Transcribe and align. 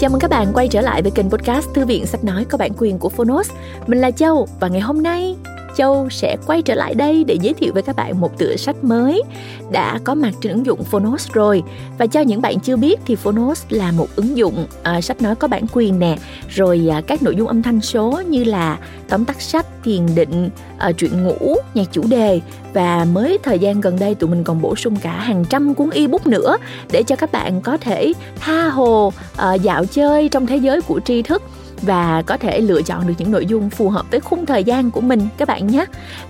Chào 0.00 0.10
mừng 0.10 0.20
các 0.20 0.30
bạn 0.30 0.52
quay 0.54 0.68
trở 0.68 0.80
lại 0.80 1.02
với 1.02 1.10
kênh 1.10 1.30
podcast 1.30 1.68
Thư 1.74 1.86
viện 1.86 2.06
Sách 2.06 2.24
Nói 2.24 2.44
có 2.44 2.58
bản 2.58 2.72
quyền 2.78 2.98
của 2.98 3.08
Phonos. 3.08 3.50
Mình 3.86 4.00
là 4.00 4.10
Châu 4.10 4.48
và 4.60 4.68
ngày 4.68 4.80
hôm 4.80 5.02
nay 5.02 5.36
Châu 5.76 6.08
sẽ 6.10 6.36
quay 6.46 6.62
trở 6.62 6.74
lại 6.74 6.94
đây 6.94 7.24
để 7.24 7.38
giới 7.40 7.54
thiệu 7.54 7.72
với 7.72 7.82
các 7.82 7.96
bạn 7.96 8.20
một 8.20 8.38
tựa 8.38 8.56
sách 8.56 8.84
mới 8.84 9.22
đã 9.70 9.98
có 10.04 10.14
mặt 10.14 10.32
trên 10.40 10.52
ứng 10.52 10.66
dụng 10.66 10.84
Phonos 10.84 11.32
rồi. 11.32 11.62
Và 11.98 12.06
cho 12.06 12.20
những 12.20 12.42
bạn 12.42 12.60
chưa 12.60 12.76
biết 12.76 13.00
thì 13.06 13.16
Phonos 13.16 13.64
là 13.68 13.92
một 13.92 14.06
ứng 14.16 14.36
dụng 14.36 14.66
à, 14.82 15.00
sách 15.00 15.22
nói 15.22 15.34
có 15.34 15.48
bản 15.48 15.66
quyền 15.72 15.98
nè, 15.98 16.16
rồi 16.48 16.88
à, 16.90 17.02
các 17.06 17.22
nội 17.22 17.36
dung 17.36 17.48
âm 17.48 17.62
thanh 17.62 17.80
số 17.80 18.22
như 18.28 18.44
là 18.44 18.78
tóm 19.08 19.24
tắt 19.24 19.42
sách, 19.42 19.66
thiền 19.84 20.14
định, 20.14 20.50
à, 20.78 20.92
truyện 20.92 21.24
ngủ, 21.24 21.56
nhạc 21.74 21.86
chủ 21.92 22.02
đề 22.08 22.40
và 22.72 23.06
mới 23.12 23.38
thời 23.42 23.58
gian 23.58 23.80
gần 23.80 23.98
đây 23.98 24.14
tụi 24.14 24.30
mình 24.30 24.44
còn 24.44 24.62
bổ 24.62 24.76
sung 24.76 24.96
cả 24.96 25.12
hàng 25.12 25.44
trăm 25.50 25.74
cuốn 25.74 25.90
ebook 25.90 26.26
nữa 26.26 26.56
để 26.90 27.02
cho 27.02 27.16
các 27.16 27.32
bạn 27.32 27.60
có 27.60 27.76
thể 27.76 28.12
tha 28.40 28.68
hồ 28.68 29.12
à, 29.36 29.54
dạo 29.54 29.84
chơi 29.84 30.28
trong 30.28 30.46
thế 30.46 30.56
giới 30.56 30.80
của 30.80 31.00
tri 31.04 31.22
thức 31.22 31.42
và 31.86 32.22
có 32.26 32.36
thể 32.36 32.60
lựa 32.60 32.82
chọn 32.82 33.06
được 33.06 33.14
những 33.18 33.32
nội 33.32 33.46
dung 33.46 33.70
phù 33.70 33.90
hợp 33.90 34.06
với 34.10 34.20
khung 34.20 34.46
thời 34.46 34.64
gian 34.64 34.90
của 34.90 35.00
mình 35.00 35.20
các 35.36 35.48
bạn 35.48 35.66
nhé. 35.66 35.84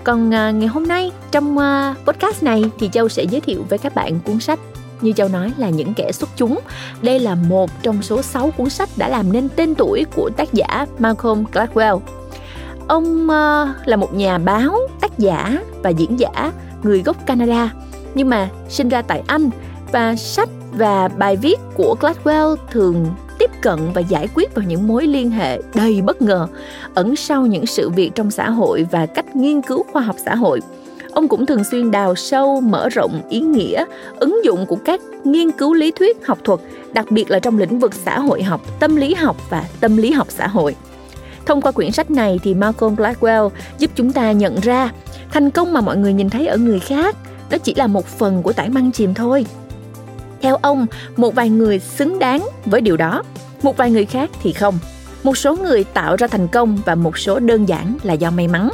Còn 0.05 0.35
à, 0.35 0.51
ngày 0.51 0.69
hôm 0.69 0.89
nay 0.89 1.11
trong 1.31 1.59
à, 1.59 1.95
podcast 2.07 2.43
này 2.43 2.65
thì 2.79 2.89
Châu 2.93 3.09
sẽ 3.09 3.25
giới 3.25 3.41
thiệu 3.41 3.67
với 3.69 3.79
các 3.79 3.95
bạn 3.95 4.21
cuốn 4.21 4.41
sách 4.41 4.59
như 5.01 5.13
Châu 5.13 5.29
nói 5.29 5.53
là 5.57 5.69
những 5.69 5.95
kẻ 5.95 6.13
xuất 6.13 6.31
chúng. 6.37 6.61
Đây 7.03 7.21
là 7.21 7.35
một 7.35 7.71
trong 7.83 8.03
số 8.03 8.23
6 8.23 8.51
cuốn 8.51 8.71
sách 8.71 8.89
đã 8.97 9.09
làm 9.09 9.33
nên 9.33 9.49
tên 9.57 9.75
tuổi 9.75 10.05
của 10.17 10.31
tác 10.37 10.53
giả 10.53 10.87
Malcolm 10.99 11.45
Gladwell. 11.53 12.01
Ông 12.89 13.31
à, 13.31 13.75
là 13.85 13.97
một 13.97 14.15
nhà 14.15 14.39
báo, 14.39 14.79
tác 15.01 15.19
giả 15.19 15.59
và 15.83 15.91
diễn 15.91 16.19
giả 16.19 16.53
người 16.83 17.03
gốc 17.03 17.17
Canada 17.27 17.71
nhưng 18.15 18.29
mà 18.29 18.49
sinh 18.69 18.89
ra 18.89 19.03
tại 19.03 19.23
Anh 19.27 19.51
và 19.93 20.17
sách 20.17 20.49
và 20.77 21.09
bài 21.09 21.37
viết 21.37 21.57
của 21.75 21.97
Gladwell 22.01 22.57
thường 22.71 23.07
tiếp 23.39 23.51
cận 23.63 23.79
và 23.95 24.01
giải 24.01 24.29
quyết 24.35 24.55
vào 24.55 24.65
những 24.69 24.89
mối 24.89 25.07
liên 25.07 25.31
hệ 25.31 25.61
đầy 25.75 26.03
bất 26.03 26.23
ngờ, 26.23 26.47
ẩn 26.95 27.17
sau 27.17 27.47
những 27.47 27.67
sự 27.67 27.91
việc 27.91 28.11
trong 28.15 28.31
xã 28.31 28.51
hội 28.51 28.87
và 28.91 29.07
cách 29.07 29.37
nghiên 29.37 29.63
cứu 29.63 29.85
khoa 29.93 30.03
học 30.03 30.17
xã 30.25 30.35
hội. 30.35 30.61
Ông 31.13 31.29
cũng 31.29 31.47
thường 31.47 31.65
xuyên 31.65 31.91
đào 31.91 32.15
sâu, 32.15 32.61
mở 32.61 32.89
rộng 32.89 33.23
ý 33.31 33.41
nghĩa, 33.41 33.85
ứng 34.17 34.45
dụng 34.45 34.67
của 34.67 34.79
các 34.85 35.01
nghiên 35.25 35.51
cứu 35.51 35.75
lý 35.75 35.91
thuyết 35.91 36.27
học 36.27 36.39
thuật, 36.45 36.61
đặc 36.93 37.11
biệt 37.11 37.31
là 37.31 37.39
trong 37.39 37.59
lĩnh 37.59 37.79
vực 37.79 37.95
xã 37.95 38.19
hội 38.19 38.43
học, 38.43 38.61
tâm 38.81 38.97
lý 38.97 39.15
học 39.15 39.37
và 39.51 39.65
tâm 39.81 39.97
lý 39.97 40.11
học 40.11 40.27
xã 40.31 40.47
hội. 40.47 40.77
Thông 41.47 41.61
qua 41.61 41.73
quyển 41.73 41.93
sách 41.93 42.11
này 42.11 42.41
thì 42.43 42.55
malcolm 42.55 42.95
gladwell 42.95 43.51
giúp 43.79 43.91
chúng 43.95 44.13
ta 44.13 44.33
nhận 44.33 44.61
ra 44.61 44.91
thành 45.33 45.51
công 45.51 45.73
mà 45.73 45.81
mọi 45.81 45.97
người 45.97 46.13
nhìn 46.13 46.31
thấy 46.31 46.47
ở 46.47 46.57
người 46.57 46.81
khác 46.81 47.17
đó 47.51 47.59
chỉ 47.59 47.75
là 47.75 47.87
một 47.87 48.07
phần 48.07 48.43
của 48.43 48.53
tảng 48.53 48.75
băng 48.75 48.93
chìm 48.93 49.15
thôi 49.15 49.47
theo 50.45 50.57
ông, 50.63 50.87
một 51.17 51.35
vài 51.35 51.51
người 51.51 51.79
xứng 51.79 52.19
đáng 52.19 52.49
với 52.67 52.81
điều 52.81 52.97
đó. 52.97 53.23
Một 53.63 53.77
vài 53.77 53.91
người 53.91 54.05
khác 54.05 54.31
thì 54.43 54.53
không. 54.53 54.79
Một 55.23 55.39
số 55.39 55.57
người 55.57 55.85
tạo 55.85 56.17
ra 56.17 56.27
thành 56.27 56.49
công 56.49 56.79
và 56.85 56.95
một 56.95 57.19
số 57.19 57.39
đơn 57.39 57.69
giản 57.69 57.97
là 58.03 58.15
do 58.15 58.31
may 58.31 58.49
mắn. 58.49 58.71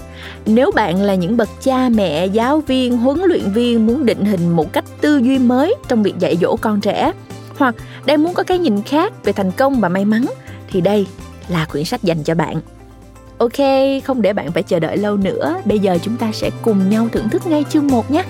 Nếu 0.46 0.70
bạn 0.74 1.02
là 1.02 1.14
những 1.14 1.36
bậc 1.36 1.48
cha, 1.62 1.88
mẹ, 1.88 2.26
giáo 2.26 2.60
viên, 2.60 2.98
huấn 2.98 3.20
luyện 3.24 3.52
viên 3.52 3.86
muốn 3.86 4.06
định 4.06 4.24
hình 4.24 4.48
một 4.48 4.72
cách 4.72 4.84
tư 5.00 5.18
duy 5.18 5.38
mới 5.38 5.74
trong 5.88 6.02
việc 6.02 6.18
dạy 6.18 6.36
dỗ 6.40 6.56
con 6.56 6.80
trẻ, 6.80 7.12
hoặc 7.56 7.74
đang 8.04 8.22
muốn 8.22 8.34
có 8.34 8.42
cái 8.42 8.58
nhìn 8.58 8.82
khác 8.82 9.24
về 9.24 9.32
thành 9.32 9.52
công 9.52 9.80
và 9.80 9.88
may 9.88 10.04
mắn, 10.04 10.26
thì 10.70 10.80
đây 10.80 11.06
là 11.48 11.66
quyển 11.72 11.84
sách 11.84 12.02
dành 12.02 12.22
cho 12.24 12.34
bạn. 12.34 12.60
Ok, 13.38 13.58
không 14.04 14.22
để 14.22 14.32
bạn 14.32 14.52
phải 14.52 14.62
chờ 14.62 14.78
đợi 14.78 14.96
lâu 14.96 15.16
nữa. 15.16 15.56
Bây 15.64 15.78
giờ 15.78 15.98
chúng 16.02 16.16
ta 16.16 16.30
sẽ 16.32 16.50
cùng 16.62 16.90
nhau 16.90 17.08
thưởng 17.12 17.28
thức 17.28 17.46
ngay 17.46 17.64
chương 17.70 17.86
1 17.86 18.10
nhé. 18.10 18.24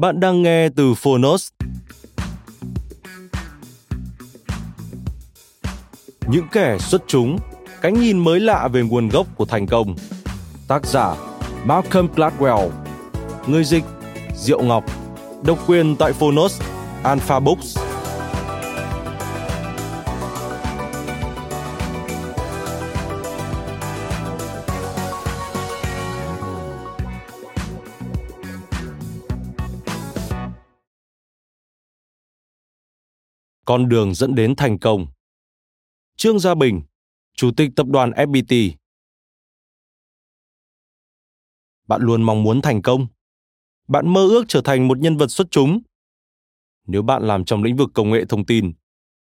Bạn 0.00 0.20
đang 0.20 0.42
nghe 0.42 0.68
từ 0.68 0.94
Phonos. 0.94 1.48
Những 6.26 6.46
kẻ 6.52 6.78
xuất 6.78 7.02
chúng, 7.06 7.38
cánh 7.82 8.00
nhìn 8.00 8.18
mới 8.18 8.40
lạ 8.40 8.68
về 8.68 8.82
nguồn 8.82 9.08
gốc 9.08 9.26
của 9.36 9.44
thành 9.44 9.66
công. 9.66 9.96
Tác 10.68 10.86
giả 10.86 11.14
Malcolm 11.64 12.08
Gladwell. 12.16 12.70
Người 13.46 13.64
dịch 13.64 13.84
Diệu 14.36 14.62
Ngọc. 14.62 14.84
Độc 15.44 15.58
quyền 15.66 15.96
tại 15.96 16.12
Phonos, 16.12 16.60
Alpha 17.02 17.40
Books. 17.40 17.89
Con 33.70 33.88
đường 33.88 34.14
dẫn 34.14 34.34
đến 34.34 34.54
thành 34.56 34.78
công. 34.78 35.06
Trương 36.16 36.38
Gia 36.38 36.54
Bình, 36.54 36.82
Chủ 37.36 37.50
tịch 37.56 37.70
Tập 37.76 37.86
đoàn 37.86 38.10
FPT. 38.10 38.72
Bạn 41.88 42.02
luôn 42.02 42.22
mong 42.22 42.42
muốn 42.42 42.62
thành 42.62 42.82
công. 42.82 43.06
Bạn 43.88 44.12
mơ 44.12 44.28
ước 44.28 44.44
trở 44.48 44.60
thành 44.64 44.88
một 44.88 44.98
nhân 44.98 45.16
vật 45.16 45.26
xuất 45.26 45.46
chúng. 45.50 45.80
Nếu 46.86 47.02
bạn 47.02 47.22
làm 47.22 47.44
trong 47.44 47.62
lĩnh 47.62 47.76
vực 47.76 47.90
công 47.94 48.10
nghệ 48.10 48.24
thông 48.24 48.46
tin, 48.46 48.72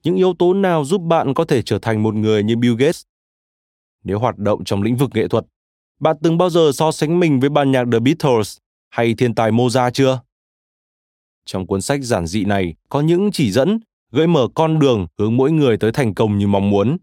những 0.04 0.16
yếu 0.16 0.34
tố 0.40 0.54
nào 0.54 0.86
giúp 0.86 1.02
bạn 1.02 1.34
có 1.34 1.46
thể 1.46 1.62
trở 1.62 1.80
thành 1.80 2.04
một 2.04 2.16
người 2.16 2.44
như 2.44 2.56
Bill 2.56 2.76
Gates? 2.76 3.04
Nếu 4.04 4.20
hoạt 4.20 4.38
động 4.38 4.64
trong 4.64 4.82
lĩnh 4.82 4.98
vực 4.98 5.10
nghệ 5.14 5.28
thuật, 5.28 5.46
bạn 6.00 6.16
từng 6.24 6.38
bao 6.38 6.50
giờ 6.50 6.72
so 6.74 6.92
sánh 6.92 7.20
mình 7.20 7.40
với 7.40 7.50
ban 7.50 7.72
nhạc 7.72 7.84
The 7.92 8.00
Beatles 8.00 8.58
hay 8.90 9.16
thiên 9.18 9.36
tài 9.36 9.52
Mozart 9.52 9.92
chưa? 9.92 10.22
Trong 11.46 11.68
cuốn 11.68 11.82
sách 11.82 12.00
giản 12.04 12.28
dị 12.28 12.46
này 12.46 12.76
có 12.90 13.02
những 13.02 13.30
chỉ 13.34 13.52
dẫn 13.52 13.80
gợi 14.16 14.28
mở 14.28 14.48
con 14.56 14.80
đường 14.80 15.08
hướng 15.18 15.38
mỗi 15.38 15.52
người 15.52 15.78
tới 15.78 15.92
thành 15.92 16.14
công 16.14 16.38
như 16.38 16.48
mong 16.48 16.70
muốn. 16.70 16.98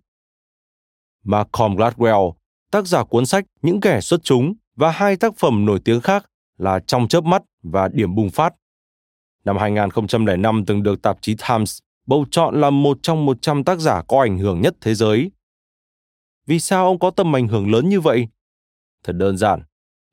Malcolm 1.24 1.76
Gladwell, 1.76 2.32
tác 2.70 2.86
giả 2.86 3.04
cuốn 3.04 3.26
sách 3.26 3.44
Những 3.62 3.80
kẻ 3.80 4.00
xuất 4.00 4.20
chúng 4.24 4.54
và 4.76 4.90
hai 4.90 5.16
tác 5.16 5.36
phẩm 5.36 5.64
nổi 5.64 5.80
tiếng 5.84 6.00
khác 6.00 6.30
là 6.58 6.80
Trong 6.86 7.08
chớp 7.08 7.24
mắt 7.24 7.42
và 7.62 7.88
Điểm 7.88 8.14
bùng 8.14 8.30
phát. 8.30 8.54
Năm 9.44 9.56
2005 9.56 10.64
từng 10.66 10.82
được 10.82 11.02
tạp 11.02 11.18
chí 11.20 11.36
Times 11.48 11.78
bầu 12.06 12.26
chọn 12.30 12.60
là 12.60 12.70
một 12.70 12.98
trong 13.02 13.26
100 13.26 13.64
tác 13.64 13.78
giả 13.78 14.02
có 14.08 14.20
ảnh 14.20 14.38
hưởng 14.38 14.60
nhất 14.60 14.76
thế 14.80 14.94
giới. 14.94 15.30
Vì 16.46 16.58
sao 16.58 16.86
ông 16.86 16.98
có 16.98 17.10
tầm 17.10 17.36
ảnh 17.36 17.48
hưởng 17.48 17.70
lớn 17.70 17.88
như 17.88 18.00
vậy? 18.00 18.28
Thật 19.04 19.12
đơn 19.12 19.36
giản, 19.36 19.62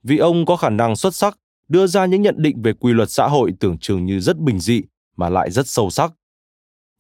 vì 0.04 0.18
ông 0.18 0.46
có 0.46 0.56
khả 0.56 0.70
năng 0.70 0.96
xuất 0.96 1.16
sắc 1.16 1.38
đưa 1.68 1.88
ra 1.88 2.06
những 2.06 2.22
nhận 2.22 2.36
định 2.38 2.62
về 2.62 2.74
quy 2.74 2.94
luật 2.94 3.10
xã 3.10 3.28
hội 3.28 3.54
tưởng 3.60 3.78
chừng 3.78 4.06
như 4.06 4.20
rất 4.20 4.38
bình 4.38 4.60
dị 4.60 4.82
mà 5.16 5.30
lại 5.30 5.52
rất 5.52 5.68
sâu 5.68 5.90
sắc. 5.90 6.14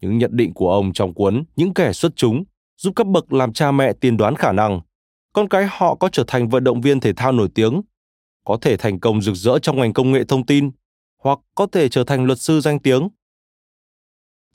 Những 0.01 0.17
nhận 0.17 0.31
định 0.33 0.53
của 0.53 0.71
ông 0.71 0.93
trong 0.93 1.13
cuốn 1.13 1.43
Những 1.55 1.73
kẻ 1.73 1.93
xuất 1.93 2.11
chúng 2.15 2.43
giúp 2.77 2.93
các 2.95 3.07
bậc 3.07 3.33
làm 3.33 3.53
cha 3.53 3.71
mẹ 3.71 3.93
tiên 3.93 4.17
đoán 4.17 4.35
khả 4.35 4.51
năng 4.51 4.81
con 5.33 5.49
cái 5.49 5.67
họ 5.69 5.95
có 5.95 6.09
trở 6.09 6.23
thành 6.27 6.49
vận 6.49 6.63
động 6.63 6.81
viên 6.81 6.99
thể 6.99 7.13
thao 7.13 7.31
nổi 7.31 7.49
tiếng, 7.55 7.81
có 8.45 8.57
thể 8.61 8.77
thành 8.77 8.99
công 8.99 9.21
rực 9.21 9.35
rỡ 9.35 9.59
trong 9.59 9.77
ngành 9.77 9.93
công 9.93 10.11
nghệ 10.11 10.23
thông 10.23 10.45
tin, 10.45 10.71
hoặc 11.17 11.39
có 11.55 11.67
thể 11.71 11.89
trở 11.89 12.03
thành 12.03 12.25
luật 12.25 12.39
sư 12.39 12.61
danh 12.61 12.79
tiếng. 12.79 13.09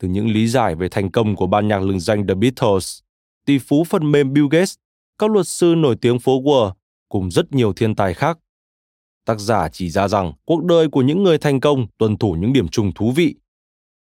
Từ 0.01 0.09
những 0.09 0.27
lý 0.27 0.49
giải 0.49 0.75
về 0.75 0.89
thành 0.89 1.11
công 1.11 1.37
của 1.37 1.47
ban 1.47 1.69
nhạc 1.69 1.83
lừng 1.83 2.01
danh 2.01 2.27
The 2.27 2.35
Beatles, 2.35 3.01
tỷ 3.47 3.59
phú 3.59 3.85
phần 3.85 4.13
mềm 4.13 4.33
Bill 4.33 4.47
Gates, 4.51 4.75
các 5.19 5.31
luật 5.31 5.47
sư 5.49 5.75
nổi 5.77 5.97
tiếng 6.01 6.19
phố 6.19 6.43
Wall 6.43 6.73
cùng 7.09 7.31
rất 7.31 7.53
nhiều 7.53 7.73
thiên 7.73 7.95
tài 7.95 8.15
khác. 8.15 8.39
Tác 9.25 9.41
giả 9.41 9.69
chỉ 9.69 9.91
ra 9.91 10.09
rằng 10.09 10.33
cuộc 10.45 10.65
đời 10.65 10.89
của 10.89 11.03
những 11.03 11.23
người 11.23 11.39
thành 11.39 11.61
công 11.61 11.87
tuân 11.99 12.17
thủ 12.17 12.33
những 12.33 12.53
điểm 12.53 12.69
chung 12.69 12.93
thú 12.95 13.13
vị. 13.13 13.35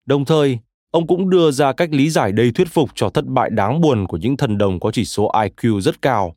Đồng 0.06 0.24
thời, 0.24 0.58
Ông 0.90 1.06
cũng 1.06 1.30
đưa 1.30 1.50
ra 1.50 1.72
cách 1.72 1.88
lý 1.92 2.10
giải 2.10 2.32
đầy 2.32 2.52
thuyết 2.52 2.68
phục 2.68 2.90
cho 2.94 3.10
thất 3.10 3.26
bại 3.26 3.50
đáng 3.50 3.80
buồn 3.80 4.06
của 4.06 4.16
những 4.16 4.36
thần 4.36 4.58
đồng 4.58 4.80
có 4.80 4.90
chỉ 4.90 5.04
số 5.04 5.30
IQ 5.32 5.80
rất 5.80 6.02
cao. 6.02 6.36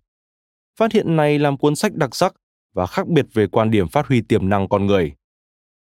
Phát 0.79 0.93
hiện 0.93 1.15
này 1.15 1.39
làm 1.39 1.57
cuốn 1.57 1.75
sách 1.75 1.95
đặc 1.95 2.15
sắc 2.15 2.35
và 2.73 2.85
khác 2.85 3.07
biệt 3.07 3.25
về 3.33 3.47
quan 3.47 3.71
điểm 3.71 3.87
phát 3.87 4.07
huy 4.07 4.21
tiềm 4.21 4.49
năng 4.49 4.69
con 4.69 4.85
người. 4.85 5.13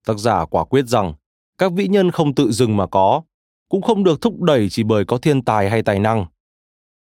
Tác 0.06 0.18
giả 0.18 0.44
quả 0.44 0.64
quyết 0.64 0.86
rằng 0.86 1.14
các 1.58 1.72
vĩ 1.72 1.88
nhân 1.88 2.10
không 2.10 2.34
tự 2.34 2.52
dưng 2.52 2.76
mà 2.76 2.86
có, 2.86 3.22
cũng 3.68 3.82
không 3.82 4.04
được 4.04 4.20
thúc 4.20 4.42
đẩy 4.42 4.68
chỉ 4.68 4.82
bởi 4.82 5.04
có 5.04 5.18
thiên 5.18 5.42
tài 5.42 5.70
hay 5.70 5.82
tài 5.82 5.98
năng. 5.98 6.26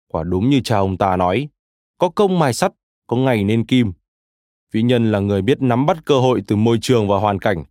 Quả 0.08 0.24
đúng 0.24 0.50
như 0.50 0.62
cha 0.64 0.78
ông 0.78 0.98
ta 0.98 1.18
nói, 1.18 1.50
có 1.98 2.10
công 2.10 2.40
mài 2.40 2.54
sắt, 2.54 2.72
có 3.08 3.18
ngày 3.18 3.44
nên 3.44 3.66
kim. 3.66 3.94
Vĩ 4.72 4.82
nhân 4.82 5.12
là 5.12 5.20
người 5.20 5.42
biết 5.42 5.62
nắm 5.62 5.86
bắt 5.86 5.98
cơ 6.06 6.20
hội 6.20 6.44
từ 6.48 6.56
môi 6.56 6.78
trường 6.82 7.08
và 7.08 7.18
hoàn 7.20 7.40
cảnh, 7.40 7.64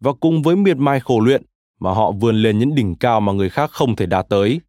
và 0.00 0.12
cùng 0.12 0.42
với 0.42 0.56
miệt 0.56 0.76
mài 0.76 1.00
khổ 1.00 1.20
luyện, 1.20 1.42
mà 1.82 1.92
họ 1.92 2.12
vươn 2.12 2.36
lên 2.36 2.58
những 2.58 2.74
đỉnh 2.74 2.94
cao 2.94 3.20
mà 3.20 3.32
người 3.32 3.50
khác 3.50 3.70
không 3.70 3.96
thể 3.96 4.06
đạt 4.06 4.26
tới. 4.28 4.60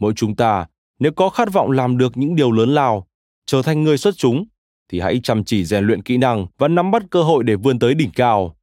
Mỗi 0.00 0.12
chúng 0.16 0.36
ta, 0.36 0.66
nếu 0.98 1.12
có 1.12 1.28
khát 1.28 1.52
vọng 1.52 1.70
làm 1.70 1.98
được 1.98 2.16
những 2.16 2.36
điều 2.36 2.52
lớn 2.52 2.74
lao, 2.74 3.06
trở 3.46 3.62
thành 3.62 3.82
người 3.82 3.98
xuất 3.98 4.14
chúng, 4.16 4.44
thì 4.88 5.00
hãy 5.00 5.20
chăm 5.22 5.44
chỉ 5.44 5.64
rèn 5.64 5.84
luyện 5.84 6.02
kỹ 6.02 6.16
năng 6.16 6.46
và 6.58 6.68
nắm 6.68 6.90
bắt 6.90 7.02
cơ 7.10 7.22
hội 7.22 7.44
để 7.44 7.56
vươn 7.56 7.78
tới 7.78 7.94
đỉnh 7.94 8.10
cao. 8.10 8.56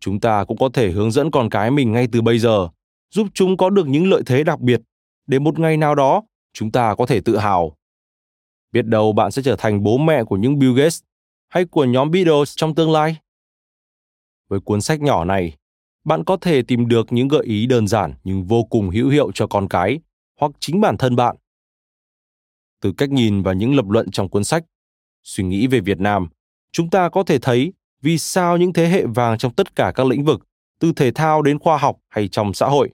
Chúng 0.00 0.20
ta 0.20 0.44
cũng 0.44 0.58
có 0.58 0.68
thể 0.74 0.90
hướng 0.90 1.10
dẫn 1.10 1.30
con 1.30 1.50
cái 1.50 1.70
mình 1.70 1.92
ngay 1.92 2.08
từ 2.12 2.22
bây 2.22 2.38
giờ, 2.38 2.68
giúp 3.10 3.26
chúng 3.34 3.56
có 3.56 3.70
được 3.70 3.88
những 3.88 4.10
lợi 4.10 4.22
thế 4.26 4.44
đặc 4.44 4.60
biệt 4.60 4.80
để 5.26 5.38
một 5.38 5.58
ngày 5.58 5.76
nào 5.76 5.94
đó 5.94 6.22
chúng 6.52 6.72
ta 6.72 6.94
có 6.94 7.06
thể 7.06 7.20
tự 7.20 7.36
hào. 7.36 7.76
Biết 8.72 8.86
đâu 8.86 9.12
bạn 9.12 9.30
sẽ 9.30 9.42
trở 9.42 9.56
thành 9.58 9.82
bố 9.82 9.98
mẹ 9.98 10.24
của 10.24 10.36
những 10.36 10.58
Bill 10.58 10.78
Gates 10.78 11.00
hay 11.48 11.64
của 11.64 11.84
nhóm 11.84 12.10
Beatles 12.10 12.52
trong 12.56 12.74
tương 12.74 12.92
lai. 12.92 13.16
Với 14.48 14.60
cuốn 14.60 14.80
sách 14.80 15.00
nhỏ 15.00 15.24
này, 15.24 15.56
bạn 16.08 16.24
có 16.24 16.36
thể 16.36 16.62
tìm 16.62 16.88
được 16.88 17.12
những 17.12 17.28
gợi 17.28 17.44
ý 17.44 17.66
đơn 17.66 17.86
giản 17.86 18.14
nhưng 18.24 18.44
vô 18.44 18.64
cùng 18.64 18.90
hữu 18.90 19.08
hiệu 19.08 19.32
cho 19.34 19.46
con 19.46 19.68
cái 19.68 20.00
hoặc 20.40 20.52
chính 20.60 20.80
bản 20.80 20.96
thân 20.96 21.16
bạn. 21.16 21.36
Từ 22.80 22.92
cách 22.92 23.10
nhìn 23.10 23.42
và 23.42 23.52
những 23.52 23.76
lập 23.76 23.88
luận 23.88 24.10
trong 24.10 24.28
cuốn 24.28 24.44
sách, 24.44 24.64
suy 25.22 25.44
nghĩ 25.44 25.66
về 25.66 25.80
Việt 25.80 26.00
Nam, 26.00 26.28
chúng 26.72 26.90
ta 26.90 27.08
có 27.08 27.22
thể 27.22 27.38
thấy 27.38 27.72
vì 28.02 28.18
sao 28.18 28.56
những 28.56 28.72
thế 28.72 28.88
hệ 28.88 29.06
vàng 29.06 29.38
trong 29.38 29.54
tất 29.54 29.76
cả 29.76 29.92
các 29.94 30.06
lĩnh 30.06 30.24
vực, 30.24 30.40
từ 30.80 30.92
thể 30.96 31.10
thao 31.10 31.42
đến 31.42 31.58
khoa 31.58 31.78
học 31.78 31.96
hay 32.08 32.28
trong 32.28 32.54
xã 32.54 32.66
hội, 32.66 32.90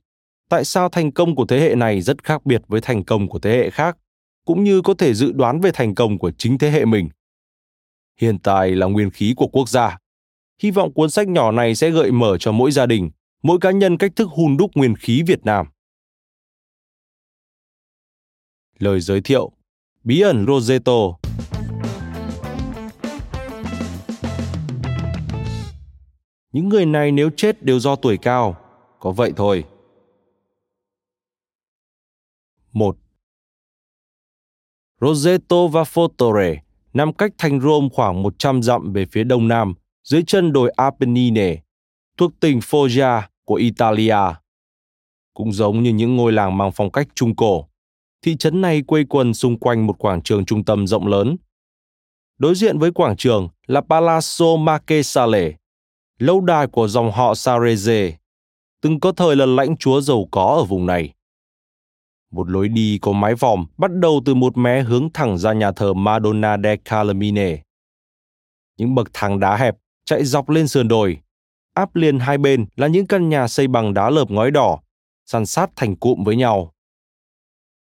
tại 0.49 0.65
sao 0.65 0.89
thành 0.89 1.13
công 1.13 1.35
của 1.35 1.47
thế 1.47 1.61
hệ 1.61 1.75
này 1.75 2.01
rất 2.01 2.25
khác 2.25 2.47
biệt 2.47 2.63
với 2.69 2.81
thành 2.81 3.05
công 3.05 3.29
của 3.29 3.39
thế 3.39 3.51
hệ 3.51 3.71
khác, 3.71 3.97
cũng 4.45 4.65
như 4.65 4.83
có 4.83 4.95
thể 4.95 5.15
dự 5.15 5.33
đoán 5.33 5.61
về 5.61 5.71
thành 5.75 5.95
công 5.95 6.19
của 6.19 6.31
chính 6.39 6.59
thế 6.59 6.71
hệ 6.71 6.85
mình. 6.85 7.09
Hiện 8.21 8.39
tại 8.39 8.71
là 8.71 8.87
nguyên 8.87 9.11
khí 9.11 9.35
của 9.37 9.47
quốc 9.47 9.69
gia. 9.69 9.99
Hy 10.63 10.71
vọng 10.71 10.93
cuốn 10.93 11.11
sách 11.11 11.29
nhỏ 11.29 11.53
này 11.53 11.75
sẽ 11.75 11.91
gợi 11.91 12.13
mở 12.13 12.39
cho 12.39 12.53
mỗi 12.53 12.71
gia 12.71 12.87
đình, 12.87 13.11
mỗi 13.43 13.59
cá 13.61 13.71
nhân 13.71 13.97
cách 13.97 14.13
thức 14.17 14.29
hun 14.29 14.57
đúc 14.57 14.71
nguyên 14.75 14.95
khí 14.97 15.23
Việt 15.27 15.45
Nam. 15.45 15.67
Lời 18.79 19.01
giới 19.01 19.21
thiệu 19.21 19.53
Bí 20.05 20.21
ẩn 20.21 20.47
Rosetto 20.47 20.93
Những 26.53 26.69
người 26.69 26.87
này 26.87 27.13
nếu 27.13 27.31
chết 27.37 27.63
đều 27.63 27.81
do 27.81 27.97
tuổi 27.97 28.17
cao, 28.17 28.57
có 29.01 29.11
vậy 29.11 29.33
thôi. 29.37 29.65
1. 32.73 32.97
Roseto 35.01 35.67
và 35.67 35.83
Fotore 35.83 36.57
nằm 36.93 37.13
cách 37.13 37.33
thành 37.39 37.61
Rome 37.61 37.89
khoảng 37.93 38.23
100 38.23 38.63
dặm 38.63 38.93
về 38.93 39.07
phía 39.13 39.25
đông 39.25 39.49
nam, 39.49 39.75
dưới 40.05 40.23
chân 40.27 40.53
đồi 40.53 40.71
Apennine, 40.77 41.63
thuộc 42.17 42.41
tỉnh 42.41 42.59
Foggia 42.59 43.23
của 43.45 43.55
Italia. 43.55 44.17
Cũng 45.35 45.53
giống 45.53 45.83
như 45.83 45.93
những 45.93 46.17
ngôi 46.17 46.33
làng 46.33 46.57
mang 46.57 46.73
phong 46.73 46.91
cách 46.91 47.09
trung 47.15 47.37
cổ, 47.37 47.69
thị 48.23 48.37
trấn 48.37 48.61
này 48.61 48.83
quây 48.87 49.05
quần 49.05 49.35
xung 49.35 49.59
quanh 49.59 49.87
một 49.87 49.99
quảng 49.99 50.23
trường 50.23 50.45
trung 50.45 50.65
tâm 50.65 50.87
rộng 50.87 51.07
lớn. 51.07 51.37
Đối 52.39 52.55
diện 52.55 52.79
với 52.79 52.93
quảng 52.93 53.17
trường 53.17 53.49
là 53.67 53.81
Palazzo 53.81 54.57
Marchesale, 54.57 55.53
lâu 56.19 56.41
đài 56.41 56.67
của 56.67 56.89
dòng 56.89 57.13
họ 57.13 57.33
Sareze, 57.33 58.13
từng 58.81 59.01
có 59.01 59.13
thời 59.13 59.37
là 59.37 59.47
lãnh 59.47 59.77
chúa 59.77 60.01
giàu 60.01 60.29
có 60.31 60.45
ở 60.45 60.65
vùng 60.65 60.87
này. 60.87 61.15
Một 62.31 62.49
lối 62.49 62.69
đi 62.69 62.99
có 63.03 63.13
mái 63.13 63.35
vòm 63.35 63.67
bắt 63.79 63.91
đầu 63.95 64.23
từ 64.25 64.35
một 64.35 64.57
mé 64.57 64.83
hướng 64.83 65.09
thẳng 65.15 65.39
ra 65.39 65.53
nhà 65.53 65.73
thờ 65.73 65.95
Madonna 65.95 66.57
de 66.65 66.77
Calamine. 66.77 67.63
Những 68.77 68.95
bậc 68.95 69.09
thang 69.13 69.41
đá 69.41 69.57
hẹp 69.57 69.77
chạy 70.05 70.25
dọc 70.25 70.49
lên 70.49 70.69
sườn 70.69 70.89
đồi. 70.89 71.19
Áp 71.75 71.97
liền 71.97 72.19
hai 72.19 72.39
bên 72.39 72.67
là 72.77 72.87
những 72.87 73.07
căn 73.07 73.29
nhà 73.29 73.49
xây 73.49 73.69
bằng 73.69 73.95
đá 73.95 74.11
lợp 74.11 74.31
ngói 74.31 74.51
đỏ, 74.51 74.81
san 75.27 75.47
sát 75.47 75.71
thành 75.77 75.97
cụm 75.97 76.25
với 76.25 76.37
nhau. 76.37 76.75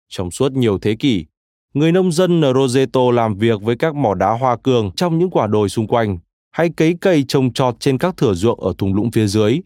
Trong 0.09 0.31
suốt 0.31 0.51
nhiều 0.51 0.79
thế 0.79 0.95
kỷ, 0.95 1.25
người 1.73 1.91
nông 1.91 2.12
dân 2.12 2.41
ở 2.41 2.53
Roseto 2.53 3.12
làm 3.12 3.38
việc 3.38 3.62
với 3.62 3.75
các 3.77 3.95
mỏ 3.95 4.13
đá 4.13 4.31
hoa 4.31 4.57
cương 4.57 4.91
trong 4.95 5.19
những 5.19 5.29
quả 5.29 5.47
đồi 5.47 5.69
xung 5.69 5.88
quanh 5.88 6.17
hay 6.51 6.69
cấy 6.69 6.95
cây 7.01 7.25
trồng 7.27 7.53
trọt 7.53 7.75
trên 7.79 7.97
các 7.97 8.17
thửa 8.17 8.33
ruộng 8.33 8.59
ở 8.59 8.73
thung 8.77 8.94
lũng 8.94 9.12
phía 9.12 9.27
dưới. 9.27 9.59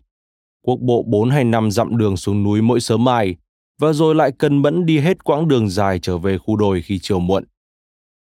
Quốc 0.62 0.80
bộ 0.82 1.04
4 1.08 1.30
hay 1.30 1.44
5 1.44 1.72
dặm 1.72 1.98
đường 1.98 2.18
xuống 2.18 2.44
núi 2.44 2.62
mỗi 2.62 2.80
sớm 2.80 3.04
mai, 3.04 3.36
và 3.80 3.94
rồi 3.94 4.16
lại 4.16 4.32
cần 4.38 4.62
mẫn 4.62 4.86
đi 4.86 5.00
hết 5.00 5.24
quãng 5.24 5.48
đường 5.48 5.70
dài 5.70 6.00
trở 6.00 6.18
về 6.18 6.38
khu 6.38 6.56
đồi 6.56 6.82
khi 6.82 7.00
chiều 7.02 7.20
muộn. 7.20 7.44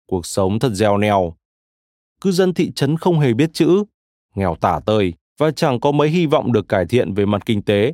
Cuộc 0.07 0.25
sống 0.25 0.59
thật 0.59 0.69
gieo 0.73 0.97
neo. 0.97 1.35
Cư 2.21 2.31
dân 2.31 2.53
thị 2.53 2.71
trấn 2.75 2.97
không 2.97 3.19
hề 3.19 3.33
biết 3.33 3.49
chữ, 3.53 3.83
nghèo 4.35 4.56
tả 4.56 4.80
tơi 4.85 5.13
và 5.38 5.51
chẳng 5.51 5.80
có 5.80 5.91
mấy 5.91 6.09
hy 6.09 6.25
vọng 6.25 6.53
được 6.53 6.68
cải 6.68 6.85
thiện 6.85 7.13
về 7.13 7.25
mặt 7.25 7.41
kinh 7.45 7.62
tế, 7.62 7.94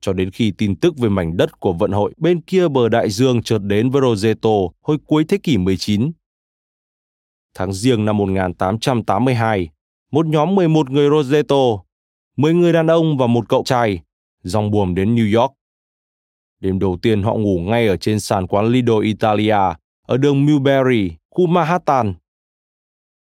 cho 0.00 0.12
đến 0.12 0.30
khi 0.30 0.52
tin 0.58 0.76
tức 0.76 0.98
về 0.98 1.08
mảnh 1.08 1.36
đất 1.36 1.60
của 1.60 1.72
vận 1.72 1.92
hội 1.92 2.12
bên 2.16 2.40
kia 2.40 2.68
bờ 2.68 2.88
đại 2.88 3.10
dương 3.10 3.42
chợt 3.42 3.58
đến 3.58 3.90
với 3.90 4.02
Roseto 4.02 4.50
hồi 4.82 4.98
cuối 5.06 5.24
thế 5.28 5.38
kỷ 5.42 5.58
19. 5.58 6.12
Tháng 7.54 7.72
riêng 7.72 8.04
năm 8.04 8.16
1882, 8.16 9.68
một 10.12 10.26
nhóm 10.26 10.54
11 10.54 10.90
người 10.90 11.10
Roseto, 11.10 11.56
10 12.36 12.54
người 12.54 12.72
đàn 12.72 12.86
ông 12.86 13.18
và 13.18 13.26
một 13.26 13.48
cậu 13.48 13.62
trai, 13.64 14.00
dòng 14.42 14.70
buồm 14.70 14.94
đến 14.94 15.14
New 15.14 15.40
York. 15.40 15.52
Đêm 16.60 16.78
đầu 16.78 16.98
tiên 17.02 17.22
họ 17.22 17.34
ngủ 17.34 17.58
ngay 17.58 17.88
ở 17.88 17.96
trên 17.96 18.20
sàn 18.20 18.46
quán 18.46 18.66
Lido 18.66 18.98
Italia 18.98 19.58
ở 20.06 20.16
đường 20.16 20.46
Mulberry, 20.46 21.10
khu 21.30 21.46
Manhattan. 21.46 22.14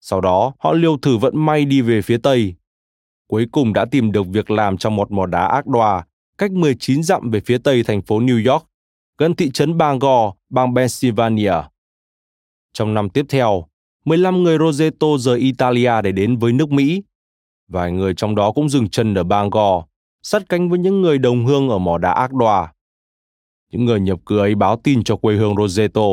Sau 0.04 0.20
đó, 0.20 0.52
họ 0.58 0.72
liều 0.72 0.96
thử 0.96 1.16
vận 1.16 1.44
may 1.46 1.64
đi 1.64 1.80
về 1.80 2.02
phía 2.02 2.18
Tây. 2.18 2.54
Cuối 3.26 3.46
cùng 3.52 3.72
đã 3.72 3.84
tìm 3.84 4.12
được 4.12 4.26
việc 4.26 4.50
làm 4.50 4.76
trong 4.76 4.96
một 4.96 5.10
mỏ 5.10 5.26
đá 5.26 5.46
ác 5.46 5.66
đòa 5.66 6.04
cách 6.38 6.52
19 6.52 7.02
dặm 7.02 7.30
về 7.30 7.40
phía 7.40 7.58
Tây 7.58 7.82
thành 7.82 8.02
phố 8.02 8.20
New 8.20 8.52
York, 8.52 8.66
gần 9.18 9.34
thị 9.34 9.50
trấn 9.50 9.78
Bangor, 9.78 10.32
bang 10.50 10.74
Pennsylvania. 10.74 11.52
Trong 12.72 12.94
năm 12.94 13.10
tiếp 13.10 13.26
theo, 13.28 13.66
15 14.04 14.42
người 14.42 14.58
Roseto 14.58 15.06
rời 15.18 15.38
Italia 15.38 16.02
để 16.02 16.12
đến 16.12 16.36
với 16.36 16.52
nước 16.52 16.70
Mỹ. 16.70 17.02
Vài 17.68 17.92
người 17.92 18.14
trong 18.16 18.34
đó 18.34 18.52
cũng 18.52 18.68
dừng 18.68 18.88
chân 18.88 19.14
ở 19.14 19.24
Bangor, 19.24 19.84
sát 20.22 20.42
cánh 20.48 20.68
với 20.70 20.78
những 20.78 21.02
người 21.02 21.18
đồng 21.18 21.46
hương 21.46 21.68
ở 21.68 21.78
mỏ 21.78 21.98
đá 21.98 22.12
ác 22.12 22.32
đòa 22.32 22.72
Những 23.72 23.84
người 23.84 24.00
nhập 24.00 24.18
cư 24.26 24.38
ấy 24.38 24.54
báo 24.54 24.76
tin 24.84 25.04
cho 25.04 25.16
quê 25.16 25.34
hương 25.34 25.56
Roseto 25.56 26.06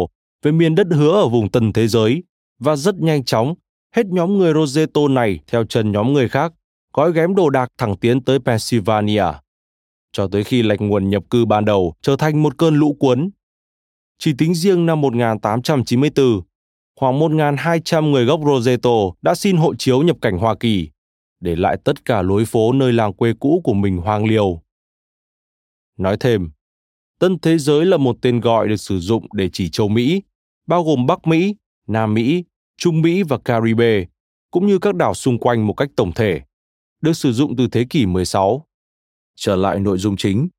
về 0.44 0.52
miền 0.52 0.76
đất 0.76 0.88
hứa 0.92 1.12
ở 1.12 1.28
vùng 1.28 1.50
tân 1.50 1.74
thế 1.74 1.88
giới 1.88 2.24
và 2.60 2.76
rất 2.76 2.96
nhanh 2.96 3.24
chóng, 3.24 3.56
hết 3.96 4.06
nhóm 4.06 4.38
người 4.38 4.54
Roseto 4.54 5.08
này 5.08 5.40
theo 5.48 5.64
chân 5.64 5.92
nhóm 5.92 6.14
người 6.14 6.30
khác, 6.30 6.54
gói 6.94 7.14
ghém 7.14 7.36
đồ 7.36 7.50
đạc 7.50 7.72
thẳng 7.78 7.98
tiến 7.98 8.24
tới 8.24 8.40
Pennsylvania. 8.40 9.26
Cho 10.12 10.28
tới 10.32 10.44
khi 10.44 10.64
lệch 10.64 10.82
nguồn 10.82 11.10
nhập 11.10 11.24
cư 11.30 11.46
ban 11.46 11.66
đầu 11.66 11.94
trở 12.02 12.16
thành 12.16 12.44
một 12.44 12.58
cơn 12.58 12.76
lũ 12.76 12.96
cuốn. 13.00 13.30
Chỉ 14.18 14.34
tính 14.38 14.56
riêng 14.56 14.86
năm 14.86 15.02
1894, 15.02 16.42
khoảng 16.96 17.20
1.200 17.20 18.12
người 18.12 18.26
gốc 18.26 18.42
Roseto 18.46 19.00
đã 19.22 19.36
xin 19.36 19.58
hộ 19.58 19.76
chiếu 19.76 20.02
nhập 20.02 20.18
cảnh 20.22 20.38
Hoa 20.38 20.56
Kỳ, 20.60 20.90
để 21.40 21.56
lại 21.56 21.78
tất 21.84 22.06
cả 22.06 22.22
lối 22.22 22.46
phố 22.46 22.74
nơi 22.74 22.94
làng 22.94 23.14
quê 23.14 23.34
cũ 23.40 23.62
của 23.64 23.74
mình 23.74 23.98
hoang 23.98 24.26
liều. 24.26 24.62
Nói 25.98 26.18
thêm, 26.20 26.50
Tân 27.20 27.40
thế 27.40 27.58
giới 27.58 27.86
là 27.86 27.98
một 27.98 28.18
tên 28.22 28.40
gọi 28.40 28.68
được 28.68 28.76
sử 28.76 29.00
dụng 29.00 29.26
để 29.34 29.50
chỉ 29.54 29.70
châu 29.70 29.88
Mỹ, 29.88 30.22
bao 30.68 30.84
gồm 30.84 31.06
Bắc 31.06 31.28
Mỹ, 31.28 31.56
Nam 31.88 32.14
Mỹ, 32.14 32.44
Trung 32.80 33.02
Mỹ 33.02 33.24
và 33.24 33.38
Caribe, 33.38 34.06
cũng 34.52 34.68
như 34.68 34.80
các 34.80 34.96
đảo 34.96 35.14
xung 35.14 35.40
quanh 35.40 35.68
một 35.68 35.74
cách 35.74 35.90
tổng 35.96 36.12
thể, 36.12 36.42
được 37.02 37.14
sử 37.14 37.34
dụng 37.34 37.56
từ 37.56 37.68
thế 37.68 37.86
kỷ 37.90 38.06
16. 38.06 38.66
Trở 39.36 39.56
lại 39.56 39.80
nội 39.80 39.98
dung 39.98 40.18
chính. 40.18 40.50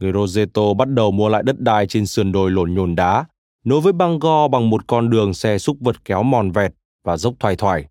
Người 0.00 0.12
Roseto 0.12 0.74
bắt 0.74 0.88
đầu 0.88 1.10
mua 1.10 1.28
lại 1.28 1.42
đất 1.42 1.60
đai 1.60 1.86
trên 1.86 2.06
sườn 2.06 2.32
đồi 2.32 2.50
lổn 2.50 2.74
nhồn 2.74 2.94
đá, 2.94 3.24
nối 3.64 3.80
với 3.80 3.92
Bangor 3.92 4.50
bằng 4.50 4.70
một 4.70 4.86
con 4.86 5.10
đường 5.10 5.34
xe 5.34 5.58
xúc 5.58 5.76
vật 5.80 6.04
kéo 6.04 6.22
mòn 6.22 6.50
vẹt 6.50 6.72
và 7.04 7.16
dốc 7.16 7.34
thoải 7.38 7.56
thoải. 7.56 7.84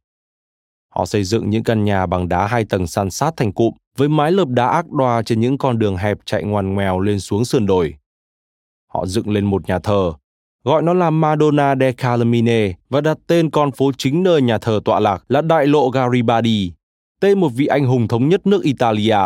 Họ 0.89 1.05
xây 1.05 1.24
dựng 1.24 1.50
những 1.50 1.63
căn 1.63 1.83
nhà 1.83 2.05
bằng 2.05 2.29
đá 2.29 2.47
hai 2.47 2.65
tầng 2.65 2.88
san 2.88 3.09
sát 3.09 3.33
thành 3.38 3.53
cụm, 3.53 3.74
với 3.97 4.09
mái 4.09 4.31
lợp 4.31 4.47
đá 4.47 4.67
ác 4.67 4.91
đoa 4.91 5.21
trên 5.21 5.39
những 5.39 5.57
con 5.57 5.79
đường 5.79 5.97
hẹp 5.97 6.17
chạy 6.25 6.43
ngoằn 6.43 6.74
ngoèo 6.74 7.00
lên 7.00 7.19
xuống 7.19 7.45
sườn 7.45 7.65
đồi. 7.65 7.93
Họ 8.88 9.05
dựng 9.05 9.29
lên 9.29 9.45
một 9.45 9.67
nhà 9.67 9.79
thờ, 9.79 10.13
gọi 10.65 10.81
nó 10.81 10.93
là 10.93 11.10
Madonna 11.10 11.75
de 11.75 11.91
Calamine 11.91 12.74
và 12.89 13.01
đặt 13.01 13.17
tên 13.27 13.50
con 13.50 13.72
phố 13.72 13.91
chính 13.98 14.24
nơi 14.24 14.41
nhà 14.41 14.57
thờ 14.57 14.79
tọa 14.86 15.00
lạc 15.00 15.25
là 15.27 15.41
Đại 15.41 15.67
lộ 15.67 15.89
Garibaldi, 15.89 16.74
tên 17.19 17.39
một 17.39 17.50
vị 17.50 17.65
anh 17.65 17.86
hùng 17.86 18.07
thống 18.07 18.29
nhất 18.29 18.48
nước 18.48 18.63
Italia. 18.63 19.17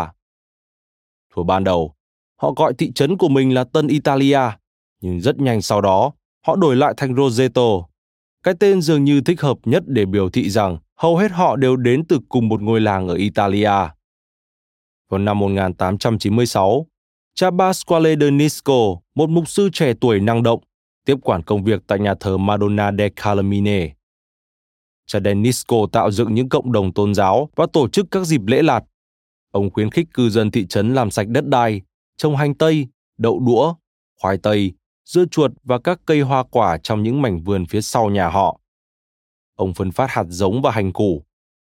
Thuở 1.35 1.43
ban 1.43 1.63
đầu, 1.63 1.93
họ 2.41 2.51
gọi 2.51 2.73
thị 2.77 2.91
trấn 2.91 3.17
của 3.17 3.29
mình 3.29 3.53
là 3.53 3.63
Tân 3.63 3.87
Italia, 3.87 4.39
nhưng 5.01 5.21
rất 5.21 5.39
nhanh 5.39 5.61
sau 5.61 5.81
đó, 5.81 6.11
họ 6.47 6.55
đổi 6.55 6.75
lại 6.75 6.93
thành 6.97 7.15
Roseto. 7.15 7.69
Cái 8.43 8.53
tên 8.59 8.81
dường 8.81 9.03
như 9.03 9.21
thích 9.21 9.41
hợp 9.41 9.57
nhất 9.65 9.83
để 9.87 10.05
biểu 10.05 10.29
thị 10.29 10.49
rằng 10.49 10.77
hầu 10.95 11.17
hết 11.17 11.31
họ 11.31 11.55
đều 11.55 11.75
đến 11.75 12.05
từ 12.05 12.19
cùng 12.29 12.47
một 12.47 12.61
ngôi 12.61 12.81
làng 12.81 13.07
ở 13.07 13.13
Italia. 13.13 13.71
Vào 15.09 15.19
năm 15.19 15.39
1896, 15.39 16.85
cha 17.35 17.49
Pasquale 17.59 18.15
de 18.15 18.31
Nisco, 18.31 18.95
một 19.15 19.29
mục 19.29 19.49
sư 19.49 19.69
trẻ 19.73 19.93
tuổi 20.01 20.19
năng 20.19 20.43
động, 20.43 20.59
tiếp 21.09 21.17
quản 21.23 21.43
công 21.43 21.63
việc 21.63 21.81
tại 21.87 21.99
nhà 21.99 22.13
thờ 22.19 22.37
Madonna 22.37 22.91
de 22.97 23.09
Calamine. 23.09 23.93
Cha 25.07 25.19
Denisco 25.19 25.77
tạo 25.91 26.11
dựng 26.11 26.33
những 26.33 26.49
cộng 26.49 26.71
đồng 26.71 26.93
tôn 26.93 27.13
giáo 27.13 27.49
và 27.55 27.67
tổ 27.73 27.89
chức 27.89 28.05
các 28.11 28.25
dịp 28.25 28.41
lễ 28.47 28.61
lạt. 28.61 28.83
Ông 29.51 29.69
khuyến 29.69 29.91
khích 29.91 30.07
cư 30.13 30.29
dân 30.29 30.51
thị 30.51 30.67
trấn 30.67 30.93
làm 30.93 31.11
sạch 31.11 31.27
đất 31.27 31.47
đai, 31.47 31.81
trồng 32.17 32.35
hành 32.35 32.55
tây, 32.55 32.87
đậu 33.17 33.39
đũa, 33.39 33.73
khoai 34.21 34.37
tây, 34.37 34.73
dưa 35.05 35.25
chuột 35.25 35.51
và 35.63 35.79
các 35.79 35.99
cây 36.05 36.21
hoa 36.21 36.43
quả 36.43 36.77
trong 36.83 37.03
những 37.03 37.21
mảnh 37.21 37.43
vườn 37.43 37.65
phía 37.65 37.81
sau 37.81 38.09
nhà 38.09 38.29
họ. 38.29 38.59
Ông 39.55 39.73
phân 39.73 39.91
phát 39.91 40.09
hạt 40.09 40.25
giống 40.29 40.61
và 40.61 40.71
hành 40.71 40.93
củ. 40.93 41.23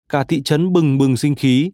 Cả 0.09 0.25
thị 0.25 0.43
trấn 0.43 0.73
bừng 0.73 0.99
bừng 0.99 1.17
sinh 1.17 1.35
khí 1.35 1.71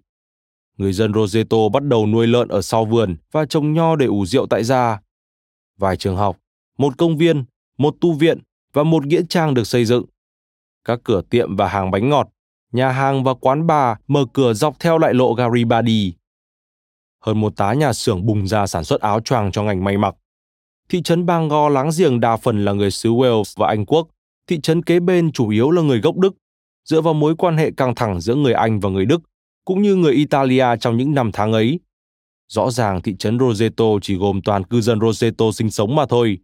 người 0.76 0.92
dân 0.92 1.14
Roseto 1.14 1.68
bắt 1.72 1.84
đầu 1.84 2.06
nuôi 2.06 2.26
lợn 2.26 2.48
ở 2.48 2.62
sau 2.62 2.84
vườn 2.84 3.16
và 3.32 3.46
trồng 3.46 3.72
nho 3.72 3.96
để 3.96 4.06
ủ 4.06 4.26
rượu 4.26 4.46
tại 4.46 4.64
gia. 4.64 5.00
Vài 5.78 5.96
trường 5.96 6.16
học, 6.16 6.36
một 6.78 6.98
công 6.98 7.16
viên, 7.16 7.44
một 7.78 7.96
tu 8.00 8.12
viện, 8.12 8.38
và 8.72 8.82
một 8.82 9.06
nghĩa 9.06 9.22
trang 9.28 9.54
được 9.54 9.66
xây 9.66 9.84
dựng. 9.84 10.04
Các 10.84 11.00
cửa 11.04 11.22
tiệm 11.30 11.56
và 11.56 11.68
hàng 11.68 11.90
bánh 11.90 12.08
ngọt, 12.08 12.28
nhà 12.72 12.90
hàng 12.90 13.24
và 13.24 13.34
quán 13.34 13.66
bar 13.66 13.96
mở 14.08 14.24
cửa 14.32 14.52
dọc 14.52 14.80
theo 14.80 14.98
lại 14.98 15.14
lộ 15.14 15.34
Garibaldi. 15.34 16.12
Hơn 17.20 17.40
một 17.40 17.56
tá 17.56 17.72
nhà 17.72 17.92
xưởng 17.92 18.26
bùng 18.26 18.48
ra 18.48 18.66
sản 18.66 18.84
xuất 18.84 19.00
áo 19.00 19.20
choàng 19.20 19.52
cho 19.52 19.62
ngành 19.62 19.84
may 19.84 19.98
mặc. 19.98 20.14
Thị 20.88 21.02
trấn 21.02 21.26
Bangor 21.26 21.72
láng 21.72 21.90
giềng 21.98 22.20
đa 22.20 22.36
phần 22.36 22.64
là 22.64 22.72
người 22.72 22.90
xứ 22.90 23.10
Wales 23.10 23.54
và 23.56 23.68
Anh 23.68 23.86
Quốc. 23.86 24.08
Thị 24.46 24.60
trấn 24.60 24.82
kế 24.82 25.00
bên 25.00 25.32
chủ 25.32 25.48
yếu 25.48 25.70
là 25.70 25.82
người 25.82 26.00
gốc 26.00 26.16
Đức, 26.16 26.34
dựa 26.84 27.00
vào 27.00 27.14
mối 27.14 27.36
quan 27.36 27.56
hệ 27.56 27.70
căng 27.76 27.94
thẳng 27.94 28.20
giữa 28.20 28.34
người 28.34 28.52
Anh 28.52 28.80
và 28.80 28.90
người 28.90 29.06
Đức, 29.06 29.22
cũng 29.64 29.82
như 29.82 29.96
người 29.96 30.14
Italia 30.14 30.66
trong 30.80 30.96
những 30.96 31.14
năm 31.14 31.30
tháng 31.32 31.52
ấy. 31.52 31.80
Rõ 32.48 32.70
ràng 32.70 33.02
thị 33.02 33.16
trấn 33.18 33.38
Roseto 33.38 33.84
chỉ 34.02 34.16
gồm 34.16 34.40
toàn 34.42 34.64
cư 34.64 34.80
dân 34.80 35.00
Roseto 35.00 35.44
sinh 35.52 35.70
sống 35.70 35.96
mà 35.96 36.06
thôi. 36.06 36.38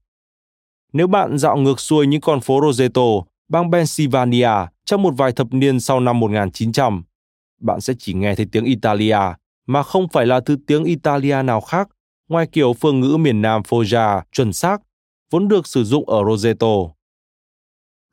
Nếu 0.92 1.06
bạn 1.06 1.38
dạo 1.38 1.56
ngược 1.56 1.80
xuôi 1.80 2.06
những 2.06 2.20
con 2.20 2.40
phố 2.40 2.60
Roseto, 2.62 3.02
bang 3.48 3.72
Pennsylvania 3.72 4.50
trong 4.84 5.02
một 5.02 5.14
vài 5.16 5.32
thập 5.32 5.52
niên 5.52 5.80
sau 5.80 6.00
năm 6.00 6.20
1900, 6.20 7.02
bạn 7.60 7.80
sẽ 7.80 7.94
chỉ 7.98 8.14
nghe 8.14 8.34
thấy 8.34 8.46
tiếng 8.52 8.64
Italia 8.64 9.18
mà 9.66 9.82
không 9.82 10.08
phải 10.08 10.26
là 10.26 10.40
thứ 10.40 10.56
tiếng 10.66 10.84
Italia 10.84 11.42
nào 11.42 11.60
khác 11.60 11.88
ngoài 12.28 12.46
kiểu 12.52 12.72
phương 12.72 13.00
ngữ 13.00 13.16
miền 13.16 13.42
Nam 13.42 13.62
Foggia 13.62 14.22
chuẩn 14.32 14.52
xác 14.52 14.82
vốn 15.30 15.48
được 15.48 15.66
sử 15.66 15.84
dụng 15.84 16.08
ở 16.08 16.24
Roseto. 16.28 16.76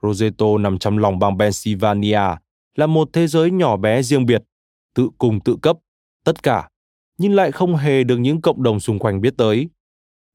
Roseto 0.03 0.57
nằm 0.59 0.77
trong 0.77 0.97
lòng 0.97 1.19
bang 1.19 1.39
Pennsylvania 1.39 2.21
là 2.75 2.87
một 2.87 3.09
thế 3.13 3.27
giới 3.27 3.51
nhỏ 3.51 3.77
bé 3.77 4.03
riêng 4.03 4.25
biệt, 4.25 4.43
tự 4.95 5.09
cùng 5.17 5.39
tự 5.39 5.57
cấp, 5.61 5.77
tất 6.23 6.43
cả, 6.43 6.69
nhưng 7.17 7.35
lại 7.35 7.51
không 7.51 7.75
hề 7.75 8.03
được 8.03 8.17
những 8.17 8.41
cộng 8.41 8.63
đồng 8.63 8.79
xung 8.79 8.99
quanh 8.99 9.21
biết 9.21 9.33
tới. 9.37 9.69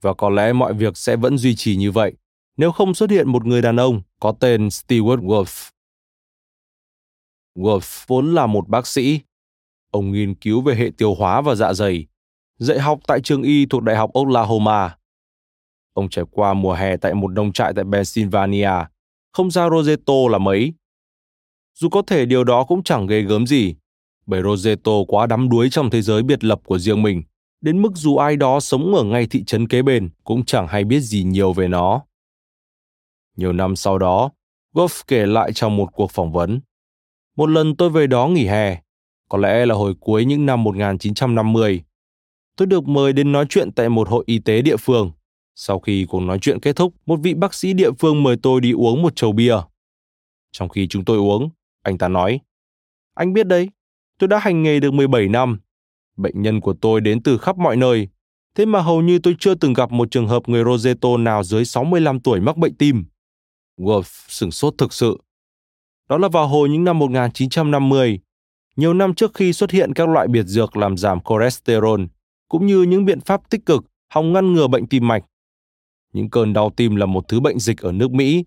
Và 0.02 0.14
có 0.14 0.30
lẽ 0.30 0.52
mọi 0.52 0.74
việc 0.74 0.96
sẽ 0.96 1.16
vẫn 1.16 1.38
duy 1.38 1.56
trì 1.56 1.76
như 1.76 1.90
vậy 1.90 2.14
nếu 2.56 2.72
không 2.72 2.94
xuất 2.94 3.10
hiện 3.10 3.28
một 3.28 3.46
người 3.46 3.62
đàn 3.62 3.76
ông 3.76 4.02
có 4.20 4.32
tên 4.40 4.68
Stewart 4.68 5.20
Wolf. 5.22 5.70
Wolf 7.54 8.04
vốn 8.06 8.34
là 8.34 8.46
một 8.46 8.68
bác 8.68 8.86
sĩ. 8.86 9.20
Ông 9.90 10.12
nghiên 10.12 10.34
cứu 10.34 10.60
về 10.60 10.74
hệ 10.74 10.90
tiêu 10.96 11.14
hóa 11.14 11.40
và 11.40 11.54
dạ 11.54 11.72
dày, 11.72 12.06
dạy 12.58 12.78
học 12.78 13.00
tại 13.06 13.20
trường 13.20 13.42
y 13.42 13.66
thuộc 13.66 13.82
Đại 13.82 13.96
học 13.96 14.10
Oklahoma. 14.14 14.96
Ông 15.92 16.08
trải 16.08 16.24
qua 16.30 16.54
mùa 16.54 16.72
hè 16.72 16.96
tại 16.96 17.14
một 17.14 17.28
nông 17.28 17.52
trại 17.52 17.72
tại 17.76 17.84
Pennsylvania, 17.92 18.70
không 19.32 19.50
ra 19.50 19.68
Roseto 19.70 20.14
là 20.30 20.38
mấy. 20.38 20.72
Dù 21.74 21.88
có 21.88 22.02
thể 22.02 22.26
điều 22.26 22.44
đó 22.44 22.64
cũng 22.64 22.82
chẳng 22.82 23.06
ghê 23.06 23.20
gớm 23.20 23.46
gì, 23.46 23.74
bởi 24.26 24.42
Roseto 24.42 24.92
quá 25.08 25.26
đắm 25.26 25.48
đuối 25.48 25.68
trong 25.70 25.90
thế 25.90 26.02
giới 26.02 26.22
biệt 26.22 26.44
lập 26.44 26.60
của 26.64 26.78
riêng 26.78 27.02
mình, 27.02 27.22
đến 27.60 27.82
mức 27.82 27.92
dù 27.94 28.16
ai 28.16 28.36
đó 28.36 28.60
sống 28.60 28.94
ở 28.94 29.04
ngay 29.04 29.26
thị 29.26 29.44
trấn 29.44 29.68
kế 29.68 29.82
bên 29.82 30.10
cũng 30.24 30.44
chẳng 30.44 30.66
hay 30.68 30.84
biết 30.84 31.00
gì 31.00 31.22
nhiều 31.22 31.52
về 31.52 31.68
nó. 31.68 32.02
Nhiều 33.36 33.52
năm 33.52 33.76
sau 33.76 33.98
đó, 33.98 34.30
Goff 34.74 35.02
kể 35.06 35.26
lại 35.26 35.52
trong 35.52 35.76
một 35.76 35.88
cuộc 35.92 36.10
phỏng 36.10 36.32
vấn. 36.32 36.60
Một 37.36 37.46
lần 37.46 37.76
tôi 37.76 37.90
về 37.90 38.06
đó 38.06 38.26
nghỉ 38.28 38.46
hè, 38.46 38.82
có 39.28 39.38
lẽ 39.38 39.66
là 39.66 39.74
hồi 39.74 39.94
cuối 40.00 40.24
những 40.24 40.46
năm 40.46 40.64
1950. 40.64 41.82
Tôi 42.56 42.66
được 42.66 42.88
mời 42.88 43.12
đến 43.12 43.32
nói 43.32 43.46
chuyện 43.48 43.72
tại 43.72 43.88
một 43.88 44.08
hội 44.08 44.24
y 44.26 44.38
tế 44.38 44.62
địa 44.62 44.76
phương. 44.76 45.10
Sau 45.54 45.80
khi 45.80 46.06
cuộc 46.08 46.20
nói 46.20 46.38
chuyện 46.38 46.60
kết 46.60 46.76
thúc, 46.76 46.94
một 47.06 47.16
vị 47.22 47.34
bác 47.34 47.54
sĩ 47.54 47.72
địa 47.72 47.90
phương 47.98 48.22
mời 48.22 48.36
tôi 48.42 48.60
đi 48.60 48.72
uống 48.72 49.02
một 49.02 49.16
chầu 49.16 49.32
bia. 49.32 49.56
Trong 50.52 50.68
khi 50.68 50.86
chúng 50.88 51.04
tôi 51.04 51.18
uống, 51.18 51.50
anh 51.82 51.98
ta 51.98 52.08
nói, 52.08 52.40
Anh 53.14 53.32
biết 53.32 53.46
đấy, 53.46 53.68
tôi 54.18 54.28
đã 54.28 54.38
hành 54.38 54.62
nghề 54.62 54.80
được 54.80 54.94
17 54.94 55.28
năm. 55.28 55.60
Bệnh 56.16 56.42
nhân 56.42 56.60
của 56.60 56.74
tôi 56.80 57.00
đến 57.00 57.22
từ 57.22 57.38
khắp 57.38 57.58
mọi 57.58 57.76
nơi. 57.76 58.08
Thế 58.54 58.66
mà 58.66 58.80
hầu 58.80 59.02
như 59.02 59.18
tôi 59.18 59.36
chưa 59.38 59.54
từng 59.54 59.72
gặp 59.72 59.92
một 59.92 60.10
trường 60.10 60.28
hợp 60.28 60.48
người 60.48 60.64
Roseto 60.64 61.16
nào 61.16 61.42
dưới 61.44 61.64
65 61.64 62.20
tuổi 62.20 62.40
mắc 62.40 62.56
bệnh 62.56 62.74
tim. 62.74 63.04
Wolf 63.78 64.02
sửng 64.28 64.50
sốt 64.50 64.74
thực 64.78 64.92
sự. 64.92 65.18
Đó 66.08 66.18
là 66.18 66.28
vào 66.28 66.48
hồi 66.48 66.68
những 66.68 66.84
năm 66.84 66.98
1950, 66.98 68.20
nhiều 68.76 68.94
năm 68.94 69.14
trước 69.14 69.34
khi 69.34 69.52
xuất 69.52 69.70
hiện 69.70 69.92
các 69.94 70.08
loại 70.08 70.28
biệt 70.28 70.42
dược 70.42 70.76
làm 70.76 70.96
giảm 70.96 71.18
cholesterol, 71.28 72.00
cũng 72.48 72.66
như 72.66 72.82
những 72.82 73.04
biện 73.04 73.20
pháp 73.20 73.50
tích 73.50 73.66
cực 73.66 73.84
hòng 74.08 74.32
ngăn 74.32 74.52
ngừa 74.52 74.66
bệnh 74.66 74.86
tim 74.86 75.08
mạch. 75.08 75.24
Những 76.12 76.30
cơn 76.30 76.52
đau 76.52 76.70
tim 76.76 76.96
là 76.96 77.06
một 77.06 77.28
thứ 77.28 77.40
bệnh 77.40 77.58
dịch 77.58 77.80
ở 77.80 77.92
nước 77.92 78.10
Mỹ. 78.10 78.44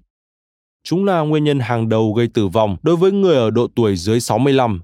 Chúng 0.83 1.05
là 1.05 1.21
nguyên 1.21 1.43
nhân 1.43 1.59
hàng 1.59 1.89
đầu 1.89 2.13
gây 2.13 2.27
tử 2.27 2.47
vong 2.47 2.77
đối 2.83 2.95
với 2.95 3.11
người 3.11 3.35
ở 3.35 3.49
độ 3.51 3.67
tuổi 3.75 3.95
dưới 3.95 4.19
65. 4.19 4.81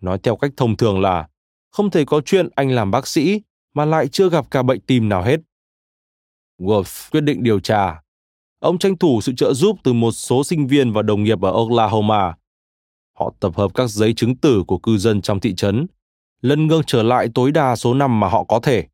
Nói 0.00 0.18
theo 0.22 0.36
cách 0.36 0.50
thông 0.56 0.76
thường 0.76 1.00
là 1.00 1.28
không 1.70 1.90
thể 1.90 2.04
có 2.04 2.20
chuyện 2.24 2.48
anh 2.54 2.70
làm 2.70 2.90
bác 2.90 3.06
sĩ 3.06 3.42
mà 3.74 3.84
lại 3.84 4.08
chưa 4.08 4.30
gặp 4.30 4.50
ca 4.50 4.62
bệnh 4.62 4.80
tim 4.80 5.08
nào 5.08 5.22
hết. 5.22 5.40
Wolf 6.58 7.10
quyết 7.10 7.20
định 7.20 7.42
điều 7.42 7.60
tra 7.60 8.00
Ông 8.58 8.78
tranh 8.78 8.98
thủ 8.98 9.20
sự 9.20 9.32
trợ 9.36 9.54
giúp 9.54 9.76
từ 9.84 9.92
một 9.92 10.12
số 10.12 10.44
sinh 10.44 10.66
viên 10.66 10.92
và 10.92 11.02
đồng 11.02 11.24
nghiệp 11.24 11.40
ở 11.40 11.50
Oklahoma. 11.50 12.34
Họ 13.12 13.34
tập 13.40 13.52
hợp 13.56 13.74
các 13.74 13.86
giấy 13.90 14.14
chứng 14.14 14.36
tử 14.36 14.64
của 14.66 14.78
cư 14.78 14.98
dân 14.98 15.22
trong 15.22 15.40
thị 15.40 15.54
trấn, 15.54 15.86
lần 16.40 16.66
ngương 16.66 16.82
trở 16.86 17.02
lại 17.02 17.28
tối 17.34 17.52
đa 17.52 17.76
số 17.76 17.94
năm 17.94 18.20
mà 18.20 18.28
họ 18.28 18.44
có 18.44 18.60
thể. 18.62 18.86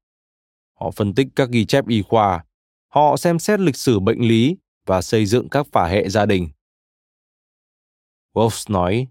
Họ 0.80 0.90
phân 0.90 1.14
tích 1.14 1.26
các 1.36 1.48
ghi 1.50 1.64
chép 1.64 1.88
y 1.88 2.02
khoa, 2.02 2.44
họ 2.88 3.16
xem 3.16 3.38
xét 3.38 3.60
lịch 3.60 3.76
sử 3.76 4.00
bệnh 4.00 4.20
lý 4.28 4.56
và 4.86 5.02
xây 5.02 5.26
dựng 5.26 5.48
các 5.48 5.66
phả 5.72 5.86
hệ 5.86 6.08
gia 6.08 6.26
đình. 6.26 6.48
Wolfs 8.34 8.72
nói, 8.72 9.06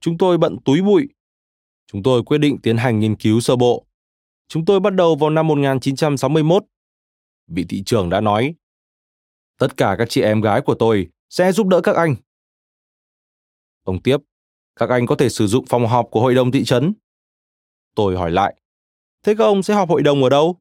Chúng 0.00 0.18
tôi 0.18 0.38
bận 0.38 0.56
túi 0.64 0.82
bụi. 0.82 1.08
Chúng 1.92 2.02
tôi 2.02 2.22
quyết 2.22 2.38
định 2.38 2.58
tiến 2.62 2.76
hành 2.76 3.00
nghiên 3.00 3.16
cứu 3.16 3.40
sơ 3.40 3.56
bộ. 3.56 3.86
Chúng 4.48 4.64
tôi 4.64 4.80
bắt 4.80 4.94
đầu 4.94 5.16
vào 5.16 5.30
năm 5.30 5.46
1961. 5.46 6.64
Vị 7.46 7.66
thị 7.68 7.82
trưởng 7.86 8.10
đã 8.10 8.20
nói, 8.20 8.54
Tất 9.58 9.76
cả 9.76 9.94
các 9.98 10.08
chị 10.10 10.20
em 10.20 10.40
gái 10.40 10.60
của 10.60 10.74
tôi 10.74 11.08
sẽ 11.30 11.52
giúp 11.52 11.66
đỡ 11.66 11.80
các 11.80 11.96
anh. 11.96 12.16
Ông 13.82 14.02
tiếp, 14.02 14.16
các 14.76 14.90
anh 14.90 15.06
có 15.06 15.14
thể 15.14 15.28
sử 15.28 15.46
dụng 15.46 15.66
phòng 15.66 15.86
họp 15.86 16.06
của 16.10 16.20
hội 16.20 16.34
đồng 16.34 16.50
thị 16.50 16.64
trấn. 16.64 16.94
Tôi 17.94 18.16
hỏi 18.16 18.30
lại, 18.30 18.54
thế 19.22 19.34
các 19.38 19.44
ông 19.44 19.62
sẽ 19.62 19.74
họp 19.74 19.88
hội 19.88 20.02
đồng 20.02 20.22
ở 20.22 20.28
đâu? 20.28 20.58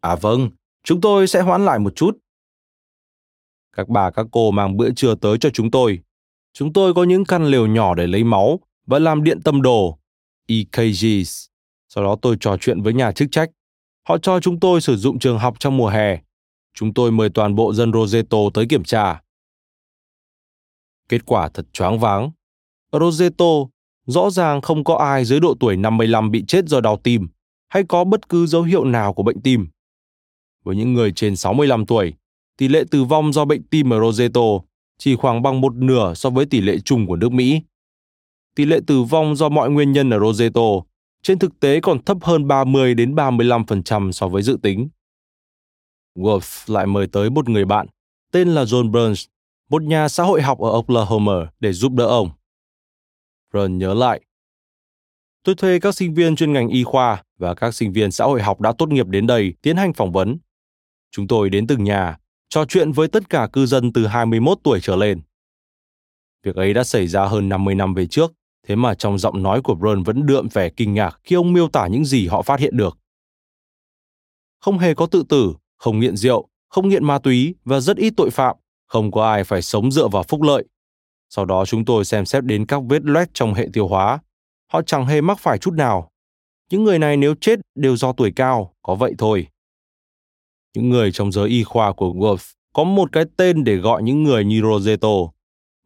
À 0.00 0.16
vâng, 0.16 0.50
chúng 0.84 1.00
tôi 1.00 1.26
sẽ 1.26 1.40
hoãn 1.40 1.64
lại 1.64 1.78
một 1.78 1.96
chút. 1.96 2.18
Các 3.72 3.88
bà 3.88 4.10
các 4.10 4.26
cô 4.32 4.50
mang 4.50 4.76
bữa 4.76 4.90
trưa 4.90 5.14
tới 5.14 5.38
cho 5.40 5.50
chúng 5.50 5.70
tôi. 5.70 6.00
Chúng 6.52 6.72
tôi 6.72 6.94
có 6.94 7.04
những 7.04 7.24
căn 7.24 7.44
lều 7.44 7.66
nhỏ 7.66 7.94
để 7.94 8.06
lấy 8.06 8.24
máu 8.24 8.60
và 8.86 8.98
làm 8.98 9.24
điện 9.24 9.42
tâm 9.42 9.62
đồ, 9.62 9.98
EKGs. 10.46 11.46
Sau 11.88 12.04
đó 12.04 12.16
tôi 12.22 12.36
trò 12.40 12.56
chuyện 12.60 12.82
với 12.82 12.94
nhà 12.94 13.12
chức 13.12 13.28
trách. 13.32 13.50
Họ 14.08 14.18
cho 14.18 14.40
chúng 14.40 14.60
tôi 14.60 14.80
sử 14.80 14.96
dụng 14.96 15.18
trường 15.18 15.38
học 15.38 15.56
trong 15.60 15.76
mùa 15.76 15.88
hè 15.88 16.20
chúng 16.76 16.94
tôi 16.94 17.12
mời 17.12 17.28
toàn 17.28 17.54
bộ 17.54 17.72
dân 17.72 17.92
Roseto 17.92 18.38
tới 18.54 18.66
kiểm 18.68 18.84
tra. 18.84 19.22
Kết 21.08 21.26
quả 21.26 21.48
thật 21.48 21.66
choáng 21.72 21.98
váng. 21.98 22.30
Roseto, 22.92 23.44
rõ 24.06 24.30
ràng 24.30 24.60
không 24.60 24.84
có 24.84 24.96
ai 24.96 25.24
dưới 25.24 25.40
độ 25.40 25.54
tuổi 25.60 25.76
55 25.76 26.30
bị 26.30 26.44
chết 26.48 26.68
do 26.68 26.80
đau 26.80 26.96
tim 26.96 27.28
hay 27.68 27.82
có 27.88 28.04
bất 28.04 28.28
cứ 28.28 28.46
dấu 28.46 28.62
hiệu 28.62 28.84
nào 28.84 29.12
của 29.12 29.22
bệnh 29.22 29.40
tim. 29.40 29.68
Với 30.64 30.76
những 30.76 30.94
người 30.94 31.12
trên 31.12 31.36
65 31.36 31.86
tuổi, 31.86 32.14
tỷ 32.56 32.68
lệ 32.68 32.84
tử 32.90 33.04
vong 33.04 33.32
do 33.32 33.44
bệnh 33.44 33.62
tim 33.62 33.92
ở 33.92 34.00
Roseto 34.00 34.40
chỉ 34.98 35.16
khoảng 35.16 35.42
bằng 35.42 35.60
một 35.60 35.74
nửa 35.74 36.14
so 36.14 36.30
với 36.30 36.46
tỷ 36.46 36.60
lệ 36.60 36.78
chung 36.84 37.06
của 37.06 37.16
nước 37.16 37.32
Mỹ. 37.32 37.60
Tỷ 38.54 38.64
lệ 38.64 38.80
tử 38.86 39.02
vong 39.02 39.36
do 39.36 39.48
mọi 39.48 39.70
nguyên 39.70 39.92
nhân 39.92 40.10
ở 40.10 40.18
Roseto 40.18 40.62
trên 41.22 41.38
thực 41.38 41.60
tế 41.60 41.80
còn 41.80 42.04
thấp 42.04 42.16
hơn 42.20 42.48
30 42.48 42.94
đến 42.94 43.14
35% 43.14 44.12
so 44.12 44.28
với 44.28 44.42
dự 44.42 44.58
tính. 44.62 44.88
Wolf 46.16 46.74
lại 46.74 46.86
mời 46.86 47.06
tới 47.06 47.30
một 47.30 47.48
người 47.48 47.64
bạn 47.64 47.86
tên 48.32 48.48
là 48.48 48.64
John 48.64 48.90
Burns, 48.90 49.26
một 49.70 49.82
nhà 49.82 50.08
xã 50.08 50.24
hội 50.24 50.42
học 50.42 50.58
ở 50.58 50.70
Oklahoma 50.70 51.50
để 51.60 51.72
giúp 51.72 51.92
đỡ 51.92 52.06
ông. 52.06 52.30
Burns 53.52 53.70
nhớ 53.70 53.94
lại. 53.94 54.20
Tôi 55.42 55.54
thuê 55.54 55.78
các 55.78 55.94
sinh 55.94 56.14
viên 56.14 56.36
chuyên 56.36 56.52
ngành 56.52 56.68
y 56.68 56.84
khoa 56.84 57.22
và 57.38 57.54
các 57.54 57.74
sinh 57.74 57.92
viên 57.92 58.10
xã 58.10 58.24
hội 58.24 58.42
học 58.42 58.60
đã 58.60 58.72
tốt 58.78 58.88
nghiệp 58.88 59.06
đến 59.06 59.26
đây 59.26 59.54
tiến 59.62 59.76
hành 59.76 59.92
phỏng 59.92 60.12
vấn. 60.12 60.38
Chúng 61.10 61.26
tôi 61.26 61.50
đến 61.50 61.66
từng 61.66 61.84
nhà, 61.84 62.18
trò 62.48 62.64
chuyện 62.64 62.92
với 62.92 63.08
tất 63.08 63.30
cả 63.30 63.48
cư 63.52 63.66
dân 63.66 63.92
từ 63.92 64.06
21 64.06 64.58
tuổi 64.62 64.80
trở 64.82 64.96
lên. 64.96 65.20
Việc 66.42 66.56
ấy 66.56 66.74
đã 66.74 66.84
xảy 66.84 67.06
ra 67.06 67.26
hơn 67.26 67.48
50 67.48 67.74
năm 67.74 67.94
về 67.94 68.06
trước, 68.06 68.32
thế 68.66 68.76
mà 68.76 68.94
trong 68.94 69.18
giọng 69.18 69.42
nói 69.42 69.62
của 69.62 69.74
Burns 69.74 70.06
vẫn 70.06 70.26
đượm 70.26 70.48
vẻ 70.48 70.68
kinh 70.68 70.94
ngạc 70.94 71.20
khi 71.24 71.36
ông 71.36 71.52
miêu 71.52 71.68
tả 71.68 71.86
những 71.86 72.04
gì 72.04 72.26
họ 72.26 72.42
phát 72.42 72.60
hiện 72.60 72.76
được. 72.76 72.98
Không 74.60 74.78
hề 74.78 74.94
có 74.94 75.06
tự 75.06 75.22
tử 75.28 75.54
không 75.76 76.00
nghiện 76.00 76.16
rượu, 76.16 76.48
không 76.68 76.88
nghiện 76.88 77.04
ma 77.04 77.18
túy 77.18 77.54
và 77.64 77.80
rất 77.80 77.96
ít 77.96 78.14
tội 78.16 78.30
phạm, 78.30 78.56
không 78.86 79.10
có 79.10 79.30
ai 79.30 79.44
phải 79.44 79.62
sống 79.62 79.92
dựa 79.92 80.08
vào 80.08 80.22
phúc 80.22 80.42
lợi. 80.42 80.64
Sau 81.28 81.44
đó 81.44 81.64
chúng 81.66 81.84
tôi 81.84 82.04
xem 82.04 82.26
xét 82.26 82.44
đến 82.44 82.66
các 82.66 82.82
vết 82.88 83.04
loét 83.04 83.28
trong 83.34 83.54
hệ 83.54 83.68
tiêu 83.72 83.88
hóa. 83.88 84.18
Họ 84.72 84.82
chẳng 84.82 85.06
hề 85.06 85.20
mắc 85.20 85.38
phải 85.40 85.58
chút 85.58 85.74
nào. 85.74 86.10
Những 86.70 86.84
người 86.84 86.98
này 86.98 87.16
nếu 87.16 87.34
chết 87.40 87.58
đều 87.74 87.96
do 87.96 88.12
tuổi 88.12 88.32
cao, 88.36 88.74
có 88.82 88.94
vậy 88.94 89.14
thôi. 89.18 89.46
Những 90.74 90.90
người 90.90 91.12
trong 91.12 91.32
giới 91.32 91.48
y 91.48 91.64
khoa 91.64 91.92
của 91.92 92.12
Wolf 92.12 92.52
có 92.72 92.84
một 92.84 93.12
cái 93.12 93.24
tên 93.36 93.64
để 93.64 93.76
gọi 93.76 94.02
những 94.02 94.22
người 94.22 94.44
như 94.44 94.60
Roseto, 94.62 95.08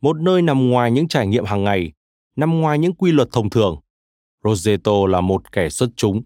một 0.00 0.16
nơi 0.20 0.42
nằm 0.42 0.70
ngoài 0.70 0.90
những 0.90 1.09
trải 1.09 1.26
nghiệm 1.26 1.44
hàng 1.44 1.64
ngày, 1.64 1.92
nằm 2.37 2.61
ngoài 2.61 2.78
những 2.78 2.94
quy 2.94 3.12
luật 3.12 3.28
thông 3.32 3.50
thường. 3.50 3.80
Roseto 4.44 5.06
là 5.09 5.20
một 5.20 5.52
kẻ 5.52 5.68
xuất 5.68 5.90
chúng. 5.97 6.23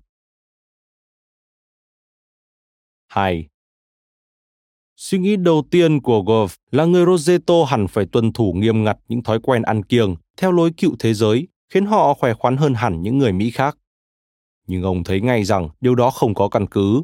2. 3.06 3.49
Suy 4.96 5.18
nghĩ 5.18 5.36
đầu 5.36 5.62
tiên 5.70 6.00
của 6.00 6.22
Golf 6.22 6.56
là 6.70 6.84
người 6.84 7.04
Roseto 7.06 7.64
hẳn 7.64 7.88
phải 7.88 8.06
tuân 8.12 8.32
thủ 8.32 8.52
nghiêm 8.52 8.84
ngặt 8.84 8.98
những 9.08 9.22
thói 9.22 9.40
quen 9.40 9.62
ăn 9.62 9.82
kiêng 9.82 10.14
theo 10.36 10.52
lối 10.52 10.70
cựu 10.76 10.96
thế 10.98 11.14
giới, 11.14 11.48
khiến 11.68 11.86
họ 11.86 12.14
khỏe 12.14 12.34
khoắn 12.34 12.56
hơn 12.56 12.74
hẳn 12.74 13.02
những 13.02 13.18
người 13.18 13.32
Mỹ 13.32 13.50
khác. 13.50 13.78
Nhưng 14.66 14.82
ông 14.82 15.04
thấy 15.04 15.20
ngay 15.20 15.44
rằng 15.44 15.68
điều 15.80 15.94
đó 15.94 16.10
không 16.10 16.34
có 16.34 16.48
căn 16.48 16.66
cứ. 16.66 17.02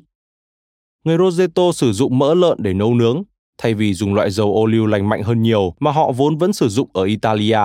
Người 1.05 1.19
Roseto 1.19 1.73
sử 1.73 1.93
dụng 1.93 2.19
mỡ 2.19 2.35
lợn 2.35 2.59
để 2.61 2.75
nấu 2.75 2.95
nướng, 2.95 3.23
thay 3.59 3.75
vì 3.75 3.95
dùng 3.95 4.15
loại 4.15 4.31
dầu 4.31 4.55
ô 4.55 4.67
liu 4.67 4.87
lành 4.87 5.09
mạnh 5.09 5.23
hơn 5.23 5.43
nhiều 5.43 5.75
mà 5.81 5.91
họ 5.91 6.13
vốn 6.13 6.39
vẫn 6.39 6.53
sử 6.53 6.69
dụng 6.69 6.89
ở 6.93 7.05
Italia. 7.05 7.61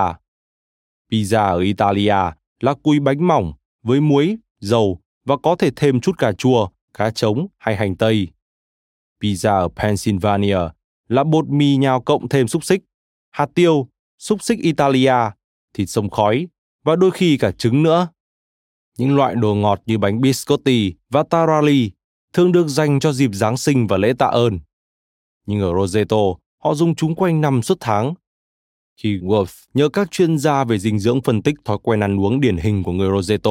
Pizza 1.12 1.52
ở 1.52 1.58
Italia 1.58 2.16
là 2.60 2.74
cùi 2.82 3.00
bánh 3.00 3.26
mỏng 3.26 3.52
với 3.82 4.00
muối, 4.00 4.36
dầu 4.60 5.00
và 5.24 5.36
có 5.36 5.56
thể 5.56 5.70
thêm 5.76 6.00
chút 6.00 6.18
cà 6.18 6.32
chua, 6.32 6.68
cá 6.94 7.10
trống 7.10 7.46
hay 7.58 7.76
hành 7.76 7.96
tây. 7.96 8.28
Pizza 9.22 9.58
ở 9.60 9.68
Pennsylvania 9.68 10.58
là 11.08 11.24
bột 11.24 11.48
mì 11.48 11.76
nhào 11.76 12.00
cộng 12.00 12.28
thêm 12.28 12.48
xúc 12.48 12.64
xích, 12.64 12.80
hạt 13.30 13.48
tiêu, 13.54 13.88
xúc 14.18 14.42
xích 14.42 14.58
Italia, 14.58 15.14
thịt 15.74 15.90
sông 15.90 16.10
khói 16.10 16.46
và 16.84 16.96
đôi 16.96 17.10
khi 17.10 17.36
cả 17.36 17.50
trứng 17.50 17.82
nữa. 17.82 18.08
Những 18.98 19.16
loại 19.16 19.34
đồ 19.34 19.54
ngọt 19.54 19.82
như 19.86 19.98
bánh 19.98 20.20
biscotti 20.20 20.94
và 21.10 21.22
tarali 21.30 21.90
thường 22.32 22.52
được 22.52 22.68
dành 22.68 23.00
cho 23.00 23.12
dịp 23.12 23.30
Giáng 23.32 23.56
sinh 23.56 23.86
và 23.86 23.96
lễ 23.96 24.12
tạ 24.18 24.26
ơn. 24.26 24.58
Nhưng 25.46 25.60
ở 25.60 25.72
Roseto, 25.74 26.16
họ 26.64 26.74
dùng 26.74 26.94
chúng 26.94 27.14
quanh 27.14 27.40
năm 27.40 27.62
suốt 27.62 27.76
tháng. 27.80 28.14
Khi 28.96 29.18
Wolf 29.18 29.66
nhờ 29.74 29.88
các 29.88 30.10
chuyên 30.10 30.38
gia 30.38 30.64
về 30.64 30.78
dinh 30.78 30.98
dưỡng 30.98 31.22
phân 31.22 31.42
tích 31.42 31.54
thói 31.64 31.78
quen 31.82 32.00
ăn 32.00 32.20
uống 32.20 32.40
điển 32.40 32.56
hình 32.56 32.82
của 32.82 32.92
người 32.92 33.10
Roseto, 33.10 33.50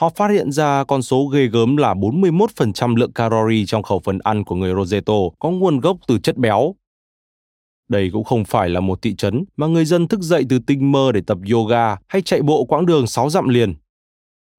họ 0.00 0.08
phát 0.08 0.30
hiện 0.30 0.52
ra 0.52 0.84
con 0.84 1.02
số 1.02 1.26
ghê 1.26 1.46
gớm 1.46 1.76
là 1.76 1.94
41% 1.94 2.96
lượng 2.96 3.12
calorie 3.12 3.64
trong 3.66 3.82
khẩu 3.82 4.00
phần 4.04 4.18
ăn 4.18 4.44
của 4.44 4.54
người 4.54 4.74
Roseto 4.74 5.14
có 5.38 5.50
nguồn 5.50 5.80
gốc 5.80 5.96
từ 6.06 6.18
chất 6.18 6.36
béo. 6.36 6.74
Đây 7.88 8.10
cũng 8.12 8.24
không 8.24 8.44
phải 8.44 8.68
là 8.68 8.80
một 8.80 9.02
thị 9.02 9.14
trấn 9.14 9.44
mà 9.56 9.66
người 9.66 9.84
dân 9.84 10.08
thức 10.08 10.20
dậy 10.20 10.44
từ 10.48 10.58
tinh 10.58 10.92
mơ 10.92 11.12
để 11.14 11.20
tập 11.26 11.38
yoga 11.52 11.96
hay 12.08 12.22
chạy 12.22 12.42
bộ 12.42 12.64
quãng 12.64 12.86
đường 12.86 13.06
6 13.06 13.30
dặm 13.30 13.48
liền. 13.48 13.74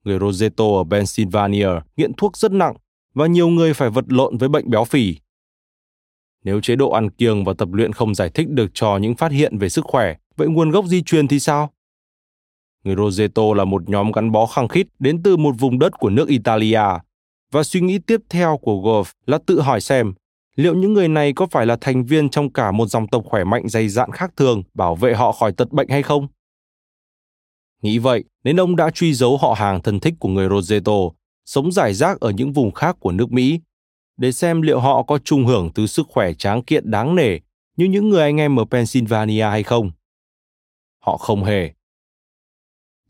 Người 0.04 0.20
Roseto 0.20 0.66
ở 0.66 0.84
Pennsylvania 0.92 1.70
nghiện 1.98 2.14
thuốc 2.14 2.38
rất 2.38 2.52
nặng 2.52 2.76
và 3.14 3.28
nhiều 3.28 3.48
người 3.48 3.74
phải 3.74 3.90
vật 3.90 4.06
lộn 4.08 4.38
với 4.38 4.50
bệnh 4.50 4.70
béo 4.70 4.84
phì. 4.84 5.16
Nếu 6.44 6.62
chế 6.62 6.76
độ 6.76 6.90
ăn 6.90 7.10
kiêng 7.10 7.44
và 7.44 7.54
tập 7.58 7.70
luyện 7.72 7.94
không 7.94 8.16
giải 8.16 8.30
thích 8.30 8.50
được 8.50 8.72
cho 8.74 8.98
những 8.98 9.16
phát 9.16 9.32
hiện 9.32 9.58
về 9.58 9.70
sức 9.70 9.86
khỏe, 9.86 10.16
vậy 10.36 10.48
nguồn 10.48 10.72
gốc 10.72 10.86
di 10.86 11.04
truyền 11.04 11.28
thì 11.28 11.40
sao? 11.40 11.74
Người 12.84 12.96
Roseto 12.96 13.54
là 13.56 13.66
một 13.66 13.90
nhóm 13.90 14.12
gắn 14.12 14.32
bó 14.32 14.46
khăng 14.46 14.68
khít 14.68 14.88
đến 15.00 15.24
từ 15.24 15.38
một 15.38 15.56
vùng 15.60 15.80
đất 15.80 15.94
của 16.00 16.10
nước 16.10 16.30
Italia. 16.30 16.84
Và 17.52 17.64
suy 17.64 17.82
nghĩ 17.82 18.00
tiếp 18.00 18.22
theo 18.30 18.58
của 18.58 18.76
Golf 18.76 19.14
là 19.26 19.40
tự 19.46 19.62
hỏi 19.62 19.82
xem 19.82 20.14
liệu 20.56 20.76
những 20.76 20.94
người 20.94 21.08
này 21.08 21.34
có 21.34 21.48
phải 21.52 21.66
là 21.66 21.78
thành 21.82 22.06
viên 22.06 22.30
trong 22.30 22.54
cả 22.54 22.72
một 22.72 22.88
dòng 22.88 23.08
tộc 23.08 23.24
khỏe 23.26 23.44
mạnh 23.44 23.70
dày 23.70 23.90
dạn 23.90 24.12
khác 24.12 24.32
thường 24.38 24.64
bảo 24.74 24.96
vệ 24.96 25.14
họ 25.14 25.32
khỏi 25.32 25.52
tật 25.52 25.72
bệnh 25.72 25.90
hay 25.90 26.04
không? 26.04 26.28
Nghĩ 27.82 27.98
vậy 27.98 28.24
nên 28.44 28.60
ông 28.60 28.76
đã 28.76 28.90
truy 28.90 29.14
dấu 29.14 29.38
họ 29.38 29.54
hàng 29.54 29.82
thân 29.82 30.00
thích 30.00 30.14
của 30.20 30.30
người 30.30 30.50
Roseto, 30.50 30.94
sống 31.46 31.72
rải 31.72 31.94
rác 31.94 32.20
ở 32.20 32.30
những 32.30 32.54
vùng 32.54 32.72
khác 32.72 32.96
của 33.00 33.12
nước 33.12 33.32
Mỹ, 33.32 33.60
để 34.18 34.32
xem 34.32 34.62
liệu 34.62 34.80
họ 34.80 35.04
có 35.04 35.18
chung 35.18 35.46
hưởng 35.46 35.70
từ 35.76 35.88
sức 35.88 36.08
khỏe 36.10 36.34
tráng 36.34 36.64
kiện 36.64 36.92
đáng 36.92 37.16
nể 37.16 37.40
như 37.78 37.86
những 37.86 38.10
người 38.10 38.22
anh 38.22 38.38
em 38.38 38.60
ở 38.60 38.66
Pennsylvania 38.66 39.44
hay 39.44 39.64
không. 39.64 39.92
Họ 41.00 41.18
không 41.18 41.44
hề. 41.44 41.72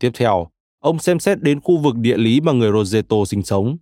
Tiếp 0.02 0.10
theo, 0.14 0.46
ông 0.78 0.98
xem 0.98 1.18
xét 1.20 1.42
đến 1.42 1.60
khu 1.60 1.78
vực 1.78 1.96
địa 1.96 2.16
lý 2.16 2.40
mà 2.40 2.52
người 2.52 2.72
Roseto 2.72 3.16
sinh 3.26 3.42
sống. 3.42 3.76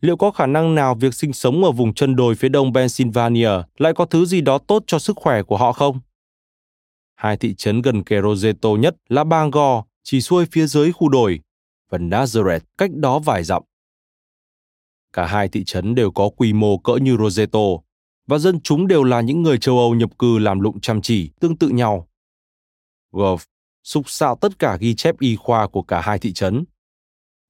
Liệu 0.00 0.16
có 0.16 0.30
khả 0.30 0.46
năng 0.46 0.74
nào 0.74 0.94
việc 0.94 1.14
sinh 1.14 1.32
sống 1.32 1.64
ở 1.64 1.70
vùng 1.70 1.94
chân 1.94 2.16
đồi 2.16 2.34
phía 2.34 2.48
đông 2.48 2.74
Pennsylvania 2.74 3.50
lại 3.78 3.92
có 3.94 4.04
thứ 4.04 4.24
gì 4.24 4.40
đó 4.40 4.58
tốt 4.58 4.84
cho 4.86 4.98
sức 4.98 5.16
khỏe 5.16 5.42
của 5.42 5.56
họ 5.56 5.72
không? 5.72 6.00
Hai 7.14 7.36
thị 7.36 7.54
trấn 7.54 7.82
gần 7.82 8.04
kề 8.04 8.22
Roseto 8.22 8.68
nhất 8.68 8.96
là 9.08 9.24
Bangor, 9.24 9.84
chỉ 10.02 10.20
xuôi 10.20 10.46
phía 10.52 10.66
dưới 10.66 10.92
khu 10.92 11.08
đồi, 11.08 11.40
và 11.90 11.98
Nazareth 11.98 12.60
cách 12.78 12.90
đó 12.94 13.18
vài 13.18 13.44
dặm. 13.44 13.62
Cả 15.12 15.26
hai 15.26 15.48
thị 15.48 15.64
trấn 15.64 15.94
đều 15.94 16.10
có 16.10 16.28
quy 16.36 16.52
mô 16.52 16.78
cỡ 16.78 16.96
như 16.96 17.16
Roseto, 17.16 17.66
và 18.26 18.38
dân 18.38 18.60
chúng 18.60 18.86
đều 18.86 19.04
là 19.04 19.20
những 19.20 19.42
người 19.42 19.58
châu 19.58 19.78
Âu 19.78 19.94
nhập 19.94 20.18
cư 20.18 20.38
làm 20.38 20.60
lụng 20.60 20.80
chăm 20.80 21.02
chỉ, 21.02 21.30
tương 21.40 21.56
tự 21.56 21.68
nhau. 21.68 22.08
Golf 23.12 23.51
sục 23.82 24.10
sạo 24.10 24.36
tất 24.36 24.58
cả 24.58 24.76
ghi 24.80 24.94
chép 24.94 25.18
y 25.18 25.36
khoa 25.36 25.68
của 25.68 25.82
cả 25.82 26.00
hai 26.00 26.18
thị 26.18 26.32
trấn. 26.32 26.64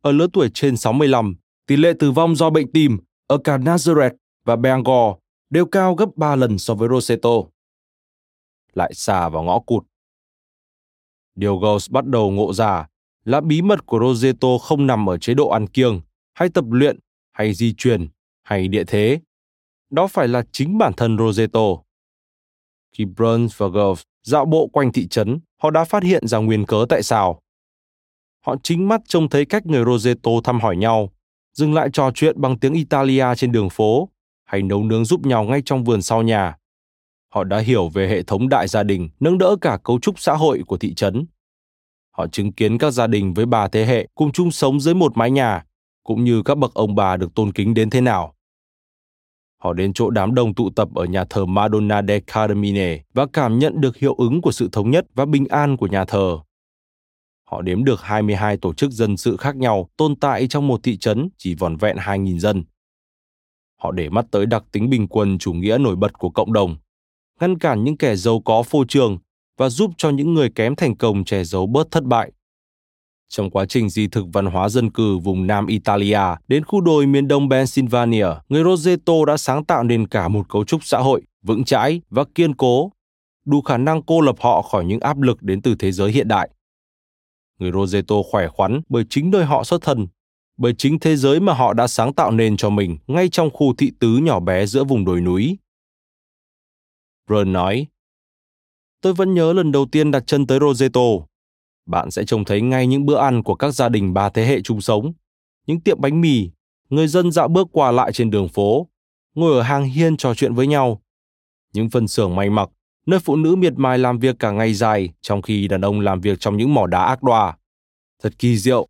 Ở 0.03 0.13
lứa 0.13 0.27
tuổi 0.33 0.51
trên 0.55 0.77
65, 0.77 1.37
tỷ 1.67 1.77
lệ 1.77 1.93
tử 1.99 2.11
vong 2.11 2.37
do 2.37 2.51
bệnh 2.51 2.73
tim 2.73 2.99
ở 3.27 3.39
cả 3.45 3.59
Nazareth 3.59 4.17
và 4.45 4.57
Bangor 4.57 5.17
đều 5.51 5.67
cao 5.67 5.95
gấp 5.95 6.09
3 6.17 6.37
lần 6.37 6.59
so 6.59 6.75
với 6.75 6.89
Roseto. 6.89 7.31
Lại 8.73 8.93
xà 8.95 9.29
vào 9.29 9.43
ngõ 9.43 9.59
cụt. 9.59 9.85
Điều 11.35 11.59
Gauss 11.59 11.91
bắt 11.91 12.07
đầu 12.07 12.31
ngộ 12.31 12.53
ra 12.53 12.87
là 13.25 13.41
bí 13.41 13.63
mật 13.63 13.87
của 13.87 13.99
Roseto 13.99 14.59
không 14.59 14.87
nằm 14.87 15.09
ở 15.09 15.19
chế 15.19 15.35
độ 15.35 15.49
ăn 15.49 15.67
kiêng, 15.67 16.01
hay 16.35 16.49
tập 16.49 16.65
luyện, 16.71 16.99
hay 17.33 17.55
di 17.55 17.75
truyền, 17.75 18.09
hay 18.43 18.69
địa 18.69 18.85
thế. 18.85 19.21
Đó 19.91 20.07
phải 20.07 20.29
là 20.29 20.43
chính 20.53 20.79
bản 20.79 20.93
thân 20.97 21.19
Roseto. 21.19 21.61
Khi 22.93 23.05
Burns 23.05 23.57
và 23.57 23.69
Gauss 23.69 24.03
dạo 24.23 24.45
bộ 24.45 24.67
quanh 24.67 24.93
thị 24.93 25.09
trấn, 25.09 25.41
họ 25.63 25.71
đã 25.71 25.85
phát 25.85 26.03
hiện 26.03 26.27
ra 26.27 26.39
nguyên 26.39 26.67
cớ 26.67 26.87
tại 26.89 27.03
sao. 27.03 27.41
Họ 28.47 28.57
chính 28.63 28.89
mắt 28.89 29.01
trông 29.09 29.29
thấy 29.29 29.45
cách 29.45 29.67
người 29.67 29.85
Roseto 29.85 30.31
thăm 30.45 30.61
hỏi 30.61 30.77
nhau, 30.77 31.11
dừng 31.53 31.75
lại 31.75 31.89
trò 31.93 32.11
chuyện 32.15 32.41
bằng 32.41 32.59
tiếng 32.59 32.73
Italia 32.73 33.27
trên 33.37 33.53
đường 33.53 33.71
phố, 33.71 34.09
hay 34.45 34.63
nấu 34.63 34.85
nướng 34.85 35.05
giúp 35.05 35.27
nhau 35.27 35.45
ngay 35.45 35.63
trong 35.65 35.85
vườn 35.85 36.03
sau 36.03 36.23
nhà. 36.23 36.57
Họ 37.35 37.45
đã 37.45 37.59
hiểu 37.59 37.89
về 37.89 38.09
hệ 38.09 38.23
thống 38.23 38.49
đại 38.49 38.69
gia 38.69 38.83
đình, 38.83 39.09
nâng 39.21 39.39
đỡ 39.39 39.57
cả 39.61 39.79
cấu 39.85 39.99
trúc 39.99 40.21
xã 40.21 40.33
hội 40.33 40.63
của 40.67 40.77
thị 40.77 40.95
trấn. 40.95 41.27
Họ 42.11 42.27
chứng 42.27 42.53
kiến 42.53 42.79
các 42.79 42.91
gia 42.91 43.07
đình 43.07 43.35
với 43.35 43.47
ba 43.47 43.69
thế 43.69 43.87
hệ 43.87 44.09
cùng 44.15 44.33
chung 44.33 44.51
sống 44.51 44.81
dưới 44.81 44.95
một 44.95 45.17
mái 45.17 45.31
nhà, 45.31 45.65
cũng 46.03 46.25
như 46.25 46.43
các 46.43 46.59
bậc 46.59 46.75
ông 46.75 46.95
bà 46.95 47.17
được 47.17 47.35
tôn 47.35 47.53
kính 47.53 47.75
đến 47.75 47.91
thế 47.91 48.01
nào. 48.01 48.35
Họ 49.63 49.73
đến 49.73 49.93
chỗ 49.93 50.11
đám 50.11 50.35
đông 50.35 50.55
tụ 50.55 50.71
tập 50.71 50.89
ở 50.95 51.05
nhà 51.05 51.25
thờ 51.25 51.47
Madonna 51.47 52.03
de 52.03 52.21
Carmine 52.21 53.03
và 53.15 53.27
cảm 53.33 53.59
nhận 53.59 53.81
được 53.81 53.97
hiệu 53.97 54.15
ứng 54.15 54.41
của 54.43 54.53
sự 54.53 54.69
thống 54.73 54.91
nhất 54.91 55.07
và 55.15 55.27
bình 55.27 55.47
an 55.49 55.77
của 55.77 55.87
nhà 55.87 56.05
thờ. 56.05 56.39
Họ 57.45 57.63
đếm 57.63 57.85
được 57.85 58.01
22 58.03 58.57
tổ 58.57 58.75
chức 58.75 58.91
dân 58.91 59.17
sự 59.17 59.37
khác 59.37 59.57
nhau 59.57 59.89
tồn 59.97 60.17
tại 60.17 60.47
trong 60.49 60.69
một 60.69 60.81
thị 60.83 60.97
trấn 60.97 61.29
chỉ 61.39 61.55
vòn 61.55 61.77
vẹn 61.77 61.97
2.000 61.97 62.39
dân. 62.39 62.65
Họ 63.83 63.93
để 63.93 64.09
mắt 64.09 64.27
tới 64.31 64.47
đặc 64.47 64.65
tính 64.73 64.91
bình 64.91 65.09
quân 65.09 65.39
chủ 65.39 65.53
nghĩa 65.53 65.79
nổi 65.79 65.97
bật 65.97 66.19
của 66.19 66.31
cộng 66.31 66.53
đồng, 66.53 66.77
ngăn 67.41 67.59
cản 67.59 67.85
những 67.85 67.97
kẻ 67.97 68.17
giàu 68.17 68.41
có 68.45 68.63
phô 68.63 68.85
trương 68.89 69.19
và 69.59 69.69
giúp 69.69 69.91
cho 69.97 70.11
những 70.11 70.35
người 70.35 70.51
kém 70.55 70.77
thành 70.77 70.97
công 70.97 71.25
che 71.25 71.45
giấu 71.45 71.67
bớt 71.67 71.91
thất 71.91 72.05
bại. 72.05 72.33
Trong 73.33 73.51
quá 73.51 73.67
trình 73.67 73.89
di 73.89 74.09
thực 74.09 74.27
văn 74.33 74.47
hóa 74.47 74.69
dân 74.69 74.91
cư 74.91 75.19
vùng 75.19 75.47
Nam 75.47 75.67
Italia 75.67 76.21
đến 76.49 76.65
khu 76.65 76.81
đồi 76.81 77.07
miền 77.07 77.29
đông 77.29 77.51
Pennsylvania, 77.51 78.27
người 78.49 78.65
Roseto 78.65 79.25
đã 79.27 79.37
sáng 79.37 79.65
tạo 79.65 79.85
nên 79.85 80.07
cả 80.07 80.29
một 80.29 80.49
cấu 80.49 80.65
trúc 80.65 80.85
xã 80.85 80.99
hội 80.99 81.23
vững 81.43 81.65
chãi 81.65 82.01
và 82.11 82.25
kiên 82.35 82.55
cố, 82.55 82.93
đủ 83.45 83.63
khả 83.63 83.77
năng 83.77 84.03
cô 84.03 84.21
lập 84.21 84.37
họ 84.41 84.63
khỏi 84.63 84.85
những 84.85 85.01
áp 85.01 85.21
lực 85.21 85.43
đến 85.43 85.63
từ 85.63 85.75
thế 85.79 85.93
giới 85.93 86.13
hiện 86.13 86.29
đại. 86.29 86.51
Người 87.59 87.73
Roseto 87.73 88.15
khỏe 88.31 88.49
khoắn 88.49 88.81
bởi 88.89 89.05
chính 89.11 89.31
nơi 89.31 89.45
họ 89.45 89.65
xuất 89.65 89.83
thân, 89.83 90.07
bởi 90.57 90.75
chính 90.79 90.99
thế 90.99 91.17
giới 91.17 91.41
mà 91.41 91.53
họ 91.53 91.73
đã 91.73 91.87
sáng 91.87 92.15
tạo 92.15 92.31
nên 92.31 92.57
cho 92.57 92.71
mình 92.71 92.99
ngay 93.07 93.29
trong 93.29 93.51
khu 93.51 93.75
thị 93.79 93.93
tứ 94.01 94.17
nhỏ 94.17 94.41
bé 94.41 94.67
giữa 94.67 94.85
vùng 94.85 95.05
đồi 95.05 95.21
núi. 95.21 95.59
Brun 97.27 97.53
nói, 97.53 97.87
Tôi 99.01 99.13
vẫn 99.15 99.35
nhớ 99.35 99.53
lần 99.53 99.73
đầu 99.73 99.87
tiên 99.93 100.11
đặt 100.11 100.27
chân 100.27 100.47
tới 100.47 100.59
Roseto. 100.61 101.01
Bạn 101.87 102.11
sẽ 102.11 102.25
trông 102.25 102.45
thấy 102.45 102.61
ngay 102.61 102.87
những 102.87 103.07
bữa 103.07 103.19
ăn 103.19 103.43
của 103.43 103.55
các 103.55 103.71
gia 103.71 103.89
đình 103.89 104.15
ba 104.15 104.29
thế 104.29 104.47
hệ 104.47 104.61
chung 104.61 104.81
sống, 104.81 105.13
những 105.67 105.81
tiệm 105.81 106.01
bánh 106.01 106.21
mì, 106.21 106.51
người 106.91 107.09
dân 107.09 107.33
dạo 107.33 107.49
bước 107.49 107.69
qua 107.73 107.91
lại 107.91 108.13
trên 108.13 108.31
đường 108.31 108.49
phố, 108.49 108.89
ngồi 109.35 109.57
ở 109.57 109.63
hàng 109.63 109.85
hiên 109.85 110.17
trò 110.17 110.35
chuyện 110.35 110.55
với 110.55 110.67
nhau. 110.67 111.03
Những 111.73 111.91
phân 111.91 112.09
xưởng 112.09 112.37
may 112.37 112.51
mặc, 112.51 112.69
nơi 113.07 113.21
phụ 113.21 113.37
nữ 113.37 113.57
miệt 113.57 113.73
mài 113.77 113.99
làm 113.99 114.19
việc 114.19 114.37
cả 114.39 114.51
ngày 114.51 114.75
dài 114.75 115.13
trong 115.21 115.43
khi 115.43 115.69
đàn 115.69 115.81
ông 115.81 116.01
làm 116.01 116.21
việc 116.21 116.41
trong 116.41 116.57
những 116.57 116.75
mỏ 116.75 116.87
đá 116.87 117.05
ác 117.05 117.23
đoa. 117.23 117.57
Thật 118.23 118.33
kỳ 118.39 118.57
diệu. 118.57 118.89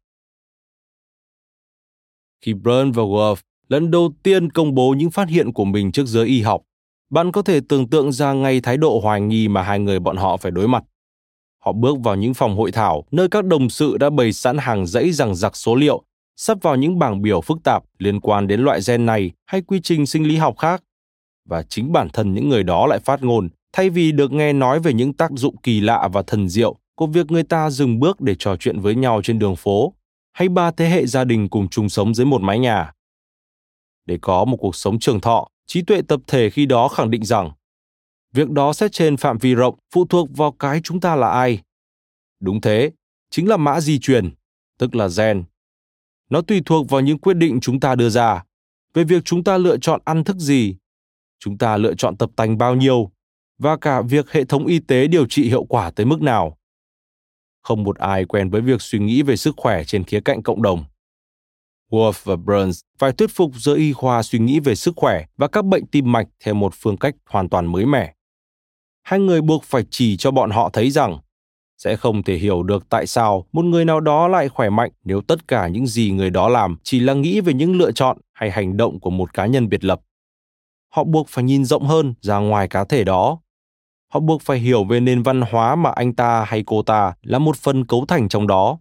Khi 2.41 2.55
Burn 2.55 2.93
và 2.93 3.03
Wolf 3.03 3.37
lần 3.69 3.91
đầu 3.91 4.13
tiên 4.23 4.51
công 4.51 4.75
bố 4.75 4.95
những 4.99 5.11
phát 5.11 5.29
hiện 5.29 5.53
của 5.53 5.65
mình 5.65 5.93
trước 5.93 6.07
giới 6.07 6.27
y 6.27 6.43
học, 6.43 6.63
bạn 7.11 7.33
có 7.33 7.43
thể 7.43 7.61
tưởng 7.69 7.89
tượng 7.91 8.13
ra 8.13 8.33
ngay 8.33 8.61
thái 8.61 8.77
độ 8.77 9.01
hoài 9.01 9.21
nghi 9.21 9.49
mà 9.49 9.63
hai 9.63 9.79
người 9.79 10.01
bọn 10.01 10.17
họ 10.17 10.37
phải 10.37 10.51
đối 10.51 10.69
mặt. 10.69 10.85
Họ 11.65 11.73
bước 11.73 11.97
vào 12.03 12.17
những 12.17 12.35
phòng 12.35 12.57
hội 12.57 12.73
thảo 12.73 13.05
nơi 13.11 13.29
các 13.29 13.45
đồng 13.45 13.71
sự 13.71 13.97
đã 13.97 14.11
bày 14.11 14.33
sẵn 14.33 14.59
hàng 14.59 14.87
dãy 14.87 15.13
rằng 15.13 15.35
giặc 15.35 15.57
số 15.57 15.75
liệu, 15.75 16.03
sắp 16.37 16.59
vào 16.63 16.77
những 16.77 16.99
bảng 16.99 17.23
biểu 17.23 17.41
phức 17.41 17.59
tạp 17.65 17.83
liên 17.99 18.21
quan 18.21 18.47
đến 18.47 18.61
loại 18.61 18.81
gen 18.87 19.07
này 19.07 19.31
hay 19.47 19.63
quy 19.63 19.81
trình 19.81 20.07
sinh 20.07 20.29
lý 20.29 20.37
học 20.37 20.59
khác. 20.59 20.83
Và 21.49 21.63
chính 21.63 21.93
bản 21.93 22.09
thân 22.13 22.35
những 22.35 22.49
người 22.49 22.63
đó 22.63 22.87
lại 22.87 22.99
phát 22.99 23.23
ngôn, 23.23 23.49
thay 23.73 23.91
vì 23.91 24.13
được 24.13 24.33
nghe 24.33 24.53
nói 24.53 24.81
về 24.81 24.93
những 24.93 25.13
tác 25.13 25.31
dụng 25.35 25.57
kỳ 25.57 25.81
lạ 25.81 26.09
và 26.13 26.23
thần 26.23 26.49
diệu 26.49 26.77
của 26.95 27.07
việc 27.07 27.31
người 27.31 27.43
ta 27.43 27.71
dừng 27.71 28.01
bước 28.01 28.21
để 28.21 28.35
trò 28.39 28.57
chuyện 28.57 28.81
với 28.81 28.95
nhau 28.95 29.21
trên 29.25 29.39
đường 29.39 29.57
phố, 29.57 29.95
hay 30.33 30.49
ba 30.49 30.71
thế 30.71 30.89
hệ 30.89 31.07
gia 31.07 31.25
đình 31.25 31.49
cùng 31.49 31.69
chung 31.69 31.89
sống 31.89 32.15
dưới 32.15 32.27
một 32.27 32.43
mái 32.43 32.59
nhà. 32.59 32.93
Để 34.07 34.19
có 34.21 34.45
một 34.45 34.57
cuộc 34.57 34.77
sống 34.77 34.99
trường 34.99 35.21
thọ, 35.21 35.49
trí 35.67 35.83
tuệ 35.83 36.03
tập 36.09 36.21
thể 36.27 36.51
khi 36.51 36.67
đó 36.67 36.89
khẳng 36.89 37.11
định 37.11 37.25
rằng 37.25 37.51
việc 38.33 38.51
đó 38.51 38.73
xét 38.73 38.93
trên 38.93 39.17
phạm 39.17 39.39
vi 39.39 39.55
rộng 39.55 39.79
phụ 39.95 40.07
thuộc 40.07 40.29
vào 40.37 40.53
cái 40.53 40.81
chúng 40.85 41.01
ta 41.01 41.17
là 41.17 41.29
ai. 41.29 41.63
Đúng 42.41 42.61
thế, 42.61 42.91
chính 43.31 43.49
là 43.49 43.57
mã 43.57 43.81
di 43.81 43.99
truyền, 43.99 44.31
tức 44.79 44.95
là 44.95 45.09
gen. 45.17 45.45
Nó 46.31 46.43
tùy 46.43 46.61
thuộc 46.67 46.91
vào 46.91 47.01
những 47.01 47.19
quyết 47.19 47.35
định 47.35 47.61
chúng 47.61 47.81
ta 47.81 47.95
đưa 47.95 48.09
ra, 48.09 48.45
về 48.95 49.05
việc 49.05 49.25
chúng 49.25 49.45
ta 49.45 49.59
lựa 49.59 49.79
chọn 49.79 50.01
ăn 50.05 50.25
thức 50.25 50.37
gì, 50.37 50.77
chúng 51.39 51.59
ta 51.59 51.77
lựa 51.77 51.95
chọn 51.95 52.17
tập 52.17 52.31
tành 52.37 52.59
bao 52.59 52.75
nhiêu, 52.75 53.11
và 53.59 53.77
cả 53.77 54.03
việc 54.03 54.31
hệ 54.31 54.45
thống 54.45 54.67
y 54.67 54.79
tế 54.79 55.07
điều 55.07 55.27
trị 55.27 55.49
hiệu 55.49 55.65
quả 55.65 55.91
tới 55.91 56.07
mức 56.07 56.23
nào. 56.23 56.59
Không 57.63 57.83
một 57.83 57.99
ai 57.99 58.25
quen 58.25 58.51
với 58.51 58.61
việc 58.61 58.83
suy 58.83 58.99
nghĩ 58.99 59.23
về 59.23 59.37
sức 59.37 59.55
khỏe 59.57 59.85
trên 59.85 60.05
khía 60.05 60.21
cạnh 60.21 60.43
cộng 60.43 60.63
đồng. 60.63 60.85
Wolf 61.91 62.13
và 62.25 62.37
Burns 62.37 62.81
phải 62.99 63.13
thuyết 63.13 63.31
phục 63.31 63.51
giới 63.55 63.79
y 63.79 63.93
khoa 63.93 64.23
suy 64.23 64.39
nghĩ 64.39 64.61
về 64.61 64.75
sức 64.75 64.93
khỏe 64.97 65.25
và 65.37 65.49
các 65.49 65.65
bệnh 65.65 65.87
tim 65.87 66.13
mạch 66.13 66.29
theo 66.45 66.55
một 66.55 66.73
phương 66.77 66.97
cách 66.97 67.15
hoàn 67.27 67.49
toàn 67.49 67.67
mới 67.67 67.87
mẻ. 67.87 68.15
Hai 69.03 69.21
người 69.21 69.41
buộc 69.41 69.65
phải 69.65 69.85
chỉ 69.91 70.17
cho 70.17 70.31
bọn 70.31 70.51
họ 70.51 70.71
thấy 70.73 70.91
rằng 70.91 71.19
sẽ 71.79 71.97
không 71.97 72.23
thể 72.23 72.37
hiểu 72.37 72.63
được 72.63 72.89
tại 72.89 73.07
sao 73.07 73.47
một 73.53 73.65
người 73.65 73.85
nào 73.85 74.01
đó 74.01 74.29
lại 74.29 74.49
khỏe 74.49 74.71
mạnh 74.71 74.91
nếu 75.05 75.21
tất 75.21 75.49
cả 75.49 75.69
những 75.69 75.87
gì 75.87 76.11
người 76.11 76.31
đó 76.31 76.49
làm 76.49 76.77
chỉ 76.83 77.01
là 77.01 77.15
nghĩ 77.15 77.41
về 77.41 77.53
những 77.53 77.77
lựa 77.77 77.93
chọn 77.93 78.19
hay 78.33 78.51
hành 78.51 78.77
động 78.77 79.01
của 79.01 79.11
một 79.11 79.35
cá 79.35 79.47
nhân 79.47 79.69
biệt 79.69 79.85
lập. 79.85 80.01
Họ 80.89 81.05
buộc 81.05 81.29
phải 81.29 81.45
nhìn 81.45 81.65
rộng 81.65 81.87
hơn 81.87 82.15
ra 82.21 82.39
ngoài 82.39 82.69
cá 82.69 82.85
thể 82.85 83.05
đó. 83.05 83.39
Họ 84.13 84.21
buộc 84.21 84.43
phải 84.43 84.59
hiểu 84.59 84.85
về 84.85 85.01
nền 85.01 85.23
văn 85.23 85.41
hóa 85.51 85.77
mà 85.77 85.91
anh 85.91 86.15
ta 86.15 86.45
hay 86.45 86.63
cô 86.67 86.83
ta 86.83 87.15
là 87.23 87.39
một 87.39 87.57
phần 87.57 87.87
cấu 87.87 88.05
thành 88.07 88.29
trong 88.29 88.47
đó 88.47 88.79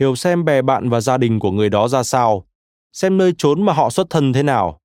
hiểu 0.00 0.16
xem 0.16 0.44
bè 0.44 0.62
bạn 0.62 0.90
và 0.90 1.00
gia 1.00 1.16
đình 1.18 1.38
của 1.38 1.50
người 1.50 1.70
đó 1.70 1.88
ra 1.88 2.02
sao, 2.02 2.46
xem 2.92 3.18
nơi 3.18 3.32
trốn 3.38 3.62
mà 3.62 3.72
họ 3.72 3.90
xuất 3.90 4.10
thân 4.10 4.32
thế 4.32 4.42
nào. 4.42 4.80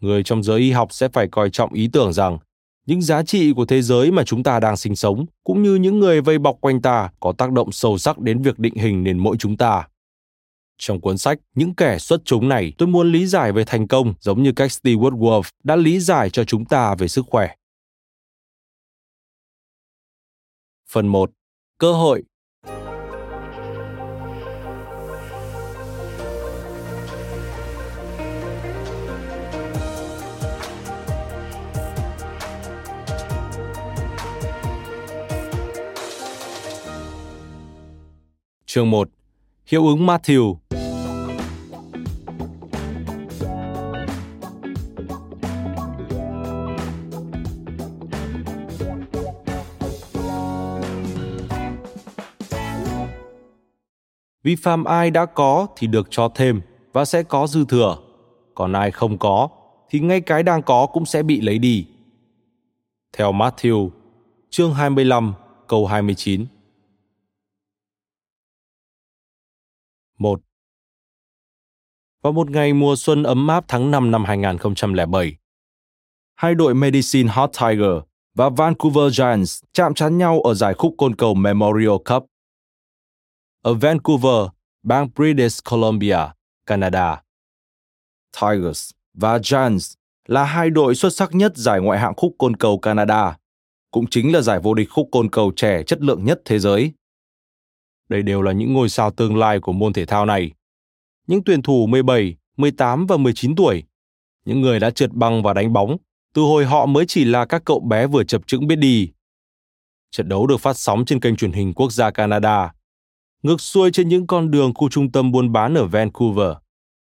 Người 0.00 0.22
trong 0.22 0.42
giới 0.42 0.60
y 0.60 0.70
học 0.70 0.92
sẽ 0.92 1.08
phải 1.08 1.28
coi 1.28 1.50
trọng 1.50 1.72
ý 1.72 1.88
tưởng 1.92 2.12
rằng 2.12 2.38
những 2.86 3.02
giá 3.02 3.22
trị 3.22 3.52
của 3.52 3.64
thế 3.64 3.82
giới 3.82 4.10
mà 4.10 4.24
chúng 4.24 4.42
ta 4.42 4.60
đang 4.60 4.76
sinh 4.76 4.96
sống 4.96 5.26
cũng 5.44 5.62
như 5.62 5.74
những 5.74 6.00
người 6.00 6.20
vây 6.20 6.38
bọc 6.38 6.60
quanh 6.60 6.82
ta 6.82 7.10
có 7.20 7.32
tác 7.32 7.52
động 7.52 7.72
sâu 7.72 7.98
sắc 7.98 8.18
đến 8.18 8.42
việc 8.42 8.58
định 8.58 8.74
hình 8.74 9.04
nền 9.04 9.18
mỗi 9.18 9.36
chúng 9.38 9.56
ta. 9.56 9.88
Trong 10.78 11.00
cuốn 11.00 11.18
sách 11.18 11.38
Những 11.54 11.74
kẻ 11.74 11.98
xuất 11.98 12.20
chúng 12.24 12.48
này, 12.48 12.72
tôi 12.78 12.88
muốn 12.88 13.12
lý 13.12 13.26
giải 13.26 13.52
về 13.52 13.64
thành 13.66 13.88
công 13.88 14.14
giống 14.20 14.42
như 14.42 14.52
cách 14.52 14.70
Stewart 14.70 15.18
Wolf 15.18 15.42
đã 15.64 15.76
lý 15.76 16.00
giải 16.00 16.30
cho 16.30 16.44
chúng 16.44 16.64
ta 16.64 16.94
về 16.94 17.08
sức 17.08 17.24
khỏe. 17.30 17.54
Phần 20.88 21.06
1. 21.06 21.30
Cơ 21.78 21.92
hội 21.92 22.22
Chương 38.74 38.90
1. 38.90 39.10
Hiệu 39.66 39.86
ứng 39.86 40.06
Matthew 40.06 40.56
Vi 54.42 54.56
phạm 54.56 54.84
ai 54.84 55.10
đã 55.10 55.26
có 55.26 55.66
thì 55.76 55.86
được 55.86 56.06
cho 56.10 56.28
thêm 56.34 56.60
và 56.92 57.04
sẽ 57.04 57.22
có 57.22 57.46
dư 57.46 57.64
thừa. 57.64 57.98
Còn 58.54 58.72
ai 58.72 58.90
không 58.90 59.18
có 59.18 59.48
thì 59.88 60.00
ngay 60.00 60.20
cái 60.20 60.42
đang 60.42 60.62
có 60.62 60.86
cũng 60.86 61.06
sẽ 61.06 61.22
bị 61.22 61.40
lấy 61.40 61.58
đi. 61.58 61.86
Theo 63.16 63.32
Matthew, 63.32 63.90
chương 64.50 64.74
25, 64.74 65.34
câu 65.66 65.86
29. 65.86 66.53
1. 70.18 70.40
Vào 72.22 72.32
một 72.32 72.50
ngày 72.50 72.72
mùa 72.72 72.96
xuân 72.96 73.22
ấm 73.22 73.48
áp 73.48 73.64
tháng 73.68 73.90
5 73.90 74.10
năm 74.10 74.24
2007, 74.24 75.36
hai 76.34 76.54
đội 76.54 76.74
Medicine 76.74 77.32
Hot 77.32 77.50
Tiger 77.60 78.02
và 78.34 78.48
Vancouver 78.48 79.16
Giants 79.18 79.62
chạm 79.72 79.94
trán 79.94 80.18
nhau 80.18 80.40
ở 80.40 80.54
giải 80.54 80.74
khúc 80.74 80.94
côn 80.98 81.14
cầu 81.14 81.34
Memorial 81.34 81.96
Cup. 82.04 82.26
Ở 83.62 83.74
Vancouver, 83.74 84.48
bang 84.82 85.08
British 85.14 85.64
Columbia, 85.70 86.18
Canada. 86.66 87.22
Tigers 88.40 88.90
và 89.14 89.38
Giants 89.38 89.94
là 90.26 90.44
hai 90.44 90.70
đội 90.70 90.94
xuất 90.94 91.10
sắc 91.10 91.34
nhất 91.34 91.56
giải 91.56 91.80
ngoại 91.80 92.00
hạng 92.00 92.14
khúc 92.16 92.34
côn 92.38 92.56
cầu 92.56 92.78
Canada, 92.78 93.38
cũng 93.90 94.06
chính 94.10 94.32
là 94.32 94.40
giải 94.40 94.60
vô 94.62 94.74
địch 94.74 94.88
khúc 94.90 95.08
côn 95.12 95.30
cầu 95.30 95.52
trẻ 95.56 95.82
chất 95.82 96.00
lượng 96.02 96.24
nhất 96.24 96.42
thế 96.44 96.58
giới. 96.58 96.92
Đây 98.08 98.22
đều 98.22 98.42
là 98.42 98.52
những 98.52 98.72
ngôi 98.72 98.88
sao 98.88 99.10
tương 99.10 99.36
lai 99.36 99.60
của 99.60 99.72
môn 99.72 99.92
thể 99.92 100.04
thao 100.06 100.26
này. 100.26 100.52
Những 101.26 101.44
tuyển 101.44 101.62
thủ 101.62 101.86
17, 101.86 102.36
18 102.56 103.06
và 103.06 103.16
19 103.16 103.56
tuổi, 103.56 103.84
những 104.44 104.60
người 104.60 104.80
đã 104.80 104.90
trượt 104.90 105.12
băng 105.12 105.42
và 105.42 105.54
đánh 105.54 105.72
bóng, 105.72 105.96
từ 106.34 106.42
hồi 106.42 106.64
họ 106.64 106.86
mới 106.86 107.04
chỉ 107.08 107.24
là 107.24 107.44
các 107.44 107.62
cậu 107.64 107.80
bé 107.80 108.06
vừa 108.06 108.24
chập 108.24 108.46
chững 108.46 108.66
biết 108.66 108.76
đi. 108.76 109.10
Trận 110.10 110.28
đấu 110.28 110.46
được 110.46 110.56
phát 110.56 110.76
sóng 110.76 111.04
trên 111.04 111.20
kênh 111.20 111.36
truyền 111.36 111.52
hình 111.52 111.72
quốc 111.74 111.92
gia 111.92 112.10
Canada. 112.10 112.72
Ngược 113.42 113.60
xuôi 113.60 113.90
trên 113.90 114.08
những 114.08 114.26
con 114.26 114.50
đường 114.50 114.74
khu 114.74 114.88
trung 114.88 115.12
tâm 115.12 115.32
buôn 115.32 115.52
bán 115.52 115.74
ở 115.74 115.86
Vancouver. 115.86 116.52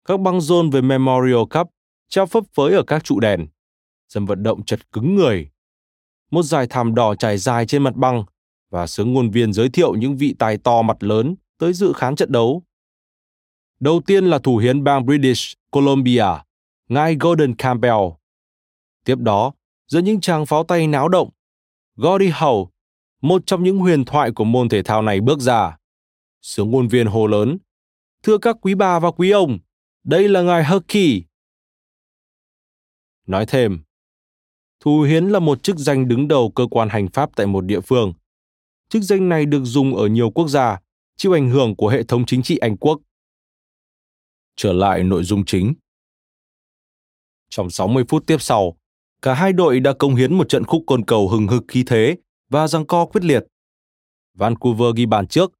Các 0.05 0.20
băng 0.20 0.40
rôn 0.40 0.70
về 0.70 0.81
Memorial 0.81 1.44
Cup 1.51 1.70
treo 2.09 2.27
phấp 2.27 2.44
phới 2.55 2.75
ở 2.75 2.83
các 2.83 3.05
trụ 3.05 3.20
đèn. 3.20 3.46
Sân 4.09 4.25
vận 4.25 4.42
động 4.42 4.64
chật 4.64 4.92
cứng 4.92 5.14
người. 5.14 5.51
Một 6.31 6.42
dải 6.42 6.66
thảm 6.66 6.94
đỏ 6.94 7.14
trải 7.14 7.38
dài 7.38 7.66
trên 7.66 7.83
mặt 7.83 7.94
băng 7.94 8.25
và 8.77 8.87
sướng 8.87 9.12
ngôn 9.12 9.31
viên 9.31 9.53
giới 9.53 9.69
thiệu 9.69 9.95
những 9.95 10.17
vị 10.17 10.35
tài 10.39 10.59
to 10.59 10.83
mặt 10.83 11.03
lớn 11.03 11.35
tới 11.59 11.73
dự 11.73 11.93
khán 11.93 12.17
trận 12.17 12.33
đấu. 12.33 12.62
Đầu 13.81 14.01
tiên 14.07 14.25
là 14.25 14.39
thủ 14.39 14.57
hiến 14.57 14.85
bang 14.85 15.07
British 15.07 15.59
Columbia, 15.71 16.25
ngài 16.89 17.17
Gordon 17.21 17.55
Campbell. 17.55 18.05
Tiếp 19.05 19.19
đó, 19.19 19.53
giữa 19.87 20.01
những 20.01 20.21
tràng 20.21 20.47
pháo 20.47 20.65
tay 20.65 20.87
náo 20.87 21.09
động, 21.09 21.31
Gordie 21.97 22.31
Howe, 22.31 22.67
một 23.23 23.43
trong 23.47 23.62
những 23.62 23.79
huyền 23.79 24.05
thoại 24.05 24.31
của 24.31 24.45
môn 24.45 24.69
thể 24.69 24.83
thao 24.83 25.03
này 25.03 25.21
bước 25.21 25.41
ra. 25.41 25.77
Sướng 26.43 26.71
ngôn 26.71 26.89
viên 26.89 27.07
hồ 27.07 27.27
lớn, 27.27 27.59
thưa 28.23 28.39
các 28.39 28.57
quý 28.61 28.75
bà 28.75 28.99
và 28.99 29.11
quý 29.11 29.31
ông, 29.31 29.59
đây 30.05 30.29
là 30.29 30.43
ngài 30.43 30.65
Hockey. 30.65 31.23
Nói 33.27 33.47
thêm, 33.47 33.83
Thủ 34.81 35.01
hiến 35.01 35.29
là 35.29 35.39
một 35.39 35.62
chức 35.62 35.77
danh 35.77 36.09
đứng 36.09 36.29
đầu 36.29 36.51
cơ 36.51 36.67
quan 36.71 36.89
hành 36.89 37.09
pháp 37.09 37.31
tại 37.37 37.47
một 37.47 37.61
địa 37.61 37.81
phương– 37.81 38.12
Chức 38.88 39.03
danh 39.03 39.29
này 39.29 39.46
được 39.46 39.64
dùng 39.64 39.96
ở 39.96 40.07
nhiều 40.07 40.31
quốc 40.31 40.49
gia, 40.49 40.79
chịu 41.16 41.33
ảnh 41.33 41.51
hưởng 41.51 41.77
của 41.77 41.88
hệ 41.88 42.03
thống 42.03 42.27
chính 42.27 42.42
trị 42.42 42.57
Anh 42.57 42.77
quốc. 42.77 43.01
Trở 44.57 44.72
lại 44.72 45.05
nội 45.05 45.25
dung 45.25 45.44
chính. 45.44 45.75
Trong 47.49 47.70
60 47.70 48.05
phút 48.09 48.27
tiếp 48.27 48.37
sau, 48.40 48.77
cả 49.22 49.35
hai 49.35 49.53
đội 49.53 49.81
đã 49.81 49.92
công 49.92 50.14
hiến 50.14 50.35
một 50.35 50.49
trận 50.49 50.64
khúc 50.64 50.83
côn 50.87 51.05
cầu 51.05 51.29
hừng 51.29 51.49
hực 51.49 51.64
khí 51.68 51.85
thế 51.87 52.16
và 52.49 52.68
giằng 52.68 52.87
co 52.87 53.07
quyết 53.07 53.25
liệt. 53.25 53.44
Vancouver 54.35 54.96
ghi 54.96 55.07
bàn 55.07 55.27
trước, 55.27 55.53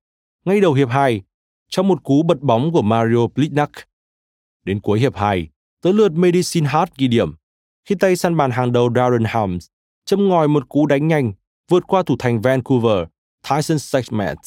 ngay 0.45 0.61
đầu 0.61 0.73
hiệp 0.73 0.89
2, 0.89 1.23
trong 1.69 1.89
một 1.89 2.03
cú 2.03 2.23
bật 2.23 2.41
bóng 2.41 2.73
của 2.73 2.83
Mario 2.83 3.29
Plitnak. 3.35 3.71
Đến 4.65 4.81
cuối 4.81 5.01
hiệp 5.01 5.17
2, 5.17 5.49
tới 5.83 5.93
lượt 5.93 6.13
Medicine 6.13 6.69
Hat 6.69 6.97
ghi 6.97 7.09
điểm, 7.09 7.35
khi 7.85 7.95
tay 7.95 8.17
săn 8.17 8.37
bàn 8.37 8.51
hàng 8.51 8.73
đầu 8.73 8.91
Darren 8.95 9.25
Hams 9.25 9.67
châm 10.05 10.29
ngòi 10.29 10.49
một 10.49 10.69
cú 10.69 10.87
đánh 10.87 11.09
nhanh 11.09 11.33
vượt 11.69 11.85
qua 11.87 12.03
thủ 12.03 12.17
thành 12.19 12.41
Vancouver 12.41 13.09
Tyson 13.51 13.79
Sexmet. 13.79 14.39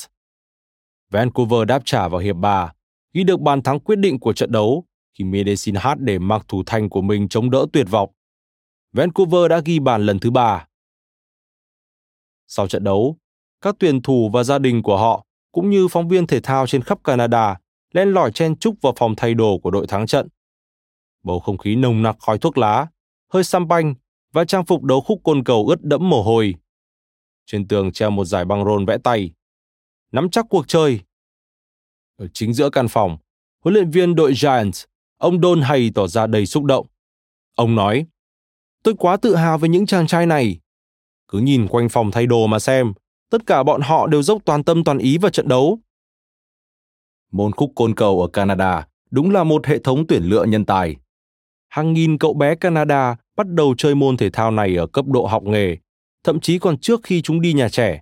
Vancouver 1.11 1.67
đáp 1.67 1.81
trả 1.85 2.07
vào 2.07 2.19
hiệp 2.19 2.35
3, 2.35 2.73
ghi 3.13 3.23
được 3.23 3.39
bàn 3.39 3.61
thắng 3.61 3.79
quyết 3.79 3.95
định 3.95 4.19
của 4.19 4.33
trận 4.33 4.51
đấu 4.51 4.85
khi 5.17 5.23
Medicine 5.23 5.79
Hat 5.79 5.99
để 5.99 6.19
mặc 6.19 6.45
thủ 6.47 6.63
thành 6.65 6.89
của 6.89 7.01
mình 7.01 7.29
chống 7.29 7.49
đỡ 7.49 7.65
tuyệt 7.73 7.87
vọng. 7.89 8.09
Vancouver 8.93 9.49
đã 9.49 9.61
ghi 9.65 9.79
bàn 9.79 10.05
lần 10.05 10.19
thứ 10.19 10.31
ba. 10.31 10.67
Sau 12.47 12.67
trận 12.67 12.83
đấu, 12.83 13.17
các 13.61 13.75
tuyển 13.79 14.01
thủ 14.01 14.29
và 14.33 14.43
gia 14.43 14.59
đình 14.59 14.83
của 14.83 14.97
họ 14.97 15.25
cũng 15.51 15.69
như 15.69 15.87
phóng 15.87 16.07
viên 16.07 16.27
thể 16.27 16.39
thao 16.41 16.67
trên 16.67 16.81
khắp 16.81 17.03
Canada 17.03 17.57
len 17.93 18.09
lỏi 18.09 18.31
chen 18.31 18.55
chúc 18.55 18.75
vào 18.81 18.93
phòng 18.97 19.13
thay 19.17 19.33
đồ 19.33 19.57
của 19.57 19.71
đội 19.71 19.87
thắng 19.87 20.07
trận. 20.07 20.27
Bầu 21.23 21.39
không 21.39 21.57
khí 21.57 21.75
nồng 21.75 22.01
nặc 22.01 22.15
khói 22.19 22.37
thuốc 22.37 22.57
lá, 22.57 22.87
hơi 23.33 23.43
xăm 23.43 23.67
banh 23.67 23.95
và 24.33 24.45
trang 24.45 24.65
phục 24.65 24.83
đấu 24.83 25.01
khúc 25.01 25.21
côn 25.23 25.43
cầu 25.43 25.67
ướt 25.67 25.83
đẫm 25.83 26.09
mồ 26.09 26.23
hôi 26.23 26.55
trên 27.49 27.67
tường 27.67 27.91
treo 27.91 28.11
một 28.11 28.25
giải 28.25 28.45
băng 28.45 28.65
rôn 28.65 28.85
vẽ 28.85 28.97
tay. 29.03 29.31
Nắm 30.11 30.29
chắc 30.29 30.45
cuộc 30.49 30.67
chơi. 30.67 30.99
Ở 32.17 32.27
chính 32.33 32.53
giữa 32.53 32.69
căn 32.69 32.87
phòng, 32.87 33.17
huấn 33.63 33.73
luyện 33.73 33.89
viên 33.89 34.15
đội 34.15 34.33
Giants, 34.33 34.83
ông 35.17 35.41
Don 35.41 35.61
Hay 35.61 35.91
tỏ 35.95 36.07
ra 36.07 36.27
đầy 36.27 36.45
xúc 36.45 36.63
động. 36.63 36.87
Ông 37.55 37.75
nói, 37.75 38.05
tôi 38.83 38.93
quá 38.97 39.17
tự 39.17 39.35
hào 39.35 39.57
với 39.57 39.69
những 39.69 39.85
chàng 39.85 40.07
trai 40.07 40.25
này. 40.25 40.59
Cứ 41.27 41.39
nhìn 41.39 41.67
quanh 41.67 41.89
phòng 41.89 42.11
thay 42.11 42.25
đồ 42.25 42.47
mà 42.47 42.59
xem, 42.59 42.93
tất 43.29 43.45
cả 43.45 43.63
bọn 43.63 43.81
họ 43.81 44.07
đều 44.07 44.23
dốc 44.23 44.41
toàn 44.45 44.63
tâm 44.63 44.83
toàn 44.83 44.97
ý 44.97 45.17
vào 45.17 45.31
trận 45.31 45.47
đấu. 45.47 45.79
Môn 47.31 47.51
khúc 47.51 47.71
côn 47.75 47.95
cầu 47.95 48.21
ở 48.21 48.27
Canada 48.27 48.87
đúng 49.11 49.31
là 49.31 49.43
một 49.43 49.65
hệ 49.65 49.79
thống 49.79 50.07
tuyển 50.07 50.23
lựa 50.23 50.43
nhân 50.43 50.65
tài. 50.65 50.95
hàng 51.67 51.93
nghìn 51.93 52.17
cậu 52.17 52.33
bé 52.33 52.55
Canada 52.55 53.15
bắt 53.35 53.47
đầu 53.47 53.75
chơi 53.77 53.95
môn 53.95 54.17
thể 54.17 54.29
thao 54.29 54.51
này 54.51 54.75
ở 54.75 54.87
cấp 54.87 55.05
độ 55.07 55.25
học 55.25 55.43
nghề, 55.43 55.77
thậm 56.23 56.39
chí 56.39 56.59
còn 56.59 56.77
trước 56.77 56.99
khi 57.03 57.21
chúng 57.21 57.41
đi 57.41 57.53
nhà 57.53 57.69
trẻ. 57.69 58.01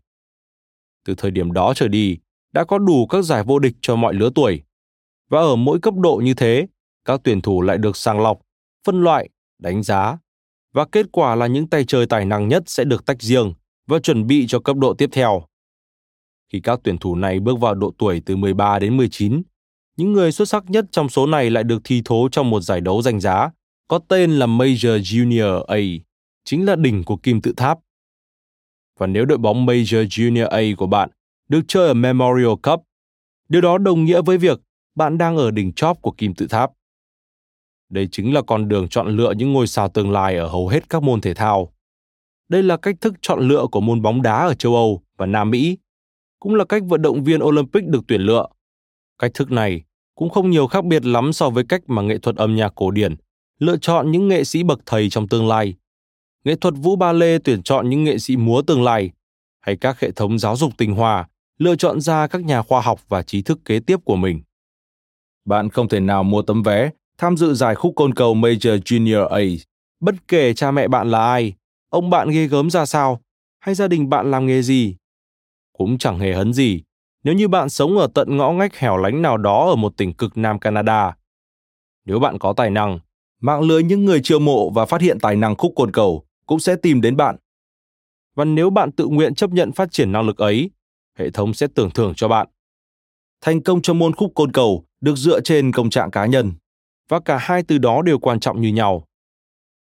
Từ 1.06 1.16
thời 1.18 1.32
điểm 1.32 1.52
đó 1.52 1.74
trở 1.76 1.88
đi, 1.88 2.18
đã 2.54 2.64
có 2.64 2.78
đủ 2.78 3.08
các 3.08 3.22
giải 3.22 3.44
vô 3.44 3.60
địch 3.60 3.74
cho 3.82 3.96
mọi 3.96 4.14
lứa 4.14 4.30
tuổi. 4.36 4.64
Và 5.30 5.40
ở 5.40 5.56
mỗi 5.56 5.80
cấp 5.80 5.94
độ 5.98 6.22
như 6.24 6.34
thế, 6.34 6.68
các 7.06 7.22
tuyển 7.24 7.42
thủ 7.42 7.62
lại 7.62 7.78
được 7.78 7.98
sàng 7.98 8.20
lọc, 8.20 8.40
phân 8.86 9.02
loại, 9.02 9.30
đánh 9.60 9.84
giá. 9.84 10.18
Và 10.74 10.86
kết 10.86 11.06
quả 11.12 11.36
là 11.36 11.48
những 11.48 11.68
tay 11.68 11.86
chơi 11.86 12.06
tài 12.06 12.26
năng 12.26 12.48
nhất 12.48 12.64
sẽ 12.66 12.84
được 12.84 13.06
tách 13.06 13.22
riêng 13.22 13.54
và 13.88 14.00
chuẩn 14.00 14.28
bị 14.28 14.46
cho 14.48 14.60
cấp 14.60 14.78
độ 14.78 14.94
tiếp 14.94 15.10
theo. 15.14 15.44
Khi 16.54 16.60
các 16.60 16.80
tuyển 16.84 16.98
thủ 16.98 17.16
này 17.16 17.40
bước 17.40 17.60
vào 17.60 17.76
độ 17.76 17.94
tuổi 17.98 18.22
từ 18.26 18.36
13 18.36 18.80
đến 18.80 18.98
19, 18.98 19.42
những 19.98 20.14
người 20.14 20.32
xuất 20.32 20.50
sắc 20.50 20.64
nhất 20.70 20.86
trong 20.92 21.10
số 21.10 21.26
này 21.28 21.50
lại 21.50 21.64
được 21.64 21.82
thi 21.84 22.02
thố 22.06 22.30
trong 22.32 22.50
một 22.50 22.62
giải 22.62 22.82
đấu 22.82 23.02
danh 23.02 23.20
giá 23.20 23.50
có 23.88 24.00
tên 24.08 24.32
là 24.32 24.46
Major 24.46 25.02
Junior 25.02 25.64
A, 25.64 25.78
chính 26.46 26.66
là 26.66 26.76
đỉnh 26.76 27.04
của 27.04 27.18
kim 27.18 27.42
tự 27.42 27.54
tháp. 27.58 27.80
Và 28.98 29.08
nếu 29.08 29.26
đội 29.26 29.38
bóng 29.38 29.66
Major 29.66 30.08
Junior 30.08 30.48
A 30.48 30.62
của 30.78 30.88
bạn 30.88 31.10
được 31.50 31.62
chơi 31.68 31.88
ở 31.88 31.94
Memorial 31.94 32.54
Cup, 32.64 32.84
điều 33.50 33.62
đó 33.62 33.78
đồng 33.78 34.06
nghĩa 34.06 34.22
với 34.22 34.38
việc 34.38 34.60
bạn 34.96 35.18
đang 35.18 35.38
ở 35.38 35.52
đỉnh 35.52 35.74
chóp 35.74 36.02
của 36.02 36.12
kim 36.12 36.34
tự 36.34 36.48
tháp. 36.48 36.72
Đây 37.90 38.08
chính 38.12 38.34
là 38.34 38.42
con 38.42 38.68
đường 38.68 38.88
chọn 38.88 39.08
lựa 39.18 39.34
những 39.38 39.54
ngôi 39.54 39.68
sao 39.68 39.90
tương 39.90 40.12
lai 40.12 40.36
ở 40.36 40.48
hầu 40.48 40.68
hết 40.68 40.90
các 40.90 41.04
môn 41.04 41.22
thể 41.22 41.34
thao. 41.34 41.74
Đây 42.50 42.64
là 42.64 42.78
cách 42.78 42.96
thức 43.02 43.14
chọn 43.22 43.48
lựa 43.48 43.66
của 43.72 43.82
môn 43.82 44.02
bóng 44.02 44.22
đá 44.22 44.48
ở 44.48 44.54
châu 44.54 44.76
Âu 44.76 45.02
và 45.18 45.26
Nam 45.26 45.50
Mỹ, 45.50 45.78
cũng 46.40 46.56
là 46.56 46.66
cách 46.66 46.84
vận 46.88 47.02
động 47.02 47.24
viên 47.24 47.44
Olympic 47.44 47.86
được 47.86 48.02
tuyển 48.08 48.22
lựa. 48.22 48.48
Cách 49.20 49.32
thức 49.34 49.52
này 49.52 49.84
cũng 50.16 50.30
không 50.30 50.50
nhiều 50.50 50.68
khác 50.68 50.86
biệt 50.86 51.06
lắm 51.06 51.34
so 51.34 51.50
với 51.50 51.64
cách 51.64 51.82
mà 51.88 52.02
nghệ 52.02 52.18
thuật 52.18 52.36
âm 52.36 52.56
nhạc 52.56 52.76
cổ 52.76 52.92
điển 52.92 53.16
lựa 53.60 53.78
chọn 53.78 54.12
những 54.12 54.28
nghệ 54.28 54.44
sĩ 54.44 54.64
bậc 54.64 54.80
thầy 54.86 55.10
trong 55.10 55.28
tương 55.28 55.48
lai. 55.48 55.76
Nghệ 56.48 56.56
thuật 56.56 56.74
vũ 56.78 56.96
ba 56.96 57.14
lê 57.14 57.38
tuyển 57.40 57.64
chọn 57.64 57.90
những 57.90 58.04
nghệ 58.04 58.18
sĩ 58.18 58.38
múa 58.38 58.62
tương 58.62 58.84
lai, 58.84 59.12
hay 59.60 59.76
các 59.76 60.00
hệ 60.00 60.12
thống 60.12 60.40
giáo 60.40 60.56
dục 60.56 60.72
tinh 60.78 60.96
hoa 60.96 61.30
lựa 61.58 61.76
chọn 61.76 62.02
ra 62.02 62.28
các 62.28 62.46
nhà 62.46 62.62
khoa 62.62 62.82
học 62.82 63.00
và 63.08 63.24
trí 63.24 63.42
thức 63.42 63.60
kế 63.66 63.80
tiếp 63.80 63.98
của 64.06 64.16
mình. 64.16 64.42
Bạn 65.46 65.70
không 65.70 65.90
thể 65.90 66.00
nào 66.00 66.24
mua 66.24 66.42
tấm 66.42 66.64
vé 66.64 66.90
tham 67.18 67.38
dự 67.38 67.54
giải 67.54 67.76
khúc 67.76 67.94
côn 67.96 68.14
cầu 68.14 68.36
Major 68.36 68.80
Junior 68.80 69.28
A, 69.28 69.40
bất 70.00 70.16
kể 70.28 70.54
cha 70.54 70.72
mẹ 70.72 70.88
bạn 70.88 71.12
là 71.12 71.20
ai, 71.20 71.54
ông 71.90 72.10
bạn 72.10 72.30
ghê 72.30 72.48
gớm 72.48 72.70
ra 72.70 72.86
sao, 72.86 73.22
hay 73.60 73.76
gia 73.76 73.88
đình 73.88 74.10
bạn 74.10 74.32
làm 74.32 74.46
nghề 74.46 74.62
gì. 74.62 74.96
Cũng 75.78 75.98
chẳng 75.98 76.20
hề 76.20 76.34
hấn 76.34 76.54
gì 76.54 76.84
nếu 77.24 77.34
như 77.34 77.48
bạn 77.48 77.70
sống 77.70 77.98
ở 77.98 78.08
tận 78.14 78.38
ngõ 78.38 78.52
ngách 78.52 78.76
hẻo 78.76 78.98
lánh 78.98 79.22
nào 79.22 79.38
đó 79.38 79.70
ở 79.70 79.76
một 79.76 79.98
tỉnh 79.98 80.14
cực 80.14 80.38
Nam 80.38 80.60
Canada. 80.60 81.16
Nếu 82.06 82.20
bạn 82.20 82.40
có 82.40 82.54
tài 82.54 82.70
năng, 82.70 83.00
mạng 83.42 83.62
lưới 83.62 83.84
những 83.84 84.06
người 84.06 84.20
chiêu 84.24 84.40
mộ 84.40 84.70
và 84.70 84.86
phát 84.86 85.02
hiện 85.02 85.20
tài 85.20 85.36
năng 85.36 85.56
khúc 85.56 85.74
côn 85.76 85.92
cầu 85.92 86.27
cũng 86.48 86.60
sẽ 86.60 86.76
tìm 86.76 87.02
đến 87.02 87.18
bạn. 87.18 87.36
Và 88.36 88.46
nếu 88.46 88.70
bạn 88.70 88.92
tự 88.92 89.08
nguyện 89.08 89.36
chấp 89.36 89.50
nhận 89.50 89.72
phát 89.72 89.92
triển 89.92 90.12
năng 90.12 90.26
lực 90.26 90.38
ấy, 90.38 90.70
hệ 91.18 91.30
thống 91.30 91.54
sẽ 91.54 91.68
tưởng 91.76 91.92
thưởng 91.92 92.14
cho 92.16 92.28
bạn. 92.28 92.48
Thành 93.42 93.64
công 93.64 93.82
trong 93.82 94.00
môn 94.00 94.14
khúc 94.14 94.32
côn 94.36 94.52
cầu 94.52 94.86
được 95.02 95.16
dựa 95.16 95.42
trên 95.42 95.72
công 95.72 95.90
trạng 95.90 96.12
cá 96.12 96.26
nhân, 96.26 96.54
và 97.10 97.20
cả 97.20 97.38
hai 97.38 97.64
từ 97.64 97.78
đó 97.78 98.02
đều 98.02 98.20
quan 98.20 98.40
trọng 98.40 98.62
như 98.62 98.70
nhau. 98.70 99.08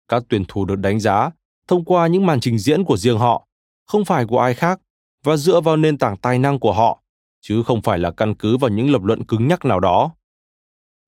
Các 0.07 0.23
tuyển 0.29 0.45
thủ 0.47 0.65
được 0.65 0.75
đánh 0.75 0.99
giá 0.99 1.29
thông 1.67 1.85
qua 1.85 2.07
những 2.07 2.25
màn 2.25 2.39
trình 2.39 2.59
diễn 2.59 2.83
của 2.83 2.97
riêng 2.97 3.17
họ, 3.17 3.47
không 3.85 4.05
phải 4.05 4.25
của 4.25 4.39
ai 4.39 4.53
khác, 4.53 4.81
và 5.23 5.37
dựa 5.37 5.61
vào 5.61 5.77
nền 5.77 5.97
tảng 5.97 6.17
tài 6.17 6.39
năng 6.39 6.59
của 6.59 6.73
họ, 6.73 7.03
chứ 7.41 7.63
không 7.63 7.81
phải 7.81 7.99
là 7.99 8.11
căn 8.11 8.35
cứ 8.35 8.57
vào 8.57 8.69
những 8.69 8.91
lập 8.91 9.03
luận 9.03 9.25
cứng 9.25 9.47
nhắc 9.47 9.65
nào 9.65 9.79
đó. 9.79 10.11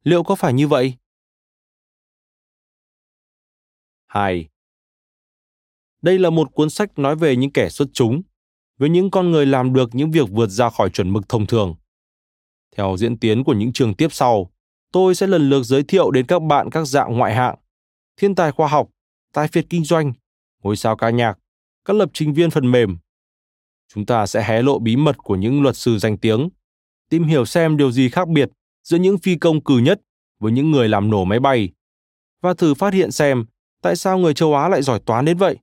Liệu 0.03 0.23
có 0.23 0.35
phải 0.35 0.53
như 0.53 0.67
vậy? 0.67 0.93
2. 4.07 4.47
Đây 6.01 6.19
là 6.19 6.29
một 6.29 6.53
cuốn 6.53 6.69
sách 6.69 6.99
nói 6.99 7.15
về 7.15 7.35
những 7.35 7.51
kẻ 7.51 7.69
xuất 7.69 7.87
chúng, 7.93 8.21
với 8.77 8.89
những 8.89 9.11
con 9.11 9.31
người 9.31 9.45
làm 9.45 9.73
được 9.73 9.89
những 9.93 10.11
việc 10.11 10.29
vượt 10.31 10.47
ra 10.47 10.69
khỏi 10.69 10.89
chuẩn 10.89 11.13
mực 11.13 11.29
thông 11.29 11.45
thường. 11.45 11.75
Theo 12.75 12.97
diễn 12.97 13.19
tiến 13.19 13.43
của 13.43 13.53
những 13.53 13.73
trường 13.73 13.93
tiếp 13.93 14.07
sau, 14.11 14.51
tôi 14.91 15.15
sẽ 15.15 15.27
lần 15.27 15.49
lượt 15.49 15.63
giới 15.63 15.83
thiệu 15.83 16.11
đến 16.11 16.25
các 16.25 16.41
bạn 16.41 16.69
các 16.71 16.85
dạng 16.85 17.17
ngoại 17.17 17.35
hạng, 17.35 17.55
thiên 18.17 18.35
tài 18.35 18.51
khoa 18.51 18.67
học, 18.67 18.89
tài 19.33 19.47
phiệt 19.47 19.65
kinh 19.69 19.83
doanh, 19.83 20.13
ngôi 20.63 20.75
sao 20.75 20.95
ca 20.95 21.09
nhạc, 21.09 21.37
các 21.85 21.95
lập 21.95 22.09
trình 22.13 22.33
viên 22.33 22.49
phần 22.49 22.71
mềm. 22.71 22.97
Chúng 23.93 24.05
ta 24.05 24.25
sẽ 24.25 24.43
hé 24.43 24.61
lộ 24.61 24.79
bí 24.79 24.95
mật 24.95 25.17
của 25.17 25.35
những 25.35 25.61
luật 25.61 25.77
sư 25.77 25.97
danh 25.97 26.17
tiếng, 26.17 26.49
tìm 27.09 27.23
hiểu 27.23 27.45
xem 27.45 27.77
điều 27.77 27.91
gì 27.91 28.09
khác 28.09 28.27
biệt 28.27 28.49
giữa 28.83 28.97
những 28.97 29.17
phi 29.17 29.35
công 29.35 29.63
cử 29.63 29.77
nhất 29.77 30.01
với 30.39 30.51
những 30.51 30.71
người 30.71 30.89
làm 30.89 31.09
nổ 31.09 31.23
máy 31.23 31.39
bay, 31.39 31.69
và 32.41 32.53
thử 32.53 32.73
phát 32.73 32.93
hiện 32.93 33.11
xem 33.11 33.45
tại 33.81 33.95
sao 33.95 34.17
người 34.17 34.33
châu 34.33 34.55
Á 34.55 34.69
lại 34.69 34.81
giỏi 34.81 34.99
toán 35.05 35.25
đến 35.25 35.37
vậy. 35.37 35.57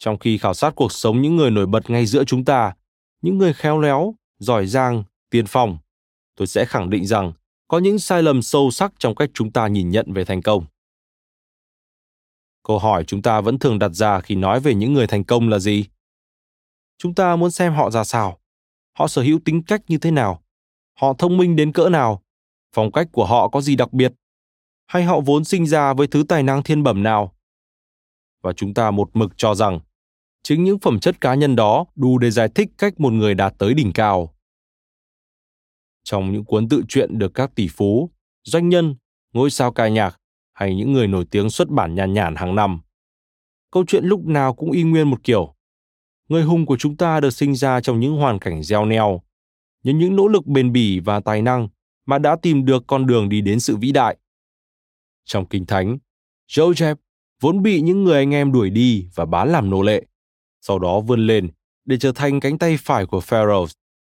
Trong 0.00 0.18
khi 0.18 0.38
khảo 0.38 0.54
sát 0.54 0.74
cuộc 0.76 0.92
sống 0.92 1.22
những 1.22 1.36
người 1.36 1.50
nổi 1.50 1.66
bật 1.66 1.90
ngay 1.90 2.06
giữa 2.06 2.24
chúng 2.24 2.44
ta, 2.44 2.74
những 3.22 3.38
người 3.38 3.52
khéo 3.52 3.80
léo, 3.80 4.14
giỏi 4.38 4.66
giang, 4.66 5.04
tiên 5.30 5.44
phong, 5.48 5.78
tôi 6.36 6.46
sẽ 6.46 6.64
khẳng 6.64 6.90
định 6.90 7.06
rằng 7.06 7.32
có 7.68 7.78
những 7.78 7.98
sai 7.98 8.22
lầm 8.22 8.42
sâu 8.42 8.70
sắc 8.70 8.92
trong 8.98 9.14
cách 9.14 9.30
chúng 9.34 9.52
ta 9.52 9.66
nhìn 9.66 9.90
nhận 9.90 10.12
về 10.12 10.24
thành 10.24 10.42
công. 10.42 10.64
Câu 12.62 12.78
hỏi 12.78 13.04
chúng 13.04 13.22
ta 13.22 13.40
vẫn 13.40 13.58
thường 13.58 13.78
đặt 13.78 13.88
ra 13.88 14.20
khi 14.20 14.34
nói 14.34 14.60
về 14.60 14.74
những 14.74 14.92
người 14.92 15.06
thành 15.06 15.24
công 15.24 15.48
là 15.48 15.58
gì? 15.58 15.84
Chúng 16.98 17.14
ta 17.14 17.36
muốn 17.36 17.50
xem 17.50 17.72
họ 17.74 17.90
ra 17.90 18.04
sao, 18.04 18.40
họ 18.98 19.08
sở 19.08 19.22
hữu 19.22 19.38
tính 19.44 19.62
cách 19.62 19.82
như 19.88 19.98
thế 19.98 20.10
nào, 20.10 20.42
họ 20.94 21.14
thông 21.18 21.36
minh 21.36 21.56
đến 21.56 21.72
cỡ 21.72 21.88
nào, 21.88 22.22
phong 22.72 22.92
cách 22.92 23.08
của 23.12 23.26
họ 23.26 23.48
có 23.48 23.60
gì 23.60 23.76
đặc 23.76 23.92
biệt, 23.92 24.12
hay 24.86 25.04
họ 25.04 25.20
vốn 25.20 25.44
sinh 25.44 25.66
ra 25.66 25.92
với 25.92 26.06
thứ 26.06 26.24
tài 26.28 26.42
năng 26.42 26.62
thiên 26.62 26.82
bẩm 26.82 27.02
nào. 27.02 27.34
Và 28.42 28.52
chúng 28.52 28.74
ta 28.74 28.90
một 28.90 29.10
mực 29.14 29.32
cho 29.36 29.54
rằng 29.54 29.80
chính 30.42 30.64
những 30.64 30.78
phẩm 30.78 31.00
chất 31.00 31.20
cá 31.20 31.34
nhân 31.34 31.56
đó 31.56 31.86
đủ 31.96 32.18
để 32.18 32.30
giải 32.30 32.48
thích 32.54 32.68
cách 32.78 33.00
một 33.00 33.12
người 33.12 33.34
đạt 33.34 33.54
tới 33.58 33.74
đỉnh 33.74 33.92
cao. 33.92 34.34
Trong 36.04 36.32
những 36.32 36.44
cuốn 36.44 36.68
tự 36.68 36.82
truyện 36.88 37.18
được 37.18 37.34
các 37.34 37.54
tỷ 37.54 37.68
phú, 37.68 38.10
doanh 38.44 38.68
nhân, 38.68 38.94
ngôi 39.32 39.50
sao 39.50 39.72
ca 39.72 39.88
nhạc 39.88 40.20
hay 40.52 40.74
những 40.74 40.92
người 40.92 41.06
nổi 41.06 41.24
tiếng 41.30 41.50
xuất 41.50 41.68
bản 41.68 41.94
nhàn 41.94 42.12
nhản 42.12 42.34
hàng 42.36 42.54
năm, 42.54 42.80
câu 43.70 43.84
chuyện 43.86 44.04
lúc 44.04 44.26
nào 44.26 44.54
cũng 44.54 44.70
y 44.70 44.82
nguyên 44.82 45.10
một 45.10 45.24
kiểu. 45.24 45.54
Người 46.28 46.42
hùng 46.42 46.66
của 46.66 46.76
chúng 46.76 46.96
ta 46.96 47.20
được 47.20 47.30
sinh 47.30 47.54
ra 47.54 47.80
trong 47.80 48.00
những 48.00 48.16
hoàn 48.16 48.38
cảnh 48.38 48.62
gieo 48.62 48.84
neo, 48.84 49.22
nhưng 49.82 49.98
những 49.98 50.16
nỗ 50.16 50.28
lực 50.28 50.46
bền 50.46 50.72
bỉ 50.72 51.00
và 51.00 51.20
tài 51.20 51.42
năng 51.42 51.68
mà 52.06 52.18
đã 52.18 52.36
tìm 52.42 52.64
được 52.64 52.84
con 52.86 53.06
đường 53.06 53.28
đi 53.28 53.40
đến 53.40 53.60
sự 53.60 53.76
vĩ 53.76 53.92
đại. 53.92 54.16
Trong 55.24 55.46
Kinh 55.46 55.66
Thánh, 55.66 55.98
Joseph 56.48 56.96
vốn 57.40 57.62
bị 57.62 57.80
những 57.80 58.04
người 58.04 58.16
anh 58.16 58.34
em 58.34 58.52
đuổi 58.52 58.70
đi 58.70 59.08
và 59.14 59.24
bán 59.24 59.52
làm 59.52 59.70
nô 59.70 59.82
lệ, 59.82 60.06
sau 60.60 60.78
đó 60.78 61.00
vươn 61.00 61.26
lên 61.26 61.50
để 61.84 61.96
trở 62.00 62.12
thành 62.12 62.40
cánh 62.40 62.58
tay 62.58 62.76
phải 62.80 63.06
của 63.06 63.20
Pharaoh 63.20 63.70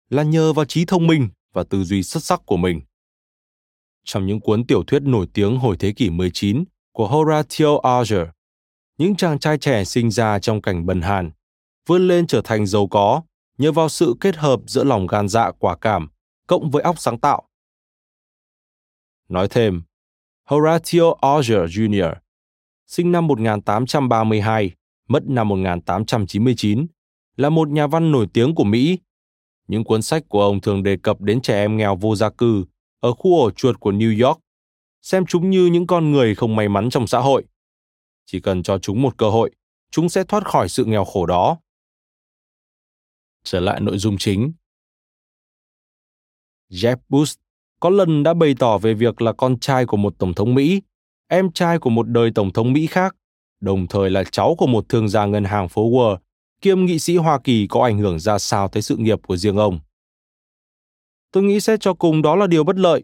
là 0.10 0.24
nhờ 0.24 0.54
vào 0.54 0.66
trí 0.66 0.86
thông 0.86 1.08
minh 1.08 1.30
và 1.54 1.64
tư 1.64 1.84
duy 1.84 2.04
xuất 2.04 2.24
sắc 2.24 2.42
của 2.46 2.58
mình. 2.58 2.82
Trong 4.04 4.26
những 4.26 4.40
cuốn 4.40 4.68
tiểu 4.68 4.84
thuyết 4.84 5.02
nổi 5.02 5.28
tiếng 5.34 5.58
hồi 5.58 5.76
thế 5.80 5.92
kỷ 5.92 6.10
19 6.10 6.64
của 6.92 7.08
Horatio 7.08 7.78
Alger, 7.84 8.28
những 8.98 9.16
chàng 9.16 9.40
trai 9.40 9.58
trẻ 9.58 9.84
sinh 9.84 10.12
ra 10.12 10.40
trong 10.40 10.62
cảnh 10.62 10.86
bần 10.86 11.02
hàn, 11.02 11.32
vươn 11.88 12.08
lên 12.08 12.28
trở 12.28 12.42
thành 12.44 12.66
giàu 12.66 12.88
có 12.88 13.22
nhờ 13.58 13.72
vào 13.72 13.90
sự 13.90 14.16
kết 14.20 14.36
hợp 14.36 14.60
giữa 14.68 14.84
lòng 14.84 15.08
gan 15.08 15.28
dạ 15.28 15.52
quả 15.60 15.78
cảm 15.78 16.08
cộng 16.48 16.72
với 16.72 16.84
óc 16.84 17.00
sáng 17.00 17.20
tạo. 17.20 17.50
Nói 19.30 19.48
thêm, 19.50 19.84
Horatio 20.46 21.14
Alger 21.22 21.80
Jr., 21.80 22.14
sinh 22.88 23.12
năm 23.12 23.28
1832, 23.28 24.72
mất 25.08 25.24
năm 25.28 25.48
1899, 25.48 26.88
là 27.38 27.50
một 27.50 27.70
nhà 27.70 27.88
văn 27.88 28.12
nổi 28.12 28.28
tiếng 28.34 28.56
của 28.56 28.64
Mỹ. 28.64 29.00
Những 29.68 29.84
cuốn 29.84 30.02
sách 30.02 30.24
của 30.30 30.42
ông 30.42 30.62
thường 30.62 30.84
đề 30.84 30.98
cập 30.98 31.22
đến 31.22 31.42
trẻ 31.42 31.56
em 31.56 31.78
nghèo 31.78 31.96
vô 31.96 32.16
gia 32.16 32.30
cư 32.30 32.66
ở 33.00 33.14
khu 33.14 33.40
ổ 33.40 33.52
chuột 33.52 33.80
của 33.80 33.92
New 33.92 34.28
York, 34.28 34.40
xem 35.02 35.26
chúng 35.26 35.50
như 35.50 35.66
những 35.66 35.88
con 35.88 36.12
người 36.12 36.36
không 36.36 36.56
may 36.56 36.70
mắn 36.70 36.90
trong 36.90 37.08
xã 37.08 37.20
hội. 37.20 37.46
Chỉ 38.26 38.40
cần 38.40 38.64
cho 38.64 38.78
chúng 38.80 39.02
một 39.02 39.18
cơ 39.18 39.30
hội, 39.30 39.52
chúng 39.92 40.10
sẽ 40.10 40.24
thoát 40.24 40.46
khỏi 40.46 40.70
sự 40.70 40.86
nghèo 40.86 41.06
khổ 41.06 41.26
đó. 41.26 41.58
Trở 43.44 43.60
lại 43.60 43.82
nội 43.82 43.98
dung 43.98 44.18
chính. 44.18 44.54
Jeb 46.70 46.98
Bush 47.10 47.40
có 47.80 47.90
lần 47.90 48.24
đã 48.24 48.34
bày 48.34 48.56
tỏ 48.60 48.78
về 48.78 48.94
việc 48.94 49.22
là 49.22 49.34
con 49.34 49.60
trai 49.60 49.86
của 49.86 49.98
một 49.98 50.16
tổng 50.20 50.34
thống 50.34 50.56
Mỹ, 50.56 50.82
em 51.28 51.52
trai 51.52 51.80
của 51.80 51.90
một 51.90 52.10
đời 52.10 52.32
tổng 52.36 52.54
thống 52.54 52.74
Mỹ 52.74 52.88
khác, 52.88 53.16
đồng 53.66 53.88
thời 53.88 54.10
là 54.10 54.24
cháu 54.24 54.56
của 54.58 54.68
một 54.68 54.90
thương 54.90 55.10
gia 55.10 55.26
ngân 55.26 55.44
hàng 55.44 55.70
phố 55.70 55.90
Wall, 55.90 56.18
kiêm 56.62 56.86
nghị 56.86 57.00
sĩ 57.00 57.18
Hoa 57.18 57.40
Kỳ 57.44 57.68
có 57.68 57.84
ảnh 57.84 57.98
hưởng 57.98 58.20
ra 58.20 58.38
sao 58.38 58.68
tới 58.68 58.82
sự 58.82 58.98
nghiệp 58.98 59.20
của 59.28 59.38
riêng 59.38 59.58
ông. 59.58 59.80
Tôi 61.32 61.44
nghĩ 61.44 61.60
xét 61.60 61.82
cho 61.82 61.94
cùng 61.94 62.22
đó 62.22 62.36
là 62.36 62.48
điều 62.48 62.64
bất 62.64 62.76
lợi. 62.76 63.04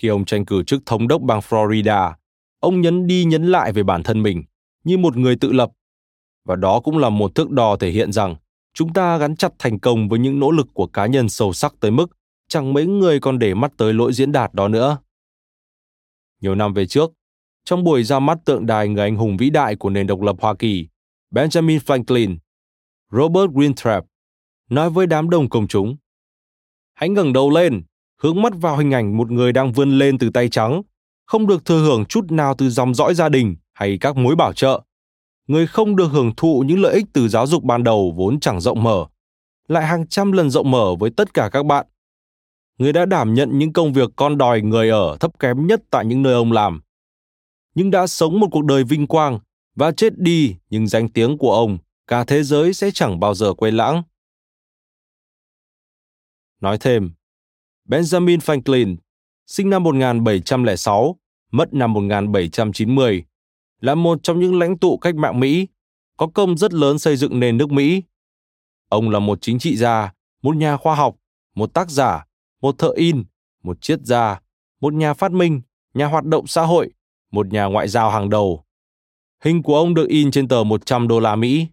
Khi 0.00 0.08
ông 0.08 0.24
tranh 0.24 0.44
cử 0.44 0.62
chức 0.62 0.86
thống 0.86 1.08
đốc 1.08 1.22
bang 1.22 1.40
Florida, 1.40 2.12
ông 2.60 2.80
nhấn 2.80 3.06
đi 3.06 3.24
nhấn 3.24 3.46
lại 3.46 3.72
về 3.72 3.82
bản 3.82 4.02
thân 4.02 4.22
mình 4.22 4.42
như 4.84 4.98
một 4.98 5.16
người 5.16 5.36
tự 5.36 5.52
lập. 5.52 5.70
Và 6.44 6.56
đó 6.56 6.80
cũng 6.80 6.98
là 6.98 7.08
một 7.08 7.34
thước 7.34 7.50
đo 7.50 7.76
thể 7.76 7.90
hiện 7.90 8.12
rằng 8.12 8.36
chúng 8.74 8.92
ta 8.92 9.18
gắn 9.18 9.36
chặt 9.36 9.52
thành 9.58 9.78
công 9.78 10.08
với 10.08 10.18
những 10.18 10.40
nỗ 10.40 10.50
lực 10.50 10.66
của 10.74 10.86
cá 10.86 11.06
nhân 11.06 11.28
sâu 11.28 11.52
sắc 11.52 11.74
tới 11.80 11.90
mức 11.90 12.06
chẳng 12.48 12.72
mấy 12.72 12.86
người 12.86 13.20
còn 13.20 13.38
để 13.38 13.54
mắt 13.54 13.72
tới 13.76 13.94
lỗi 13.94 14.12
diễn 14.12 14.32
đạt 14.32 14.54
đó 14.54 14.68
nữa. 14.68 14.98
Nhiều 16.40 16.54
năm 16.54 16.74
về 16.74 16.86
trước, 16.86 17.12
trong 17.64 17.84
buổi 17.84 18.02
ra 18.02 18.18
mắt 18.18 18.38
tượng 18.44 18.66
đài 18.66 18.88
người 18.88 19.02
anh 19.02 19.16
hùng 19.16 19.36
vĩ 19.36 19.50
đại 19.50 19.76
của 19.76 19.90
nền 19.90 20.06
độc 20.06 20.20
lập 20.20 20.36
Hoa 20.40 20.54
Kỳ, 20.54 20.88
Benjamin 21.34 21.78
Franklin, 21.78 22.36
Robert 23.12 23.50
Winthrop 23.50 24.02
nói 24.70 24.90
với 24.90 25.06
đám 25.06 25.30
đông 25.30 25.48
công 25.48 25.68
chúng. 25.68 25.96
Hãy 26.94 27.08
ngẩng 27.08 27.32
đầu 27.32 27.50
lên, 27.50 27.82
hướng 28.22 28.42
mắt 28.42 28.52
vào 28.56 28.76
hình 28.76 28.90
ảnh 28.90 29.16
một 29.16 29.30
người 29.30 29.52
đang 29.52 29.72
vươn 29.72 29.98
lên 29.98 30.18
từ 30.18 30.30
tay 30.30 30.48
trắng, 30.48 30.82
không 31.26 31.46
được 31.46 31.64
thừa 31.64 31.82
hưởng 31.82 32.04
chút 32.04 32.32
nào 32.32 32.54
từ 32.58 32.70
dòng 32.70 32.94
dõi 32.94 33.14
gia 33.14 33.28
đình 33.28 33.56
hay 33.72 33.98
các 34.00 34.16
mối 34.16 34.36
bảo 34.36 34.52
trợ. 34.52 34.80
Người 35.46 35.66
không 35.66 35.96
được 35.96 36.08
hưởng 36.12 36.32
thụ 36.36 36.64
những 36.66 36.80
lợi 36.80 36.94
ích 36.94 37.04
từ 37.12 37.28
giáo 37.28 37.46
dục 37.46 37.62
ban 37.62 37.84
đầu 37.84 38.14
vốn 38.16 38.40
chẳng 38.40 38.60
rộng 38.60 38.82
mở, 38.82 39.06
lại 39.68 39.86
hàng 39.86 40.06
trăm 40.06 40.32
lần 40.32 40.50
rộng 40.50 40.70
mở 40.70 40.94
với 41.00 41.10
tất 41.16 41.34
cả 41.34 41.48
các 41.52 41.66
bạn. 41.66 41.86
Người 42.78 42.92
đã 42.92 43.06
đảm 43.06 43.34
nhận 43.34 43.58
những 43.58 43.72
công 43.72 43.92
việc 43.92 44.10
con 44.16 44.38
đòi 44.38 44.60
người 44.60 44.90
ở 44.90 45.16
thấp 45.20 45.38
kém 45.38 45.66
nhất 45.66 45.80
tại 45.90 46.04
những 46.04 46.22
nơi 46.22 46.34
ông 46.34 46.52
làm. 46.52 46.80
Nhưng 47.80 47.90
đã 47.90 48.06
sống 48.06 48.40
một 48.40 48.48
cuộc 48.50 48.64
đời 48.64 48.84
vinh 48.84 49.06
quang 49.06 49.38
và 49.74 49.92
chết 49.92 50.18
đi 50.18 50.56
nhưng 50.70 50.86
danh 50.86 51.08
tiếng 51.08 51.38
của 51.38 51.52
ông 51.52 51.78
cả 52.06 52.24
thế 52.24 52.42
giới 52.42 52.74
sẽ 52.74 52.90
chẳng 52.90 53.20
bao 53.20 53.34
giờ 53.34 53.54
quên 53.54 53.76
lãng. 53.76 54.02
Nói 56.60 56.78
thêm, 56.80 57.10
Benjamin 57.88 58.38
Franklin, 58.38 58.96
sinh 59.46 59.70
năm 59.70 59.82
1706, 59.82 61.16
mất 61.50 61.74
năm 61.74 61.92
1790, 61.92 63.24
là 63.80 63.94
một 63.94 64.18
trong 64.22 64.40
những 64.40 64.58
lãnh 64.58 64.78
tụ 64.78 64.98
cách 64.98 65.14
mạng 65.14 65.40
Mỹ, 65.40 65.68
có 66.16 66.26
công 66.26 66.56
rất 66.56 66.72
lớn 66.72 66.98
xây 66.98 67.16
dựng 67.16 67.40
nền 67.40 67.56
nước 67.56 67.70
Mỹ. 67.70 68.02
Ông 68.88 69.10
là 69.10 69.18
một 69.18 69.38
chính 69.40 69.58
trị 69.58 69.76
gia, 69.76 70.12
một 70.42 70.56
nhà 70.56 70.76
khoa 70.76 70.94
học, 70.94 71.16
một 71.54 71.74
tác 71.74 71.90
giả, 71.90 72.26
một 72.60 72.78
thợ 72.78 72.92
in, 72.96 73.24
một 73.62 73.78
triết 73.80 74.00
gia, 74.02 74.40
một 74.80 74.94
nhà 74.94 75.14
phát 75.14 75.32
minh, 75.32 75.60
nhà 75.94 76.06
hoạt 76.06 76.24
động 76.24 76.46
xã 76.46 76.62
hội, 76.62 76.92
một 77.30 77.46
nhà 77.52 77.64
ngoại 77.64 77.88
giao 77.88 78.10
hàng 78.10 78.30
đầu. 78.30 78.64
Hình 79.44 79.62
của 79.62 79.76
ông 79.76 79.94
được 79.94 80.08
in 80.08 80.30
trên 80.30 80.48
tờ 80.48 80.64
100 80.64 81.08
đô 81.08 81.20
la 81.20 81.36
Mỹ. 81.36 81.66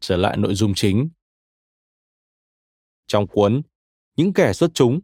Trở 0.00 0.16
lại 0.16 0.36
nội 0.36 0.54
dung 0.54 0.74
chính. 0.74 1.08
Trong 3.06 3.26
cuốn 3.26 3.62
Những 4.16 4.32
kẻ 4.32 4.52
xuất 4.52 4.70
chúng, 4.74 5.00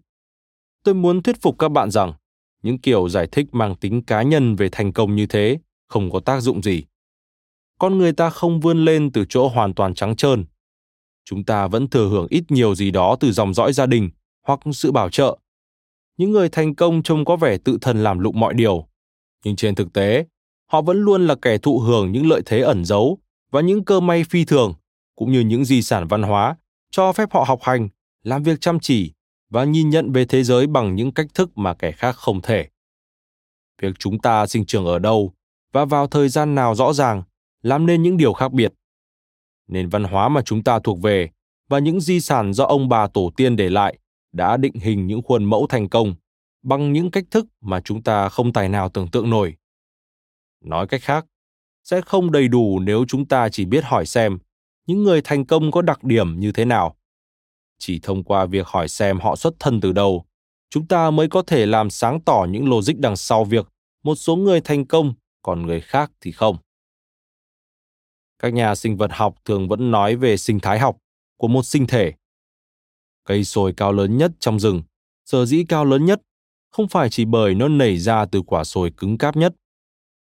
tôi 0.82 0.94
muốn 0.94 1.22
thuyết 1.22 1.36
phục 1.42 1.58
các 1.58 1.68
bạn 1.68 1.90
rằng 1.90 2.12
những 2.62 2.78
kiểu 2.78 3.08
giải 3.08 3.28
thích 3.32 3.46
mang 3.52 3.74
tính 3.74 4.02
cá 4.02 4.22
nhân 4.22 4.56
về 4.56 4.68
thành 4.72 4.92
công 4.92 5.16
như 5.16 5.26
thế 5.26 5.58
không 5.88 6.10
có 6.10 6.20
tác 6.20 6.40
dụng 6.40 6.62
gì. 6.62 6.84
Con 7.78 7.98
người 7.98 8.12
ta 8.12 8.30
không 8.30 8.60
vươn 8.60 8.84
lên 8.84 9.12
từ 9.12 9.24
chỗ 9.28 9.48
hoàn 9.48 9.74
toàn 9.74 9.94
trắng 9.94 10.16
trơn. 10.16 10.44
Chúng 11.24 11.44
ta 11.44 11.66
vẫn 11.66 11.88
thừa 11.88 12.08
hưởng 12.08 12.26
ít 12.30 12.44
nhiều 12.48 12.74
gì 12.74 12.90
đó 12.90 13.16
từ 13.20 13.32
dòng 13.32 13.54
dõi 13.54 13.72
gia 13.72 13.86
đình 13.86 14.10
hoặc 14.42 14.60
sự 14.72 14.92
bảo 14.92 15.10
trợ. 15.10 15.38
Những 16.16 16.32
người 16.32 16.48
thành 16.48 16.74
công 16.74 17.02
trông 17.02 17.24
có 17.24 17.36
vẻ 17.36 17.58
tự 17.58 17.78
thân 17.80 18.02
làm 18.02 18.18
lụng 18.18 18.40
mọi 18.40 18.54
điều, 18.54 18.86
nhưng 19.44 19.56
trên 19.56 19.74
thực 19.74 19.92
tế, 19.92 20.26
họ 20.66 20.82
vẫn 20.82 20.96
luôn 20.96 21.26
là 21.26 21.34
kẻ 21.42 21.58
thụ 21.58 21.78
hưởng 21.78 22.12
những 22.12 22.28
lợi 22.28 22.42
thế 22.46 22.60
ẩn 22.60 22.84
giấu 22.84 23.18
và 23.50 23.60
những 23.60 23.84
cơ 23.84 24.00
may 24.00 24.24
phi 24.24 24.44
thường, 24.44 24.74
cũng 25.14 25.32
như 25.32 25.40
những 25.40 25.64
di 25.64 25.82
sản 25.82 26.06
văn 26.08 26.22
hóa 26.22 26.56
cho 26.90 27.12
phép 27.12 27.32
họ 27.32 27.44
học 27.48 27.58
hành, 27.62 27.88
làm 28.22 28.42
việc 28.42 28.60
chăm 28.60 28.80
chỉ 28.80 29.12
và 29.50 29.64
nhìn 29.64 29.90
nhận 29.90 30.12
về 30.12 30.24
thế 30.24 30.44
giới 30.44 30.66
bằng 30.66 30.94
những 30.94 31.12
cách 31.12 31.26
thức 31.34 31.58
mà 31.58 31.74
kẻ 31.74 31.92
khác 31.92 32.16
không 32.16 32.40
thể. 32.42 32.68
Việc 33.82 33.98
chúng 33.98 34.18
ta 34.18 34.46
sinh 34.46 34.66
trưởng 34.66 34.86
ở 34.86 34.98
đâu 34.98 35.32
và 35.72 35.84
vào 35.84 36.06
thời 36.06 36.28
gian 36.28 36.54
nào 36.54 36.74
rõ 36.74 36.92
ràng 36.92 37.22
làm 37.62 37.86
nên 37.86 38.02
những 38.02 38.16
điều 38.16 38.32
khác 38.32 38.52
biệt. 38.52 38.72
Nền 39.68 39.88
văn 39.88 40.04
hóa 40.04 40.28
mà 40.28 40.42
chúng 40.42 40.62
ta 40.62 40.78
thuộc 40.78 41.02
về 41.02 41.30
và 41.68 41.78
những 41.78 42.00
di 42.00 42.20
sản 42.20 42.52
do 42.52 42.64
ông 42.64 42.88
bà 42.88 43.06
tổ 43.06 43.32
tiên 43.36 43.56
để 43.56 43.70
lại 43.70 43.98
đã 44.32 44.56
định 44.56 44.74
hình 44.74 45.06
những 45.06 45.22
khuôn 45.22 45.44
mẫu 45.44 45.66
thành 45.66 45.88
công 45.88 46.14
bằng 46.62 46.92
những 46.92 47.10
cách 47.10 47.24
thức 47.30 47.46
mà 47.60 47.80
chúng 47.80 48.02
ta 48.02 48.28
không 48.28 48.52
tài 48.52 48.68
nào 48.68 48.88
tưởng 48.88 49.08
tượng 49.08 49.30
nổi. 49.30 49.56
Nói 50.64 50.86
cách 50.86 51.02
khác, 51.02 51.26
sẽ 51.84 52.00
không 52.00 52.32
đầy 52.32 52.48
đủ 52.48 52.80
nếu 52.80 53.04
chúng 53.08 53.28
ta 53.28 53.48
chỉ 53.48 53.64
biết 53.64 53.84
hỏi 53.84 54.06
xem 54.06 54.38
những 54.86 55.02
người 55.02 55.20
thành 55.24 55.44
công 55.44 55.70
có 55.70 55.82
đặc 55.82 56.04
điểm 56.04 56.40
như 56.40 56.52
thế 56.52 56.64
nào. 56.64 56.96
Chỉ 57.78 58.00
thông 58.02 58.24
qua 58.24 58.46
việc 58.46 58.66
hỏi 58.66 58.88
xem 58.88 59.20
họ 59.20 59.36
xuất 59.36 59.54
thân 59.58 59.80
từ 59.80 59.92
đâu, 59.92 60.24
chúng 60.70 60.88
ta 60.88 61.10
mới 61.10 61.28
có 61.28 61.42
thể 61.42 61.66
làm 61.66 61.90
sáng 61.90 62.20
tỏ 62.20 62.46
những 62.50 62.68
logic 62.68 62.94
đằng 62.98 63.16
sau 63.16 63.44
việc 63.44 63.66
một 64.02 64.14
số 64.14 64.36
người 64.36 64.60
thành 64.60 64.86
công 64.86 65.14
còn 65.42 65.66
người 65.66 65.80
khác 65.80 66.12
thì 66.20 66.32
không. 66.32 66.56
Các 68.38 68.54
nhà 68.54 68.74
sinh 68.74 68.96
vật 68.96 69.10
học 69.12 69.34
thường 69.44 69.68
vẫn 69.68 69.90
nói 69.90 70.16
về 70.16 70.36
sinh 70.36 70.60
thái 70.60 70.78
học 70.78 70.96
của 71.36 71.48
một 71.48 71.62
sinh 71.62 71.86
thể. 71.86 72.12
Cây 73.26 73.44
sồi 73.44 73.72
cao 73.76 73.92
lớn 73.92 74.16
nhất 74.16 74.32
trong 74.40 74.60
rừng, 74.60 74.82
sở 75.24 75.46
dĩ 75.46 75.64
cao 75.68 75.84
lớn 75.84 76.04
nhất 76.04 76.22
không 76.70 76.88
phải 76.88 77.10
chỉ 77.10 77.24
bởi 77.24 77.54
nó 77.54 77.68
nảy 77.68 77.98
ra 77.98 78.26
từ 78.26 78.42
quả 78.42 78.64
sồi 78.64 78.92
cứng 78.96 79.18
cáp 79.18 79.36
nhất. 79.36 79.54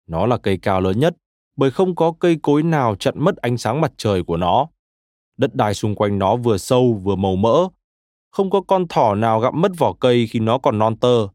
Nó 0.07 0.25
là 0.25 0.37
cây 0.37 0.57
cao 0.61 0.81
lớn 0.81 0.99
nhất 0.99 1.15
bởi 1.55 1.71
không 1.71 1.95
có 1.95 2.13
cây 2.19 2.37
cối 2.41 2.63
nào 2.63 2.95
chặn 2.95 3.13
mất 3.17 3.37
ánh 3.37 3.57
sáng 3.57 3.81
mặt 3.81 3.91
trời 3.97 4.23
của 4.23 4.37
nó. 4.37 4.67
Đất 5.37 5.55
đai 5.55 5.73
xung 5.73 5.95
quanh 5.95 6.19
nó 6.19 6.35
vừa 6.35 6.57
sâu 6.57 7.01
vừa 7.03 7.15
màu 7.15 7.35
mỡ. 7.35 7.67
Không 8.31 8.49
có 8.49 8.61
con 8.61 8.87
thỏ 8.87 9.15
nào 9.15 9.39
gặm 9.39 9.61
mất 9.61 9.71
vỏ 9.77 9.93
cây 9.93 10.27
khi 10.27 10.39
nó 10.39 10.57
còn 10.57 10.79
non 10.79 10.97
tơ, 10.97 11.27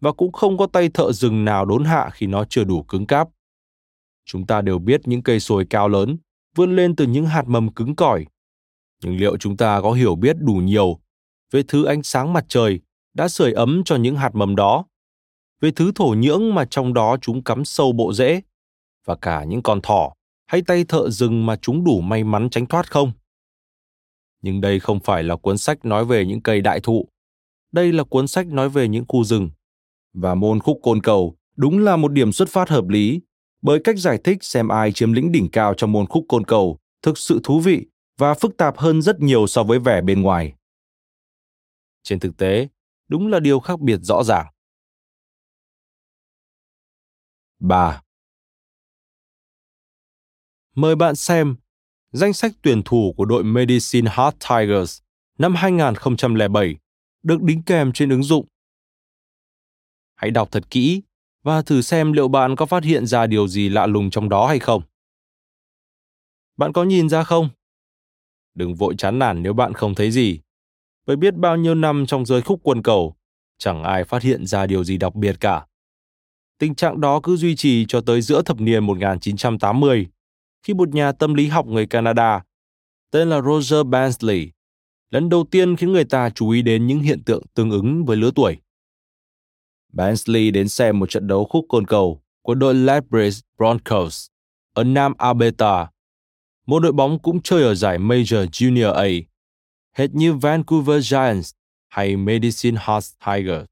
và 0.00 0.12
cũng 0.12 0.32
không 0.32 0.58
có 0.58 0.66
tay 0.66 0.88
thợ 0.88 1.12
rừng 1.12 1.44
nào 1.44 1.64
đốn 1.64 1.84
hạ 1.84 2.10
khi 2.12 2.26
nó 2.26 2.44
chưa 2.44 2.64
đủ 2.64 2.82
cứng 2.82 3.06
cáp. 3.06 3.28
Chúng 4.24 4.46
ta 4.46 4.60
đều 4.60 4.78
biết 4.78 5.00
những 5.04 5.22
cây 5.22 5.40
sồi 5.40 5.66
cao 5.70 5.88
lớn 5.88 6.18
vươn 6.56 6.76
lên 6.76 6.96
từ 6.96 7.06
những 7.06 7.26
hạt 7.26 7.44
mầm 7.46 7.72
cứng 7.72 7.96
cỏi. 7.96 8.26
Nhưng 9.04 9.16
liệu 9.16 9.36
chúng 9.36 9.56
ta 9.56 9.80
có 9.80 9.92
hiểu 9.92 10.14
biết 10.14 10.36
đủ 10.40 10.54
nhiều 10.54 11.00
về 11.50 11.62
thứ 11.68 11.84
ánh 11.84 12.02
sáng 12.02 12.32
mặt 12.32 12.44
trời 12.48 12.80
đã 13.14 13.28
sưởi 13.28 13.52
ấm 13.52 13.82
cho 13.84 13.96
những 13.96 14.16
hạt 14.16 14.34
mầm 14.34 14.56
đó, 14.56 14.84
về 15.60 15.70
thứ 15.70 15.92
thổ 15.94 16.14
nhưỡng 16.18 16.54
mà 16.54 16.64
trong 16.70 16.94
đó 16.94 17.16
chúng 17.20 17.44
cắm 17.44 17.64
sâu 17.64 17.92
bộ 17.92 18.12
rễ, 18.12 18.40
và 19.04 19.16
cả 19.16 19.44
những 19.44 19.62
con 19.62 19.80
thỏ 19.80 20.12
hay 20.46 20.62
tay 20.62 20.84
thợ 20.84 21.10
rừng 21.10 21.46
mà 21.46 21.56
chúng 21.56 21.84
đủ 21.84 22.00
may 22.00 22.24
mắn 22.24 22.50
tránh 22.50 22.66
thoát 22.66 22.90
không? 22.90 23.12
Nhưng 24.42 24.60
đây 24.60 24.80
không 24.80 25.00
phải 25.00 25.22
là 25.22 25.36
cuốn 25.36 25.58
sách 25.58 25.84
nói 25.84 26.04
về 26.04 26.24
những 26.24 26.42
cây 26.42 26.60
đại 26.60 26.80
thụ. 26.80 27.08
Đây 27.72 27.92
là 27.92 28.04
cuốn 28.04 28.28
sách 28.28 28.46
nói 28.46 28.68
về 28.68 28.88
những 28.88 29.04
khu 29.08 29.24
rừng. 29.24 29.50
Và 30.14 30.34
môn 30.34 30.60
khúc 30.60 30.80
côn 30.82 31.02
cầu 31.02 31.36
đúng 31.56 31.78
là 31.78 31.96
một 31.96 32.12
điểm 32.12 32.32
xuất 32.32 32.48
phát 32.48 32.68
hợp 32.68 32.88
lý, 32.88 33.20
bởi 33.62 33.80
cách 33.84 33.98
giải 33.98 34.18
thích 34.24 34.38
xem 34.40 34.68
ai 34.68 34.92
chiếm 34.92 35.12
lĩnh 35.12 35.32
đỉnh 35.32 35.50
cao 35.50 35.74
trong 35.74 35.92
môn 35.92 36.06
khúc 36.06 36.24
côn 36.28 36.44
cầu 36.44 36.78
thực 37.02 37.18
sự 37.18 37.40
thú 37.44 37.60
vị 37.60 37.86
và 38.18 38.34
phức 38.34 38.56
tạp 38.56 38.78
hơn 38.78 39.02
rất 39.02 39.20
nhiều 39.20 39.46
so 39.46 39.62
với 39.62 39.78
vẻ 39.78 40.00
bên 40.00 40.22
ngoài. 40.22 40.54
Trên 42.02 42.20
thực 42.20 42.36
tế, 42.36 42.68
đúng 43.08 43.28
là 43.28 43.40
điều 43.40 43.60
khác 43.60 43.80
biệt 43.80 43.98
rõ 44.02 44.22
ràng. 44.24 44.46
3. 47.58 48.02
Mời 50.74 50.96
bạn 50.96 51.16
xem 51.16 51.56
danh 52.12 52.32
sách 52.32 52.52
tuyển 52.62 52.82
thủ 52.84 53.14
của 53.16 53.24
đội 53.24 53.44
Medicine 53.44 54.10
Hat 54.10 54.34
Tigers 54.48 55.02
năm 55.38 55.54
2007 55.54 56.76
được 57.22 57.42
đính 57.42 57.62
kèm 57.62 57.92
trên 57.92 58.10
ứng 58.10 58.22
dụng. 58.22 58.46
Hãy 60.14 60.30
đọc 60.30 60.48
thật 60.50 60.70
kỹ 60.70 61.02
và 61.42 61.62
thử 61.62 61.82
xem 61.82 62.12
liệu 62.12 62.28
bạn 62.28 62.56
có 62.56 62.66
phát 62.66 62.84
hiện 62.84 63.06
ra 63.06 63.26
điều 63.26 63.48
gì 63.48 63.68
lạ 63.68 63.86
lùng 63.86 64.10
trong 64.10 64.28
đó 64.28 64.46
hay 64.46 64.58
không. 64.58 64.82
Bạn 66.56 66.72
có 66.72 66.84
nhìn 66.84 67.08
ra 67.08 67.24
không? 67.24 67.48
Đừng 68.54 68.74
vội 68.74 68.94
chán 68.98 69.18
nản 69.18 69.42
nếu 69.42 69.52
bạn 69.52 69.74
không 69.74 69.94
thấy 69.94 70.10
gì. 70.10 70.40
Với 71.08 71.16
biết 71.16 71.34
bao 71.34 71.56
nhiêu 71.56 71.74
năm 71.74 72.06
trong 72.06 72.26
giới 72.26 72.42
khúc 72.42 72.60
quân 72.62 72.82
cầu, 72.82 73.16
chẳng 73.58 73.82
ai 73.82 74.04
phát 74.04 74.22
hiện 74.22 74.46
ra 74.46 74.66
điều 74.66 74.84
gì 74.84 74.96
đặc 74.96 75.14
biệt 75.14 75.40
cả. 75.40 75.66
Tình 76.58 76.74
trạng 76.74 77.00
đó 77.00 77.20
cứ 77.22 77.36
duy 77.36 77.56
trì 77.56 77.84
cho 77.88 78.00
tới 78.00 78.20
giữa 78.20 78.42
thập 78.42 78.60
niên 78.60 78.84
1980, 78.84 80.06
khi 80.62 80.74
một 80.74 80.88
nhà 80.88 81.12
tâm 81.12 81.34
lý 81.34 81.46
học 81.46 81.66
người 81.66 81.86
Canada 81.86 82.42
tên 83.10 83.30
là 83.30 83.40
Roger 83.40 83.86
Bansley 83.86 84.50
lần 85.10 85.28
đầu 85.28 85.44
tiên 85.50 85.76
khiến 85.76 85.92
người 85.92 86.04
ta 86.04 86.30
chú 86.30 86.50
ý 86.50 86.62
đến 86.62 86.86
những 86.86 87.00
hiện 87.00 87.22
tượng 87.24 87.42
tương 87.54 87.70
ứng 87.70 88.04
với 88.04 88.16
lứa 88.16 88.30
tuổi. 88.34 88.56
Bansley 89.92 90.50
đến 90.50 90.68
xem 90.68 90.98
một 90.98 91.10
trận 91.10 91.26
đấu 91.26 91.44
khúc 91.44 91.66
côn 91.68 91.86
cầu 91.86 92.22
của 92.42 92.54
đội 92.54 92.74
Lethbridge 92.74 93.40
Broncos 93.58 94.26
ở 94.74 94.84
Nam 94.84 95.14
Alberta, 95.18 95.86
một 96.66 96.80
đội 96.80 96.92
bóng 96.92 97.18
cũng 97.18 97.42
chơi 97.42 97.62
ở 97.62 97.74
giải 97.74 97.98
Major 97.98 98.44
Junior 98.44 98.92
A, 98.92 99.06
hệt 99.98 100.14
như 100.14 100.34
Vancouver 100.34 101.10
Giants 101.10 101.50
hay 101.88 102.16
Medicine 102.16 102.78
Hat 102.80 103.04
Tigers. 103.26 103.64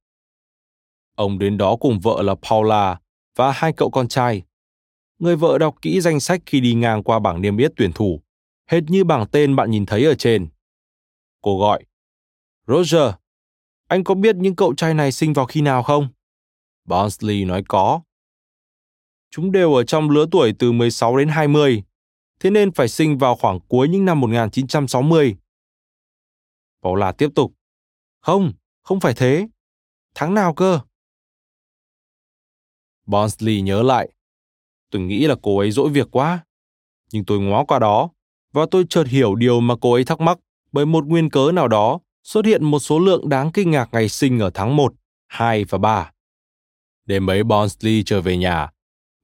Ông 1.14 1.38
đến 1.38 1.58
đó 1.58 1.76
cùng 1.76 2.00
vợ 2.00 2.22
là 2.22 2.34
Paula 2.34 3.00
và 3.36 3.52
hai 3.52 3.72
cậu 3.72 3.90
con 3.90 4.08
trai. 4.08 4.42
Người 5.18 5.36
vợ 5.36 5.58
đọc 5.58 5.74
kỹ 5.82 6.00
danh 6.00 6.20
sách 6.20 6.42
khi 6.46 6.60
đi 6.60 6.74
ngang 6.74 7.02
qua 7.02 7.18
bảng 7.18 7.40
niêm 7.40 7.56
yết 7.56 7.72
tuyển 7.76 7.92
thủ, 7.92 8.22
hệt 8.70 8.82
như 8.82 9.04
bảng 9.04 9.26
tên 9.26 9.56
bạn 9.56 9.70
nhìn 9.70 9.86
thấy 9.86 10.04
ở 10.04 10.14
trên. 10.14 10.48
Cô 11.40 11.58
gọi, 11.58 11.84
Roger, 12.66 13.14
anh 13.88 14.04
có 14.04 14.14
biết 14.14 14.36
những 14.36 14.56
cậu 14.56 14.74
trai 14.74 14.94
này 14.94 15.12
sinh 15.12 15.32
vào 15.32 15.46
khi 15.46 15.60
nào 15.60 15.82
không? 15.82 16.08
Barnsley 16.84 17.44
nói 17.44 17.62
có. 17.68 18.00
Chúng 19.30 19.52
đều 19.52 19.74
ở 19.74 19.84
trong 19.84 20.10
lứa 20.10 20.26
tuổi 20.30 20.54
từ 20.58 20.72
16 20.72 21.16
đến 21.16 21.28
20, 21.28 21.82
thế 22.40 22.50
nên 22.50 22.72
phải 22.72 22.88
sinh 22.88 23.18
vào 23.18 23.36
khoảng 23.36 23.60
cuối 23.60 23.88
những 23.88 24.04
năm 24.04 24.20
1960. 24.20 25.36
Paula 26.86 27.12
tiếp 27.12 27.28
tục. 27.34 27.52
Không, 28.20 28.52
không 28.82 29.00
phải 29.00 29.14
thế. 29.14 29.48
Tháng 30.14 30.34
nào 30.34 30.54
cơ? 30.54 30.80
Bonsley 33.06 33.60
nhớ 33.60 33.82
lại. 33.82 34.08
Tôi 34.90 35.02
nghĩ 35.02 35.26
là 35.26 35.34
cô 35.42 35.58
ấy 35.58 35.70
dỗi 35.70 35.90
việc 35.90 36.08
quá. 36.10 36.44
Nhưng 37.12 37.24
tôi 37.24 37.40
ngó 37.40 37.64
qua 37.64 37.78
đó, 37.78 38.10
và 38.52 38.66
tôi 38.70 38.84
chợt 38.88 39.06
hiểu 39.06 39.34
điều 39.34 39.60
mà 39.60 39.74
cô 39.80 39.92
ấy 39.92 40.04
thắc 40.04 40.20
mắc 40.20 40.38
bởi 40.72 40.86
một 40.86 41.06
nguyên 41.06 41.30
cớ 41.30 41.52
nào 41.52 41.68
đó 41.68 41.98
xuất 42.22 42.44
hiện 42.44 42.64
một 42.64 42.78
số 42.78 42.98
lượng 42.98 43.28
đáng 43.28 43.52
kinh 43.52 43.70
ngạc 43.70 43.88
ngày 43.92 44.08
sinh 44.08 44.38
ở 44.38 44.50
tháng 44.54 44.76
1, 44.76 44.94
2 45.26 45.64
và 45.64 45.78
3. 45.78 46.12
Đêm 47.04 47.30
ấy 47.30 47.44
Bonsley 47.44 48.02
trở 48.02 48.20
về 48.20 48.36
nhà 48.36 48.70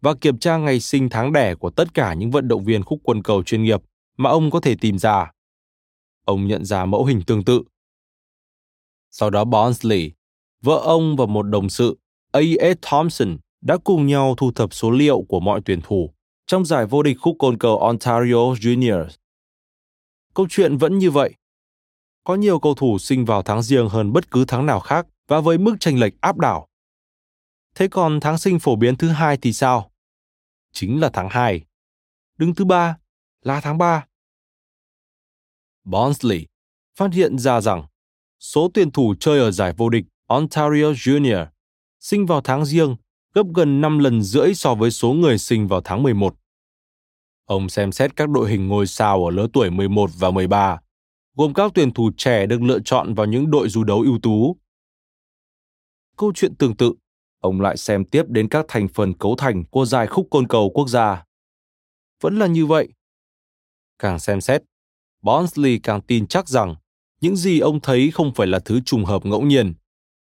và 0.00 0.14
kiểm 0.20 0.38
tra 0.38 0.56
ngày 0.56 0.80
sinh 0.80 1.08
tháng 1.10 1.32
đẻ 1.32 1.54
của 1.54 1.70
tất 1.70 1.94
cả 1.94 2.14
những 2.14 2.30
vận 2.30 2.48
động 2.48 2.64
viên 2.64 2.82
khúc 2.82 3.00
quân 3.02 3.22
cầu 3.22 3.42
chuyên 3.42 3.62
nghiệp 3.62 3.82
mà 4.16 4.30
ông 4.30 4.50
có 4.50 4.60
thể 4.60 4.76
tìm 4.80 4.98
ra. 4.98 5.30
Ông 6.24 6.46
nhận 6.46 6.64
ra 6.64 6.84
mẫu 6.84 7.04
hình 7.04 7.22
tương 7.26 7.44
tự. 7.44 7.62
Sau 9.10 9.30
đó 9.30 9.44
Bonsley, 9.44 10.12
vợ 10.62 10.80
ông 10.84 11.16
và 11.16 11.26
một 11.26 11.42
đồng 11.42 11.70
sự 11.70 11.98
A.S. 12.32 12.76
Thompson 12.82 13.38
đã 13.60 13.76
cùng 13.84 14.06
nhau 14.06 14.34
thu 14.36 14.52
thập 14.52 14.74
số 14.74 14.90
liệu 14.90 15.22
của 15.28 15.40
mọi 15.40 15.60
tuyển 15.64 15.80
thủ 15.80 16.14
trong 16.46 16.64
giải 16.64 16.86
vô 16.86 17.02
địch 17.02 17.16
khúc 17.20 17.36
côn 17.38 17.58
cầu 17.58 17.78
Ontario 17.78 18.54
Juniors. 18.54 19.08
Câu 20.34 20.46
chuyện 20.50 20.76
vẫn 20.76 20.98
như 20.98 21.10
vậy. 21.10 21.34
Có 22.24 22.34
nhiều 22.34 22.58
cầu 22.58 22.74
thủ 22.74 22.98
sinh 22.98 23.24
vào 23.24 23.42
tháng 23.42 23.62
riêng 23.62 23.88
hơn 23.88 24.12
bất 24.12 24.30
cứ 24.30 24.44
tháng 24.48 24.66
nào 24.66 24.80
khác 24.80 25.06
và 25.28 25.40
với 25.40 25.58
mức 25.58 25.76
tranh 25.80 25.98
lệch 25.98 26.20
áp 26.20 26.38
đảo. 26.38 26.68
Thế 27.74 27.88
còn 27.88 28.20
tháng 28.20 28.38
sinh 28.38 28.58
phổ 28.58 28.76
biến 28.76 28.96
thứ 28.96 29.08
hai 29.08 29.36
thì 29.36 29.52
sao? 29.52 29.92
Chính 30.72 31.00
là 31.00 31.10
tháng 31.12 31.28
2. 31.30 31.64
Đứng 32.38 32.54
thứ 32.54 32.64
ba 32.64 32.96
là 33.42 33.60
tháng 33.60 33.78
3. 33.78 34.06
Barnsley, 35.84 36.46
phát 36.98 37.12
hiện 37.12 37.38
ra 37.38 37.60
rằng 37.60 37.86
số 38.40 38.70
tuyển 38.74 38.90
thủ 38.90 39.14
chơi 39.20 39.38
ở 39.38 39.50
giải 39.50 39.74
vô 39.76 39.88
địch 39.88 40.04
Ontario 40.26 40.92
Junior 40.92 41.46
sinh 42.00 42.26
vào 42.26 42.40
tháng 42.40 42.64
riêng 42.64 42.96
gấp 43.34 43.42
gần 43.54 43.80
5 43.80 43.98
lần 43.98 44.22
rưỡi 44.22 44.54
so 44.54 44.74
với 44.74 44.90
số 44.90 45.12
người 45.12 45.38
sinh 45.38 45.68
vào 45.68 45.80
tháng 45.84 46.02
11. 46.02 46.34
Ông 47.44 47.68
xem 47.68 47.92
xét 47.92 48.16
các 48.16 48.28
đội 48.28 48.50
hình 48.50 48.68
ngôi 48.68 48.86
sao 48.86 49.24
ở 49.24 49.30
lứa 49.30 49.46
tuổi 49.52 49.70
11 49.70 50.10
và 50.18 50.30
13, 50.30 50.80
gồm 51.34 51.54
các 51.54 51.72
tuyển 51.74 51.92
thủ 51.92 52.10
trẻ 52.16 52.46
được 52.46 52.62
lựa 52.62 52.78
chọn 52.84 53.14
vào 53.14 53.26
những 53.26 53.50
đội 53.50 53.68
du 53.68 53.84
đấu 53.84 54.00
ưu 54.00 54.18
tú. 54.22 54.56
Câu 56.16 56.32
chuyện 56.34 56.54
tương 56.54 56.76
tự, 56.76 56.94
ông 57.40 57.60
lại 57.60 57.76
xem 57.76 58.04
tiếp 58.04 58.22
đến 58.28 58.48
các 58.48 58.64
thành 58.68 58.88
phần 58.88 59.14
cấu 59.14 59.36
thành 59.36 59.64
của 59.64 59.84
giải 59.84 60.06
khúc 60.06 60.26
côn 60.30 60.48
cầu 60.48 60.70
quốc 60.74 60.88
gia. 60.88 61.24
Vẫn 62.20 62.38
là 62.38 62.46
như 62.46 62.66
vậy. 62.66 62.88
Càng 63.98 64.18
xem 64.18 64.40
xét, 64.40 64.62
Bonsley 65.22 65.78
càng 65.78 66.00
tin 66.00 66.26
chắc 66.26 66.48
rằng 66.48 66.74
những 67.20 67.36
gì 67.36 67.60
ông 67.60 67.80
thấy 67.80 68.10
không 68.10 68.34
phải 68.34 68.46
là 68.46 68.58
thứ 68.58 68.80
trùng 68.80 69.04
hợp 69.04 69.26
ngẫu 69.26 69.42
nhiên, 69.42 69.74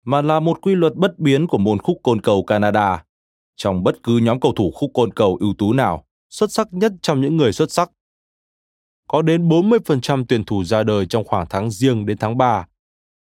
mà 0.06 0.22
là 0.22 0.39
một 0.39 0.62
quy 0.62 0.76
luật 0.76 0.95
bất 0.95 1.20
biến 1.20 1.47
của 1.47 1.58
môn 1.58 1.80
khúc 1.80 1.99
côn 2.04 2.22
cầu 2.22 2.43
Canada. 2.43 3.04
Trong 3.56 3.84
bất 3.84 4.04
cứ 4.04 4.18
nhóm 4.18 4.39
cầu 4.39 4.54
thủ 4.56 4.72
khúc 4.72 4.91
côn 4.93 5.14
cầu 5.14 5.38
ưu 5.39 5.54
tú 5.58 5.74
nào, 5.74 6.06
xuất 6.30 6.52
sắc 6.52 6.74
nhất 6.74 6.91
trong 7.02 7.22
những 7.22 7.38
người 7.38 7.54
xuất 7.54 7.72
sắc. 7.72 7.91
Có 9.08 9.22
đến 9.22 9.49
40% 9.49 10.26
tuyển 10.28 10.43
thủ 10.43 10.64
ra 10.64 10.84
đời 10.84 11.06
trong 11.06 11.24
khoảng 11.24 11.45
tháng 11.49 11.72
riêng 11.72 12.06
đến 12.06 12.18
tháng 12.18 12.38
3, 12.38 12.68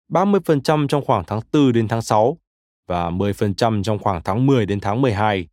30% 0.10 0.88
trong 0.88 1.06
khoảng 1.06 1.24
tháng 1.28 1.40
4 1.54 1.72
đến 1.74 1.88
tháng 1.88 2.02
6 2.02 2.38
và 2.88 3.10
10% 3.10 3.84
trong 3.84 4.00
khoảng 4.00 4.22
tháng 4.24 4.46
10 4.46 4.66
đến 4.66 4.80
tháng 4.80 5.02
12. 5.02 5.48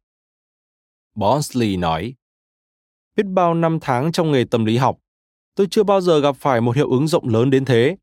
Bonsley 1.14 1.76
nói, 1.76 2.14
biết 3.16 3.26
bao 3.26 3.54
năm 3.54 3.78
tháng 3.80 4.12
trong 4.12 4.32
nghề 4.32 4.44
tâm 4.44 4.64
lý 4.64 4.76
học, 4.76 4.98
tôi 5.54 5.66
chưa 5.70 5.82
bao 5.82 6.00
giờ 6.00 6.20
gặp 6.20 6.36
phải 6.36 6.60
một 6.60 6.76
hiệu 6.76 6.90
ứng 6.90 7.06
rộng 7.08 7.28
lớn 7.28 7.50
đến 7.50 7.64
thế. 7.64 7.96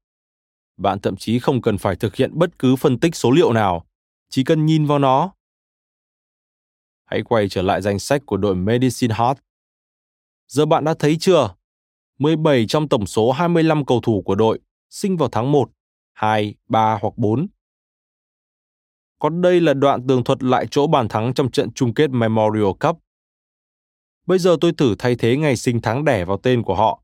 Bạn 0.77 0.99
thậm 0.99 1.15
chí 1.15 1.39
không 1.39 1.61
cần 1.61 1.77
phải 1.77 1.95
thực 1.95 2.15
hiện 2.15 2.31
bất 2.33 2.59
cứ 2.59 2.75
phân 2.75 2.99
tích 2.99 3.15
số 3.15 3.31
liệu 3.31 3.53
nào, 3.53 3.85
chỉ 4.29 4.43
cần 4.43 4.65
nhìn 4.65 4.85
vào 4.85 4.99
nó. 4.99 5.31
Hãy 7.05 7.21
quay 7.23 7.49
trở 7.49 7.61
lại 7.61 7.81
danh 7.81 7.99
sách 7.99 8.21
của 8.25 8.37
đội 8.37 8.55
Medicine 8.55 9.15
Heart. 9.15 9.37
Giờ 10.47 10.65
bạn 10.65 10.83
đã 10.83 10.93
thấy 10.99 11.17
chưa? 11.19 11.55
17 12.19 12.65
trong 12.67 12.89
tổng 12.89 13.05
số 13.05 13.31
25 13.31 13.85
cầu 13.85 14.01
thủ 14.03 14.21
của 14.25 14.35
đội 14.35 14.59
sinh 14.89 15.17
vào 15.17 15.29
tháng 15.29 15.51
1, 15.51 15.69
2, 16.13 16.55
3 16.69 16.97
hoặc 17.01 17.13
4. 17.17 17.47
Còn 19.19 19.41
đây 19.41 19.61
là 19.61 19.73
đoạn 19.73 20.07
tường 20.07 20.23
thuật 20.23 20.43
lại 20.43 20.67
chỗ 20.71 20.87
bàn 20.87 21.07
thắng 21.07 21.33
trong 21.33 21.51
trận 21.51 21.71
chung 21.71 21.93
kết 21.93 22.09
Memorial 22.09 22.71
Cup. 22.79 22.99
Bây 24.25 24.39
giờ 24.39 24.57
tôi 24.61 24.71
thử 24.77 24.95
thay 24.99 25.15
thế 25.15 25.37
ngày 25.37 25.55
sinh 25.55 25.81
tháng 25.81 26.05
đẻ 26.05 26.25
vào 26.25 26.37
tên 26.37 26.63
của 26.63 26.75
họ 26.75 27.03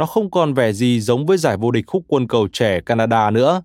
nó 0.00 0.06
không 0.06 0.30
còn 0.30 0.54
vẻ 0.54 0.72
gì 0.72 1.00
giống 1.00 1.26
với 1.26 1.38
giải 1.38 1.56
vô 1.56 1.70
địch 1.70 1.84
khúc 1.86 2.04
quân 2.08 2.28
cầu 2.28 2.48
trẻ 2.52 2.80
Canada 2.80 3.30
nữa. 3.30 3.62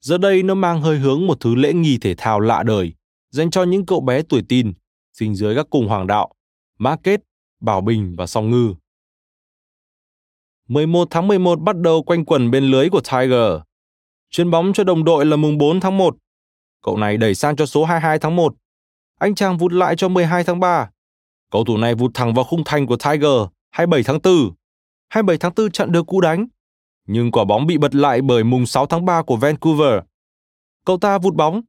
Giờ 0.00 0.18
đây 0.18 0.42
nó 0.42 0.54
mang 0.54 0.80
hơi 0.80 0.98
hướng 0.98 1.26
một 1.26 1.40
thứ 1.40 1.54
lễ 1.54 1.72
nghi 1.72 1.98
thể 1.98 2.14
thao 2.14 2.40
lạ 2.40 2.62
đời, 2.62 2.92
dành 3.30 3.50
cho 3.50 3.62
những 3.62 3.86
cậu 3.86 4.00
bé 4.00 4.22
tuổi 4.22 4.42
tin, 4.48 4.72
sinh 5.12 5.34
dưới 5.34 5.54
các 5.54 5.66
cung 5.70 5.88
hoàng 5.88 6.06
đạo, 6.06 6.30
Market, 6.78 7.20
Bảo 7.60 7.80
Bình 7.80 8.14
và 8.18 8.26
Song 8.26 8.50
Ngư. 8.50 8.74
11 10.68 11.08
tháng 11.10 11.28
11 11.28 11.60
bắt 11.60 11.76
đầu 11.76 12.02
quanh 12.02 12.24
quẩn 12.24 12.50
bên 12.50 12.64
lưới 12.64 12.88
của 12.88 13.00
Tiger. 13.00 13.60
Chuyến 14.30 14.50
bóng 14.50 14.72
cho 14.72 14.84
đồng 14.84 15.04
đội 15.04 15.26
là 15.26 15.36
mùng 15.36 15.58
4 15.58 15.80
tháng 15.80 15.96
1. 15.96 16.16
Cậu 16.82 16.96
này 16.96 17.16
đẩy 17.16 17.34
sang 17.34 17.56
cho 17.56 17.66
số 17.66 17.84
22 17.84 18.18
tháng 18.18 18.36
1. 18.36 18.54
Anh 19.18 19.34
chàng 19.34 19.58
vụt 19.58 19.72
lại 19.72 19.96
cho 19.96 20.08
12 20.08 20.44
tháng 20.44 20.60
3. 20.60 20.90
Cầu 21.50 21.64
thủ 21.64 21.76
này 21.76 21.94
vụt 21.94 22.10
thẳng 22.14 22.34
vào 22.34 22.44
khung 22.44 22.62
thành 22.64 22.86
của 22.86 22.96
Tiger 22.96 23.40
27 23.70 24.02
tháng 24.02 24.18
4. 24.22 24.54
27 25.08 25.38
tháng 25.38 25.52
4 25.56 25.70
chặn 25.70 25.92
được 25.92 26.06
cú 26.06 26.20
đánh, 26.20 26.46
nhưng 27.06 27.30
quả 27.30 27.44
bóng 27.44 27.66
bị 27.66 27.78
bật 27.78 27.94
lại 27.94 28.22
bởi 28.22 28.44
mùng 28.44 28.66
6 28.66 28.86
tháng 28.86 29.04
3 29.04 29.22
của 29.22 29.36
Vancouver. 29.36 30.00
Cậu 30.84 30.98
ta 30.98 31.18
vụt 31.18 31.34
bóng. 31.34 31.62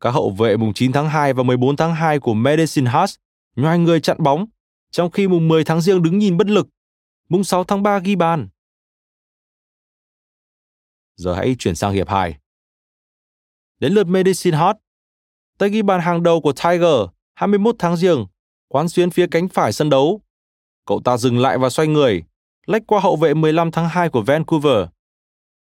Các 0.00 0.10
hậu 0.10 0.30
vệ 0.30 0.56
mùng 0.56 0.74
9 0.74 0.92
tháng 0.92 1.08
2 1.08 1.32
và 1.32 1.42
14 1.42 1.76
tháng 1.76 1.94
2 1.94 2.18
của 2.18 2.34
Medicine 2.34 2.90
Hat 2.90 3.10
nhoài 3.56 3.78
người 3.78 4.00
chặn 4.00 4.16
bóng, 4.20 4.46
trong 4.90 5.10
khi 5.10 5.28
mùng 5.28 5.48
10 5.48 5.64
tháng 5.64 5.80
riêng 5.80 6.02
đứng 6.02 6.18
nhìn 6.18 6.36
bất 6.36 6.46
lực. 6.46 6.68
Mùng 7.28 7.44
6 7.44 7.64
tháng 7.64 7.82
3 7.82 7.98
ghi 7.98 8.16
bàn. 8.16 8.48
Giờ 11.16 11.34
hãy 11.34 11.56
chuyển 11.58 11.74
sang 11.74 11.92
hiệp 11.92 12.08
2. 12.08 12.38
Đến 13.78 13.92
lượt 13.92 14.06
Medicine 14.06 14.56
Hat. 14.56 14.76
Tay 15.58 15.68
ghi 15.68 15.82
bàn 15.82 16.00
hàng 16.00 16.22
đầu 16.22 16.40
của 16.40 16.52
Tiger 16.52 17.08
21 17.34 17.76
tháng 17.78 17.96
riêng, 17.96 18.26
quán 18.68 18.88
xuyến 18.88 19.10
phía 19.10 19.26
cánh 19.30 19.48
phải 19.48 19.72
sân 19.72 19.90
đấu. 19.90 20.20
Cậu 20.86 21.00
ta 21.04 21.16
dừng 21.16 21.38
lại 21.38 21.58
và 21.58 21.70
xoay 21.70 21.88
người, 21.88 22.24
lách 22.66 22.82
qua 22.86 23.00
hậu 23.00 23.16
vệ 23.16 23.34
15 23.34 23.70
tháng 23.70 23.88
2 23.88 24.08
của 24.08 24.22
Vancouver. 24.22 24.86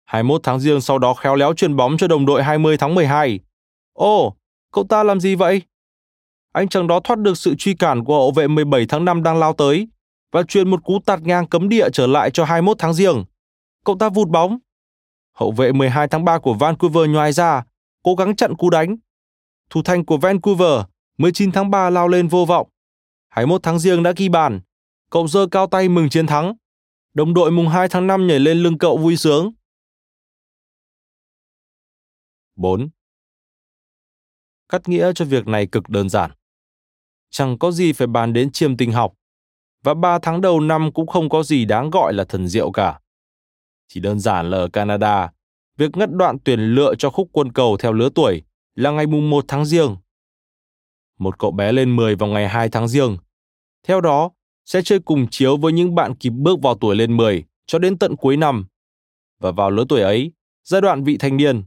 21 0.05 0.40
tháng 0.44 0.61
riêng 0.61 0.80
sau 0.80 0.98
đó 0.98 1.14
khéo 1.14 1.34
léo 1.34 1.55
chuyền 1.55 1.76
bóng 1.76 1.96
cho 1.96 2.09
đồng 2.09 2.26
đội 2.26 2.42
20 2.42 2.76
tháng 2.76 2.94
12. 2.94 3.40
Ồ, 3.92 4.36
cậu 4.72 4.84
ta 4.84 5.03
làm 5.03 5.20
gì 5.20 5.34
vậy? 5.34 5.62
Anh 6.53 6.68
chàng 6.68 6.86
đó 6.86 7.01
thoát 7.05 7.18
được 7.18 7.38
sự 7.38 7.55
truy 7.59 7.74
cản 7.74 8.05
của 8.05 8.14
hậu 8.14 8.30
vệ 8.30 8.48
17 8.48 8.86
tháng 8.88 9.05
5 9.05 9.22
đang 9.22 9.38
lao 9.38 9.53
tới 9.53 9.88
và 10.32 10.42
truyền 10.42 10.70
một 10.70 10.84
cú 10.84 10.98
tạt 11.07 11.20
ngang 11.22 11.46
cấm 11.46 11.68
địa 11.68 11.90
trở 11.92 12.07
lại 12.07 12.30
cho 12.30 12.44
21 12.44 12.76
tháng 12.78 12.94
riêng. 12.94 13.24
Cậu 13.84 13.96
ta 13.98 14.09
vụt 14.09 14.28
bóng. 14.28 14.59
Hậu 15.34 15.53
vệ 15.53 15.72
12 15.72 16.09
tháng 16.09 16.24
3 16.24 16.38
của 16.38 16.55
Vancouver 16.55 17.11
nhoài 17.11 17.32
ra, 17.32 17.64
cố 18.03 18.14
gắng 18.14 18.36
chặn 18.36 18.57
cú 18.57 18.70
đánh. 18.70 18.96
Thủ 19.70 19.82
thành 19.82 20.05
của 20.05 20.16
Vancouver 20.16 20.82
19 21.18 21.53
tháng 21.53 21.70
3 21.70 21.90
lao 21.90 22.09
lên 22.09 22.28
vô 22.28 22.44
vọng. 22.44 22.68
21 23.28 23.62
tháng 23.62 23.78
riêng 23.78 24.03
đã 24.03 24.12
ghi 24.16 24.28
bàn. 24.28 24.61
Cậu 25.11 25.28
dơ 25.28 25.46
cao 25.46 25.66
tay 25.66 25.88
mừng 25.88 26.09
chiến 26.09 26.26
thắng. 26.26 26.55
Đồng 27.14 27.34
đội 27.34 27.50
mùng 27.50 27.68
2 27.68 27.88
tháng 27.88 28.06
5 28.06 28.26
nhảy 28.26 28.38
lên 28.38 28.58
lưng 28.58 28.78
cậu 28.78 28.96
vui 28.96 29.16
sướng. 29.16 29.52
4. 32.56 32.88
Cắt 34.68 34.88
nghĩa 34.88 35.12
cho 35.14 35.24
việc 35.24 35.46
này 35.46 35.66
cực 35.66 35.88
đơn 35.88 36.08
giản. 36.08 36.30
Chẳng 37.30 37.58
có 37.58 37.70
gì 37.70 37.92
phải 37.92 38.06
bàn 38.06 38.32
đến 38.32 38.52
chiêm 38.52 38.76
tinh 38.76 38.92
học, 38.92 39.14
và 39.82 39.94
3 39.94 40.18
tháng 40.22 40.40
đầu 40.40 40.61
năm 40.61 40.92
cũng 40.92 41.06
không 41.06 41.28
có 41.28 41.42
gì 41.42 41.64
đáng 41.64 41.90
gọi 41.90 42.12
là 42.12 42.24
thần 42.24 42.48
diệu 42.48 42.72
cả. 42.72 43.00
Chỉ 43.88 44.00
đơn 44.00 44.20
giản 44.20 44.50
là 44.50 44.58
ở 44.58 44.68
Canada, 44.68 45.32
việc 45.76 45.96
ngắt 45.96 46.08
đoạn 46.12 46.38
tuyển 46.44 46.61
lựa 46.61 46.94
cho 46.94 47.11
khúc 47.11 47.28
quân 47.32 47.52
cầu 47.52 47.76
theo 47.76 47.92
lứa 47.92 48.08
tuổi 48.14 48.42
là 48.74 48.90
ngày 48.90 49.06
mùng 49.06 49.30
1 49.30 49.44
tháng 49.48 49.64
riêng. 49.64 49.96
Một 51.18 51.38
cậu 51.38 51.50
bé 51.50 51.72
lên 51.72 51.96
10 51.96 52.16
vào 52.16 52.28
ngày 52.28 52.48
2 52.48 52.68
tháng 52.68 52.88
riêng. 52.88 53.16
Theo 53.82 54.00
đó, 54.00 54.30
sẽ 54.71 54.83
chơi 54.83 54.99
cùng 54.99 55.27
chiếu 55.31 55.57
với 55.57 55.73
những 55.73 55.95
bạn 55.95 56.14
kịp 56.14 56.31
bước 56.31 56.62
vào 56.62 56.75
tuổi 56.75 56.97
lên 56.97 57.16
10 57.16 57.45
cho 57.66 57.79
đến 57.79 57.99
tận 57.99 58.16
cuối 58.16 58.37
năm. 58.37 58.66
Và 59.41 59.51
vào 59.51 59.71
lứa 59.71 59.85
tuổi 59.89 60.01
ấy, 60.01 60.33
giai 60.64 60.81
đoạn 60.81 61.05
vị 61.05 61.16
thanh 61.16 61.37
niên, 61.37 61.62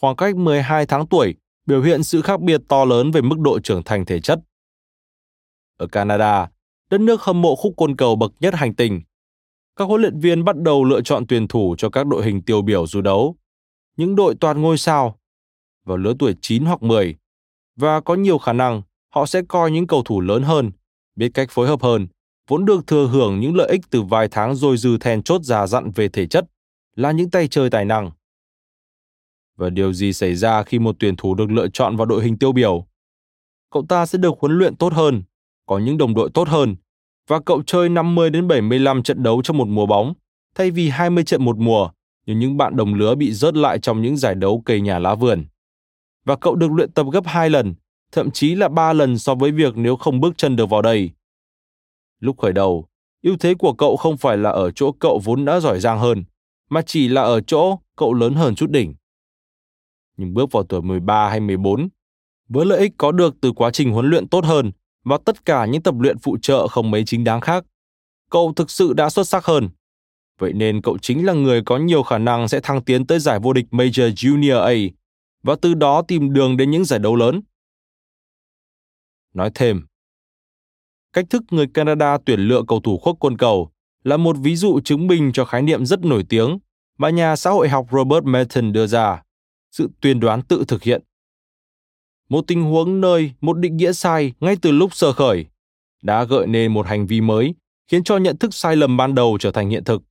khoảng 0.00 0.16
cách 0.16 0.36
12 0.36 0.86
tháng 0.86 1.06
tuổi 1.06 1.34
biểu 1.66 1.82
hiện 1.82 2.02
sự 2.02 2.22
khác 2.22 2.40
biệt 2.40 2.60
to 2.68 2.84
lớn 2.84 3.10
về 3.10 3.20
mức 3.20 3.38
độ 3.38 3.60
trưởng 3.60 3.82
thành 3.82 4.04
thể 4.04 4.20
chất. 4.20 4.40
Ở 5.76 5.86
Canada, 5.86 6.50
đất 6.90 7.00
nước 7.00 7.22
hâm 7.22 7.42
mộ 7.42 7.56
khúc 7.56 7.74
côn 7.76 7.96
cầu 7.96 8.16
bậc 8.16 8.32
nhất 8.40 8.54
hành 8.54 8.74
tinh, 8.74 9.02
các 9.76 9.84
huấn 9.84 10.00
luyện 10.00 10.18
viên 10.18 10.44
bắt 10.44 10.56
đầu 10.56 10.84
lựa 10.84 11.00
chọn 11.00 11.26
tuyển 11.26 11.48
thủ 11.48 11.74
cho 11.78 11.90
các 11.90 12.06
đội 12.06 12.24
hình 12.24 12.42
tiêu 12.42 12.62
biểu 12.62 12.86
du 12.86 13.00
đấu, 13.00 13.36
những 13.96 14.16
đội 14.16 14.34
toàn 14.40 14.62
ngôi 14.62 14.78
sao, 14.78 15.18
vào 15.84 15.96
lứa 15.96 16.12
tuổi 16.18 16.34
9 16.40 16.64
hoặc 16.64 16.82
10, 16.82 17.16
và 17.76 18.00
có 18.00 18.14
nhiều 18.14 18.38
khả 18.38 18.52
năng 18.52 18.82
họ 19.14 19.26
sẽ 19.26 19.42
coi 19.48 19.70
những 19.70 19.86
cầu 19.86 20.02
thủ 20.02 20.20
lớn 20.20 20.42
hơn, 20.42 20.70
biết 21.16 21.30
cách 21.34 21.50
phối 21.50 21.68
hợp 21.68 21.82
hơn 21.82 22.08
vốn 22.48 22.64
được 22.64 22.86
thừa 22.86 23.06
hưởng 23.06 23.40
những 23.40 23.56
lợi 23.56 23.68
ích 23.68 23.80
từ 23.90 24.02
vài 24.02 24.28
tháng 24.30 24.54
dôi 24.54 24.76
dư 24.76 24.98
then 24.98 25.22
chốt 25.22 25.42
già 25.42 25.66
dặn 25.66 25.90
về 25.90 26.08
thể 26.08 26.26
chất, 26.26 26.44
là 26.96 27.10
những 27.10 27.30
tay 27.30 27.48
chơi 27.48 27.70
tài 27.70 27.84
năng. 27.84 28.10
Và 29.56 29.70
điều 29.70 29.92
gì 29.92 30.12
xảy 30.12 30.34
ra 30.34 30.62
khi 30.62 30.78
một 30.78 30.96
tuyển 30.98 31.16
thủ 31.16 31.34
được 31.34 31.50
lựa 31.50 31.68
chọn 31.68 31.96
vào 31.96 32.06
đội 32.06 32.24
hình 32.24 32.38
tiêu 32.38 32.52
biểu? 32.52 32.86
cậu 33.70 33.84
ta 33.88 34.06
sẽ 34.06 34.18
được 34.18 34.34
huấn 34.40 34.58
luyện 34.58 34.76
tốt 34.76 34.92
hơn, 34.92 35.22
có 35.66 35.78
những 35.78 35.98
đồng 35.98 36.14
đội 36.14 36.30
tốt 36.34 36.48
hơn 36.48 36.76
và 37.28 37.40
cậu 37.40 37.62
chơi 37.66 37.88
50 37.88 38.30
đến 38.30 38.48
75 38.48 39.02
trận 39.02 39.22
đấu 39.22 39.42
trong 39.42 39.58
một 39.58 39.68
mùa 39.68 39.86
bóng 39.86 40.14
thay 40.54 40.70
vì 40.70 40.88
20 40.88 41.24
trận 41.24 41.44
một 41.44 41.58
mùa 41.58 41.90
như 42.26 42.34
những 42.34 42.56
bạn 42.56 42.76
đồng 42.76 42.94
lứa 42.94 43.14
bị 43.14 43.32
rớt 43.32 43.56
lại 43.56 43.78
trong 43.78 44.02
những 44.02 44.16
giải 44.16 44.34
đấu 44.34 44.62
cây 44.64 44.80
nhà 44.80 44.98
lá 44.98 45.14
vườn. 45.14 45.44
Và 46.24 46.36
cậu 46.36 46.54
được 46.54 46.72
luyện 46.72 46.92
tập 46.92 47.06
gấp 47.12 47.26
2 47.26 47.50
lần, 47.50 47.74
thậm 48.12 48.30
chí 48.30 48.54
là 48.54 48.68
3 48.68 48.92
lần 48.92 49.18
so 49.18 49.34
với 49.34 49.50
việc 49.50 49.76
nếu 49.76 49.96
không 49.96 50.20
bước 50.20 50.38
chân 50.38 50.56
được 50.56 50.70
vào 50.70 50.82
đây. 50.82 51.10
Lúc 52.22 52.38
khởi 52.38 52.52
đầu, 52.52 52.86
ưu 53.22 53.36
thế 53.40 53.54
của 53.54 53.72
cậu 53.72 53.96
không 53.96 54.16
phải 54.16 54.36
là 54.36 54.50
ở 54.50 54.70
chỗ 54.70 54.92
cậu 54.92 55.20
vốn 55.24 55.44
đã 55.44 55.60
giỏi 55.60 55.80
giang 55.80 55.98
hơn, 55.98 56.24
mà 56.70 56.82
chỉ 56.82 57.08
là 57.08 57.22
ở 57.22 57.40
chỗ 57.40 57.78
cậu 57.96 58.14
lớn 58.14 58.34
hơn 58.34 58.54
chút 58.54 58.70
đỉnh. 58.70 58.94
Nhưng 60.16 60.34
bước 60.34 60.52
vào 60.52 60.62
tuổi 60.62 60.82
13 60.82 61.28
hay 61.28 61.40
14, 61.40 61.88
với 62.48 62.66
lợi 62.66 62.78
ích 62.78 62.92
có 62.98 63.12
được 63.12 63.34
từ 63.40 63.52
quá 63.52 63.70
trình 63.70 63.92
huấn 63.92 64.06
luyện 64.06 64.28
tốt 64.28 64.44
hơn 64.44 64.72
và 65.04 65.18
tất 65.24 65.44
cả 65.44 65.66
những 65.66 65.82
tập 65.82 65.94
luyện 65.98 66.18
phụ 66.18 66.38
trợ 66.42 66.68
không 66.68 66.90
mấy 66.90 67.04
chính 67.04 67.24
đáng 67.24 67.40
khác, 67.40 67.64
cậu 68.30 68.52
thực 68.56 68.70
sự 68.70 68.92
đã 68.92 69.10
xuất 69.10 69.28
sắc 69.28 69.44
hơn. 69.44 69.68
Vậy 70.38 70.52
nên 70.52 70.82
cậu 70.82 70.98
chính 70.98 71.26
là 71.26 71.32
người 71.32 71.62
có 71.66 71.76
nhiều 71.78 72.02
khả 72.02 72.18
năng 72.18 72.48
sẽ 72.48 72.60
thăng 72.60 72.84
tiến 72.84 73.06
tới 73.06 73.18
giải 73.18 73.38
vô 73.42 73.52
địch 73.52 73.66
Major 73.70 74.12
Junior 74.12 74.60
A 74.60 74.94
và 75.42 75.56
từ 75.62 75.74
đó 75.74 76.02
tìm 76.02 76.32
đường 76.32 76.56
đến 76.56 76.70
những 76.70 76.84
giải 76.84 76.98
đấu 76.98 77.16
lớn. 77.16 77.40
Nói 79.34 79.50
thêm, 79.54 79.86
cách 81.12 81.24
thức 81.30 81.42
người 81.50 81.66
Canada 81.66 82.18
tuyển 82.26 82.40
lựa 82.40 82.62
cầu 82.68 82.80
thủ 82.80 82.98
khuất 82.98 83.16
côn 83.20 83.36
cầu 83.36 83.70
là 84.04 84.16
một 84.16 84.36
ví 84.40 84.56
dụ 84.56 84.80
chứng 84.80 85.06
minh 85.06 85.30
cho 85.34 85.44
khái 85.44 85.62
niệm 85.62 85.86
rất 85.86 86.04
nổi 86.04 86.24
tiếng 86.28 86.58
mà 86.98 87.10
nhà 87.10 87.36
xã 87.36 87.50
hội 87.50 87.68
học 87.68 87.86
Robert 87.92 88.24
Merton 88.24 88.72
đưa 88.72 88.86
ra, 88.86 89.22
sự 89.70 89.90
tuyên 90.00 90.20
đoán 90.20 90.42
tự 90.42 90.64
thực 90.68 90.82
hiện. 90.82 91.02
Một 92.28 92.44
tình 92.46 92.62
huống 92.62 93.00
nơi 93.00 93.32
một 93.40 93.58
định 93.58 93.76
nghĩa 93.76 93.92
sai 93.92 94.32
ngay 94.40 94.56
từ 94.62 94.70
lúc 94.70 94.94
sơ 94.94 95.12
khởi 95.12 95.46
đã 96.02 96.24
gợi 96.24 96.46
nên 96.46 96.72
một 96.74 96.86
hành 96.86 97.06
vi 97.06 97.20
mới 97.20 97.54
khiến 97.88 98.04
cho 98.04 98.16
nhận 98.16 98.36
thức 98.38 98.54
sai 98.54 98.76
lầm 98.76 98.96
ban 98.96 99.14
đầu 99.14 99.38
trở 99.40 99.50
thành 99.50 99.70
hiện 99.70 99.84
thực. 99.84 100.02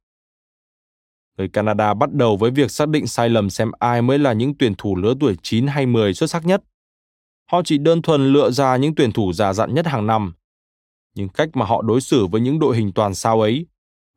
Người 1.38 1.48
Canada 1.48 1.94
bắt 1.94 2.14
đầu 2.14 2.38
với 2.38 2.52
việc 2.52 2.72
xác 2.72 2.90
định 2.90 3.08
sai 3.08 3.30
lầm 3.30 3.50
xem 3.50 3.72
ai 3.80 4.02
mới 4.02 4.20
là 4.20 4.34
những 4.34 4.54
tuyển 4.60 4.76
thủ 4.78 4.96
lứa 4.96 5.14
tuổi 5.20 5.36
9 5.44 5.68
hay 5.68 5.86
10 5.86 6.14
xuất 6.14 6.30
sắc 6.30 6.46
nhất. 6.46 6.64
Họ 7.52 7.62
chỉ 7.66 7.78
đơn 7.78 8.02
thuần 8.02 8.34
lựa 8.34 8.52
ra 8.52 8.78
những 8.78 8.96
tuyển 8.96 9.12
thủ 9.12 9.34
già 9.34 9.54
dặn 9.54 9.74
nhất 9.74 9.88
hàng 9.88 10.08
năm. 10.08 10.34
Nhưng 11.16 11.30
cách 11.30 11.50
mà 11.54 11.66
họ 11.66 11.82
đối 11.82 12.02
xử 12.02 12.28
với 12.28 12.42
những 12.42 12.60
đội 12.60 12.78
hình 12.78 12.92
toàn 12.94 13.16
sao 13.16 13.42
ấy 13.42 13.66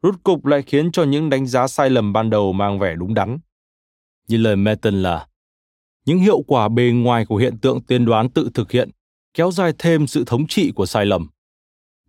rút 0.02 0.22
cục 0.22 0.46
lại 0.46 0.62
khiến 0.62 0.92
cho 0.92 1.04
những 1.04 1.30
đánh 1.30 1.46
giá 1.46 1.66
sai 1.66 1.90
lầm 1.90 2.12
ban 2.12 2.30
đầu 2.30 2.52
mang 2.52 2.78
vẻ 2.78 2.94
đúng 2.94 3.14
đắn. 3.14 3.38
Như 4.28 4.36
lời 4.36 4.56
Merton 4.56 5.02
là, 5.02 5.26
những 6.04 6.18
hiệu 6.18 6.42
quả 6.46 6.68
bề 6.68 6.90
ngoài 6.94 7.26
của 7.26 7.36
hiện 7.36 7.58
tượng 7.58 7.80
tiên 7.80 8.04
đoán 8.04 8.30
tự 8.30 8.50
thực 8.54 8.72
hiện 8.72 8.90
kéo 9.34 9.50
dài 9.50 9.72
thêm 9.78 10.06
sự 10.06 10.24
thống 10.26 10.46
trị 10.46 10.72
của 10.74 10.86
sai 10.86 11.06
lầm. 11.06 11.28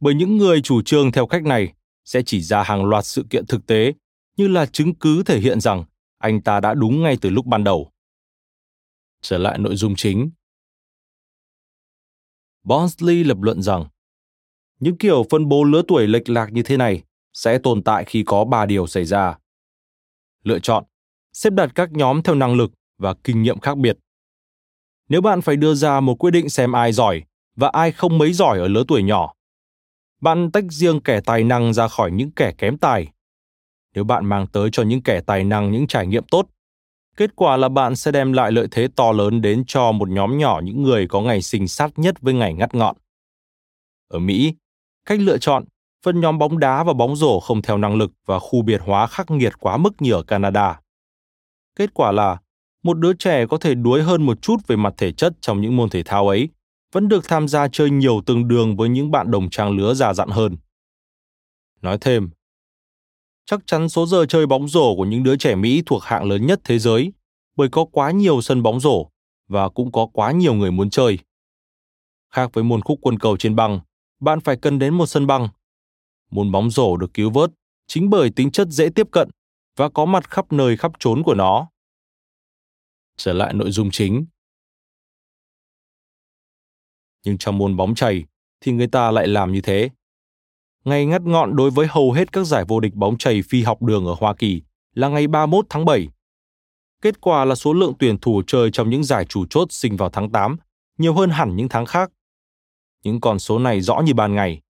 Bởi 0.01 0.13
những 0.13 0.38
người 0.38 0.61
chủ 0.61 0.81
trương 0.81 1.11
theo 1.11 1.27
cách 1.27 1.43
này 1.43 1.73
sẽ 2.05 2.21
chỉ 2.25 2.41
ra 2.41 2.63
hàng 2.63 2.86
loạt 2.86 3.05
sự 3.05 3.25
kiện 3.29 3.45
thực 3.45 3.65
tế 3.67 3.93
như 4.38 4.47
là 4.47 4.65
chứng 4.65 4.95
cứ 4.95 5.23
thể 5.23 5.39
hiện 5.39 5.59
rằng 5.61 5.83
anh 6.17 6.41
ta 6.41 6.59
đã 6.59 6.73
đúng 6.73 7.03
ngay 7.03 7.17
từ 7.21 7.29
lúc 7.29 7.45
ban 7.45 7.63
đầu. 7.63 7.91
Trở 9.21 9.38
lại 9.38 9.57
nội 9.57 9.75
dung 9.75 9.95
chính. 9.95 10.31
Bonsley 12.63 13.23
lập 13.23 13.38
luận 13.41 13.61
rằng 13.61 13.86
những 14.80 14.97
kiểu 14.97 15.26
phân 15.30 15.49
bố 15.49 15.63
lứa 15.63 15.82
tuổi 15.88 16.07
lệch 16.07 16.30
lạc 16.30 16.53
như 16.53 16.63
thế 16.63 16.78
này 16.78 17.03
sẽ 17.34 17.57
tồn 17.57 17.84
tại 17.84 18.03
khi 18.03 18.23
có 18.23 18.45
ba 18.45 18.65
điều 18.65 18.88
xảy 18.88 19.05
ra. 19.05 19.38
Lựa 20.43 20.59
chọn, 20.59 20.84
xếp 21.34 21.53
đặt 21.53 21.71
các 21.76 21.91
nhóm 21.91 22.21
theo 22.21 22.36
năng 22.36 22.55
lực 22.55 22.71
và 22.97 23.13
kinh 23.23 23.41
nghiệm 23.41 23.59
khác 23.59 23.78
biệt. 23.78 23.97
Nếu 25.09 25.21
bạn 25.21 25.41
phải 25.41 25.55
đưa 25.55 25.73
ra 25.73 25.99
một 25.99 26.15
quyết 26.15 26.32
định 26.32 26.49
xem 26.49 26.71
ai 26.71 26.91
giỏi 26.91 27.23
và 27.55 27.69
ai 27.73 27.91
không 27.91 28.17
mấy 28.17 28.34
giỏi 28.34 28.59
ở 28.59 28.67
lứa 28.67 28.84
tuổi 28.88 29.03
nhỏ, 29.03 29.34
bạn 30.21 30.51
tách 30.51 30.63
riêng 30.69 31.01
kẻ 31.01 31.21
tài 31.21 31.43
năng 31.43 31.73
ra 31.73 31.88
khỏi 31.88 32.11
những 32.11 32.32
kẻ 32.32 32.51
kém 32.57 32.78
tài. 32.78 33.07
Nếu 33.95 34.03
bạn 34.03 34.26
mang 34.26 34.47
tới 34.47 34.69
cho 34.71 34.84
những 34.84 35.01
kẻ 35.01 35.21
tài 35.21 35.43
năng 35.43 35.71
những 35.71 35.88
trải 35.88 36.07
nghiệm 36.07 36.23
tốt, 36.23 36.47
kết 37.17 37.36
quả 37.36 37.57
là 37.57 37.69
bạn 37.69 37.95
sẽ 37.95 38.11
đem 38.11 38.34
lại 38.34 38.51
lợi 38.51 38.67
thế 38.71 38.88
to 38.95 39.11
lớn 39.11 39.41
đến 39.41 39.63
cho 39.67 39.91
một 39.91 40.09
nhóm 40.09 40.38
nhỏ 40.38 40.61
những 40.63 40.84
người 40.84 41.07
có 41.07 41.21
ngày 41.21 41.41
sinh 41.41 41.67
sát 41.67 41.99
nhất 41.99 42.21
với 42.21 42.34
ngày 42.34 42.53
ngắt 42.53 42.76
ngọn. 42.76 42.95
Ở 44.07 44.19
Mỹ, 44.19 44.53
cách 45.06 45.20
lựa 45.20 45.38
chọn 45.38 45.66
phân 46.06 46.22
nhóm 46.22 46.38
bóng 46.38 46.60
đá 46.60 46.84
và 46.84 46.93
bóng 46.93 47.16
rổ 47.16 47.39
không 47.39 47.62
theo 47.62 47.78
năng 47.78 47.95
lực 47.95 48.12
và 48.26 48.39
khu 48.39 48.62
biệt 48.62 48.82
hóa 48.82 49.08
khắc 49.08 49.32
nghiệt 49.32 49.53
quá 49.60 49.78
mức 49.78 50.01
như 50.01 50.12
ở 50.14 50.24
Canada. 50.24 50.80
Kết 51.76 51.93
quả 51.93 52.12
là 52.12 52.38
một 52.84 52.99
đứa 52.99 53.14
trẻ 53.14 53.45
có 53.45 53.58
thể 53.58 53.76
đuối 53.76 54.03
hơn 54.03 54.26
một 54.26 54.41
chút 54.41 54.58
về 54.68 54.76
mặt 54.76 54.93
thể 54.97 55.12
chất 55.12 55.34
trong 55.41 55.62
những 55.62 55.76
môn 55.76 55.89
thể 55.89 56.03
thao 56.03 56.28
ấy, 56.28 56.49
vẫn 56.91 57.08
được 57.08 57.28
tham 57.28 57.47
gia 57.47 57.68
chơi 57.68 57.89
nhiều 57.89 58.22
tương 58.26 58.47
đương 58.47 58.76
với 58.76 58.89
những 58.89 59.12
bạn 59.12 59.32
đồng 59.32 59.49
trang 59.49 59.72
lứa 59.78 59.93
già 59.93 60.14
dặn 60.14 60.30
hơn. 60.30 60.58
Nói 61.82 61.97
thêm, 62.01 62.30
chắc 63.45 63.60
chắn 63.66 63.89
số 63.89 64.06
giờ 64.06 64.26
chơi 64.26 64.47
bóng 64.47 64.68
rổ 64.68 64.95
của 64.95 65.06
những 65.06 65.24
đứa 65.24 65.36
trẻ 65.36 65.56
Mỹ 65.56 65.84
thuộc 65.86 66.03
hạng 66.03 66.24
lớn 66.24 66.45
nhất 66.45 66.62
thế 66.64 66.80
giới, 66.80 67.14
bởi 67.56 67.70
có 67.70 67.86
quá 67.86 68.12
nhiều 68.12 68.41
sân 68.41 68.64
bóng 68.64 68.80
rổ 68.80 69.10
và 69.47 69.70
cũng 69.70 69.91
có 69.91 70.08
quá 70.14 70.32
nhiều 70.32 70.53
người 70.53 70.72
muốn 70.72 70.89
chơi. 70.89 71.20
Khác 72.34 72.49
với 72.53 72.64
môn 72.64 72.82
khúc 72.82 72.99
quân 73.01 73.20
cầu 73.20 73.38
trên 73.38 73.56
băng, 73.56 73.80
bạn 74.20 74.39
phải 74.39 74.57
cần 74.57 74.80
đến 74.80 74.93
một 74.93 75.05
sân 75.05 75.28
băng 75.28 75.47
môn 76.32 76.51
bóng 76.51 76.70
rổ 76.70 76.97
được 76.97 77.13
cứu 77.13 77.30
vớt 77.30 77.51
chính 77.88 78.09
bởi 78.09 78.30
tính 78.30 78.51
chất 78.51 78.68
dễ 78.68 78.89
tiếp 78.95 79.07
cận 79.11 79.30
và 79.76 79.89
có 79.89 80.05
mặt 80.05 80.30
khắp 80.30 80.51
nơi 80.51 80.78
khắp 80.78 80.91
trốn 80.99 81.24
của 81.24 81.34
nó. 81.34 81.68
Trở 83.18 83.34
lại 83.34 83.53
nội 83.53 83.72
dung 83.72 83.91
chính. 83.91 84.26
Nhưng 87.26 87.38
trong 87.38 87.57
môn 87.57 87.78
bóng 87.78 87.95
chày 87.95 88.26
thì 88.61 88.72
người 88.72 88.88
ta 88.88 89.11
lại 89.11 89.28
làm 89.28 89.51
như 89.51 89.61
thế. 89.61 89.89
Ngày 90.84 91.05
ngắt 91.05 91.22
ngọn 91.22 91.55
đối 91.55 91.72
với 91.72 91.88
hầu 91.88 92.11
hết 92.11 92.32
các 92.32 92.43
giải 92.43 92.66
vô 92.68 92.80
địch 92.80 92.93
bóng 92.93 93.18
chày 93.18 93.41
phi 93.41 93.63
học 93.63 93.82
đường 93.82 94.05
ở 94.05 94.16
Hoa 94.20 94.36
Kỳ 94.36 94.61
là 94.93 95.07
ngày 95.07 95.28
31 95.28 95.66
tháng 95.70 95.86
7. 95.86 96.07
Kết 97.01 97.22
quả 97.22 97.45
là 97.45 97.55
số 97.55 97.74
lượng 97.74 97.93
tuyển 97.99 98.18
thủ 98.18 98.41
chơi 98.47 98.72
trong 98.72 98.89
những 98.89 99.03
giải 99.03 99.26
chủ 99.26 99.45
chốt 99.49 99.72
sinh 99.72 99.97
vào 99.97 100.09
tháng 100.09 100.32
8 100.32 100.57
nhiều 100.97 101.13
hơn 101.13 101.30
hẳn 101.30 101.55
những 101.55 101.70
tháng 101.70 101.86
khác. 101.86 102.11
Những 103.06 103.22
con 103.22 103.39
số 103.39 103.60
này 103.60 103.82
rõ 103.82 104.01
như 104.06 104.14
ban 104.14 104.36
ngày. 104.36 104.62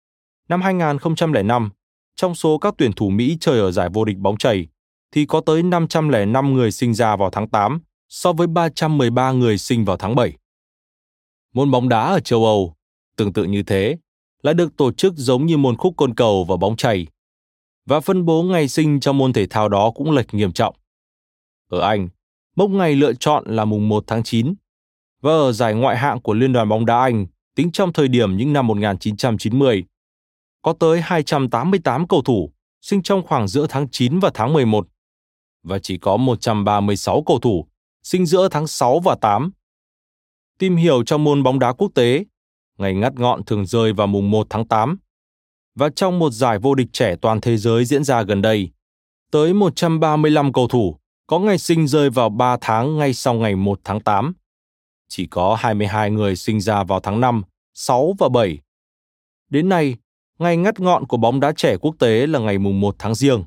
Năm 0.49 0.62
2005, 0.62 1.70
trong 2.16 2.35
số 2.35 2.59
các 2.59 2.74
tuyển 2.78 2.93
thủ 2.93 3.11
Mỹ 3.11 3.37
chơi 3.41 3.61
ở 3.61 3.70
giải 3.70 3.89
vô 3.93 4.05
địch 4.05 4.16
bóng 4.18 4.37
chày, 4.37 4.68
thì 5.12 5.26
có 5.26 5.41
tới 5.41 5.62
505 5.62 6.55
người 6.55 6.70
sinh 6.70 6.95
ra 6.95 7.16
vào 7.16 7.30
tháng 7.30 7.49
8 7.49 7.80
so 8.09 8.32
với 8.32 8.47
313 8.47 9.32
người 9.32 9.59
sinh 9.59 9.85
vào 9.85 9.97
tháng 9.97 10.14
7. 10.14 10.37
Môn 11.55 11.70
bóng 11.70 11.89
đá 11.89 12.01
ở 12.01 12.20
châu 12.20 12.45
Âu, 12.45 12.74
tương 13.16 13.32
tự 13.32 13.45
như 13.45 13.62
thế, 13.62 13.97
là 14.43 14.53
được 14.53 14.76
tổ 14.76 14.93
chức 14.93 15.14
giống 15.16 15.47
như 15.47 15.57
môn 15.57 15.76
khúc 15.76 15.95
côn 15.97 16.14
cầu 16.14 16.45
và 16.45 16.57
bóng 16.57 16.76
chày. 16.76 17.07
Và 17.87 18.01
phân 18.01 18.24
bố 18.24 18.43
ngày 18.43 18.68
sinh 18.68 19.01
trong 19.01 19.18
môn 19.18 19.32
thể 19.32 19.47
thao 19.47 19.68
đó 19.68 19.91
cũng 19.95 20.11
lệch 20.11 20.35
nghiêm 20.35 20.53
trọng. 20.53 20.74
Ở 21.70 21.80
Anh, 21.80 22.09
mốc 22.57 22.70
ngày 22.70 22.95
lựa 22.95 23.12
chọn 23.12 23.45
là 23.47 23.64
mùng 23.64 23.89
1 23.89 24.05
tháng 24.07 24.22
9. 24.22 24.55
Và 25.20 25.32
ở 25.32 25.53
giải 25.53 25.74
ngoại 25.74 25.97
hạng 25.97 26.20
của 26.20 26.35
Liên 26.35 26.53
đoàn 26.53 26.68
bóng 26.68 26.87
đá 26.87 27.01
Anh, 27.01 27.26
tính 27.55 27.72
trong 27.72 27.92
thời 27.92 28.09
điểm 28.09 28.36
những 28.36 28.52
năm 28.52 28.66
1990, 28.66 29.84
có 30.62 30.72
tới 30.72 31.00
288 31.00 32.09
cầu 32.09 32.22
thủ 32.22 32.52
sinh 32.80 33.02
trong 33.02 33.22
khoảng 33.26 33.48
giữa 33.48 33.66
tháng 33.68 33.88
9 33.90 34.18
và 34.18 34.30
tháng 34.34 34.52
11 34.52 34.86
và 35.62 35.78
chỉ 35.78 35.98
có 35.98 36.16
136 36.16 37.22
cầu 37.26 37.38
thủ 37.38 37.68
sinh 38.02 38.26
giữa 38.26 38.48
tháng 38.48 38.66
6 38.66 39.00
và 39.00 39.16
8. 39.20 39.52
Tìm 40.59 40.76
hiểu 40.76 41.05
trong 41.05 41.24
môn 41.24 41.42
bóng 41.42 41.59
đá 41.59 41.72
quốc 41.72 41.90
tế, 41.94 42.24
ngày 42.78 42.94
ngắt 42.94 43.14
ngọn 43.14 43.44
thường 43.44 43.66
rơi 43.66 43.92
vào 43.92 44.07
mùng 44.07 44.30
1 44.30 44.46
tháng 44.50 44.68
8. 44.68 44.98
Và 45.74 45.88
trong 45.96 46.18
một 46.18 46.30
giải 46.30 46.59
vô 46.59 46.74
địch 46.74 46.88
trẻ 46.92 47.16
toàn 47.16 47.40
thế 47.40 47.57
giới 47.57 47.84
diễn 47.84 48.05
ra 48.05 48.22
gần 48.22 48.42
đây, 48.42 48.70
tới 49.30 49.55
135 49.55 50.52
cầu 50.52 50.68
thủ 50.68 50.98
có 51.26 51.38
ngày 51.38 51.59
sinh 51.59 51.86
rơi 51.86 52.11
vào 52.11 52.30
3 52.30 52.57
tháng 52.61 52.98
ngay 52.98 53.14
sau 53.14 53.34
ngày 53.34 53.57
1 53.57 53.80
tháng 53.84 54.00
8. 54.00 54.34
Chỉ 55.16 55.26
có 55.26 55.56
22 55.60 56.10
người 56.10 56.36
sinh 56.36 56.60
ra 56.60 56.84
vào 56.84 57.00
tháng 57.00 57.20
5, 57.20 57.42
6 57.74 58.14
và 58.18 58.28
7. 58.28 58.58
Đến 59.50 59.68
nay, 59.68 59.96
Ngày 60.38 60.56
ngắt 60.56 60.80
ngọn 60.80 61.06
của 61.06 61.16
bóng 61.16 61.40
đá 61.40 61.52
trẻ 61.52 61.76
quốc 61.76 61.94
tế 61.98 62.26
là 62.26 62.38
ngày 62.38 62.58
mùng 62.58 62.80
1 62.80 62.96
tháng 62.98 63.14
riêng. 63.14 63.44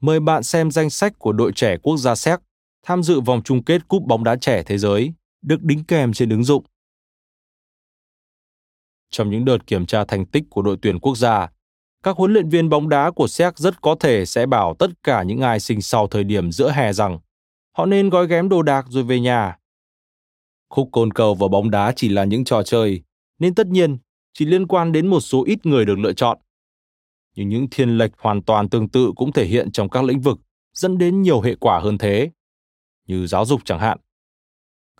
Mời 0.00 0.20
bạn 0.20 0.42
xem 0.42 0.70
danh 0.70 0.90
sách 0.90 1.18
của 1.18 1.32
đội 1.32 1.52
trẻ 1.52 1.76
quốc 1.82 1.96
gia 1.96 2.14
Séc 2.14 2.40
tham 2.82 3.02
dự 3.02 3.20
vòng 3.20 3.42
chung 3.44 3.64
kết 3.64 3.88
Cúp 3.88 4.02
bóng 4.02 4.24
đá 4.24 4.36
trẻ 4.36 4.62
thế 4.62 4.78
giới 4.78 5.12
được 5.42 5.62
đính 5.62 5.84
kèm 5.84 6.12
trên 6.12 6.30
ứng 6.30 6.44
dụng. 6.44 6.64
Trong 9.10 9.30
những 9.30 9.44
đợt 9.44 9.66
kiểm 9.66 9.86
tra 9.86 10.04
thành 10.04 10.26
tích 10.26 10.44
của 10.50 10.62
đội 10.62 10.76
tuyển 10.82 10.98
quốc 10.98 11.16
gia, 11.16 11.48
các 12.02 12.16
huấn 12.16 12.32
luyện 12.32 12.48
viên 12.48 12.68
bóng 12.68 12.88
đá 12.88 13.10
của 13.10 13.28
Séc 13.28 13.58
rất 13.58 13.80
có 13.80 13.96
thể 14.00 14.26
sẽ 14.26 14.46
bảo 14.46 14.74
tất 14.78 14.90
cả 15.02 15.22
những 15.22 15.40
ai 15.40 15.60
sinh 15.60 15.82
sau 15.82 16.06
thời 16.06 16.24
điểm 16.24 16.52
giữa 16.52 16.70
hè 16.70 16.92
rằng 16.92 17.18
họ 17.76 17.86
nên 17.86 18.10
gói 18.10 18.26
ghém 18.26 18.48
đồ 18.48 18.62
đạc 18.62 18.86
rồi 18.88 19.04
về 19.04 19.20
nhà. 19.20 19.59
Khúc 20.70 20.88
côn 20.92 21.12
cầu 21.12 21.34
và 21.34 21.48
bóng 21.48 21.70
đá 21.70 21.92
chỉ 21.96 22.08
là 22.08 22.24
những 22.24 22.44
trò 22.44 22.62
chơi, 22.62 23.02
nên 23.38 23.54
tất 23.54 23.66
nhiên 23.66 23.98
chỉ 24.32 24.44
liên 24.44 24.66
quan 24.66 24.92
đến 24.92 25.06
một 25.06 25.20
số 25.20 25.44
ít 25.44 25.66
người 25.66 25.84
được 25.84 25.98
lựa 25.98 26.12
chọn. 26.12 26.38
Nhưng 27.36 27.48
những 27.48 27.66
thiên 27.70 27.98
lệch 27.98 28.10
hoàn 28.18 28.42
toàn 28.42 28.68
tương 28.68 28.88
tự 28.88 29.12
cũng 29.16 29.32
thể 29.32 29.46
hiện 29.46 29.72
trong 29.72 29.88
các 29.88 30.04
lĩnh 30.04 30.20
vực, 30.20 30.38
dẫn 30.74 30.98
đến 30.98 31.22
nhiều 31.22 31.40
hệ 31.40 31.54
quả 31.54 31.80
hơn 31.80 31.98
thế, 31.98 32.30
như 33.06 33.26
giáo 33.26 33.44
dục 33.44 33.60
chẳng 33.64 33.78
hạn. 33.78 33.98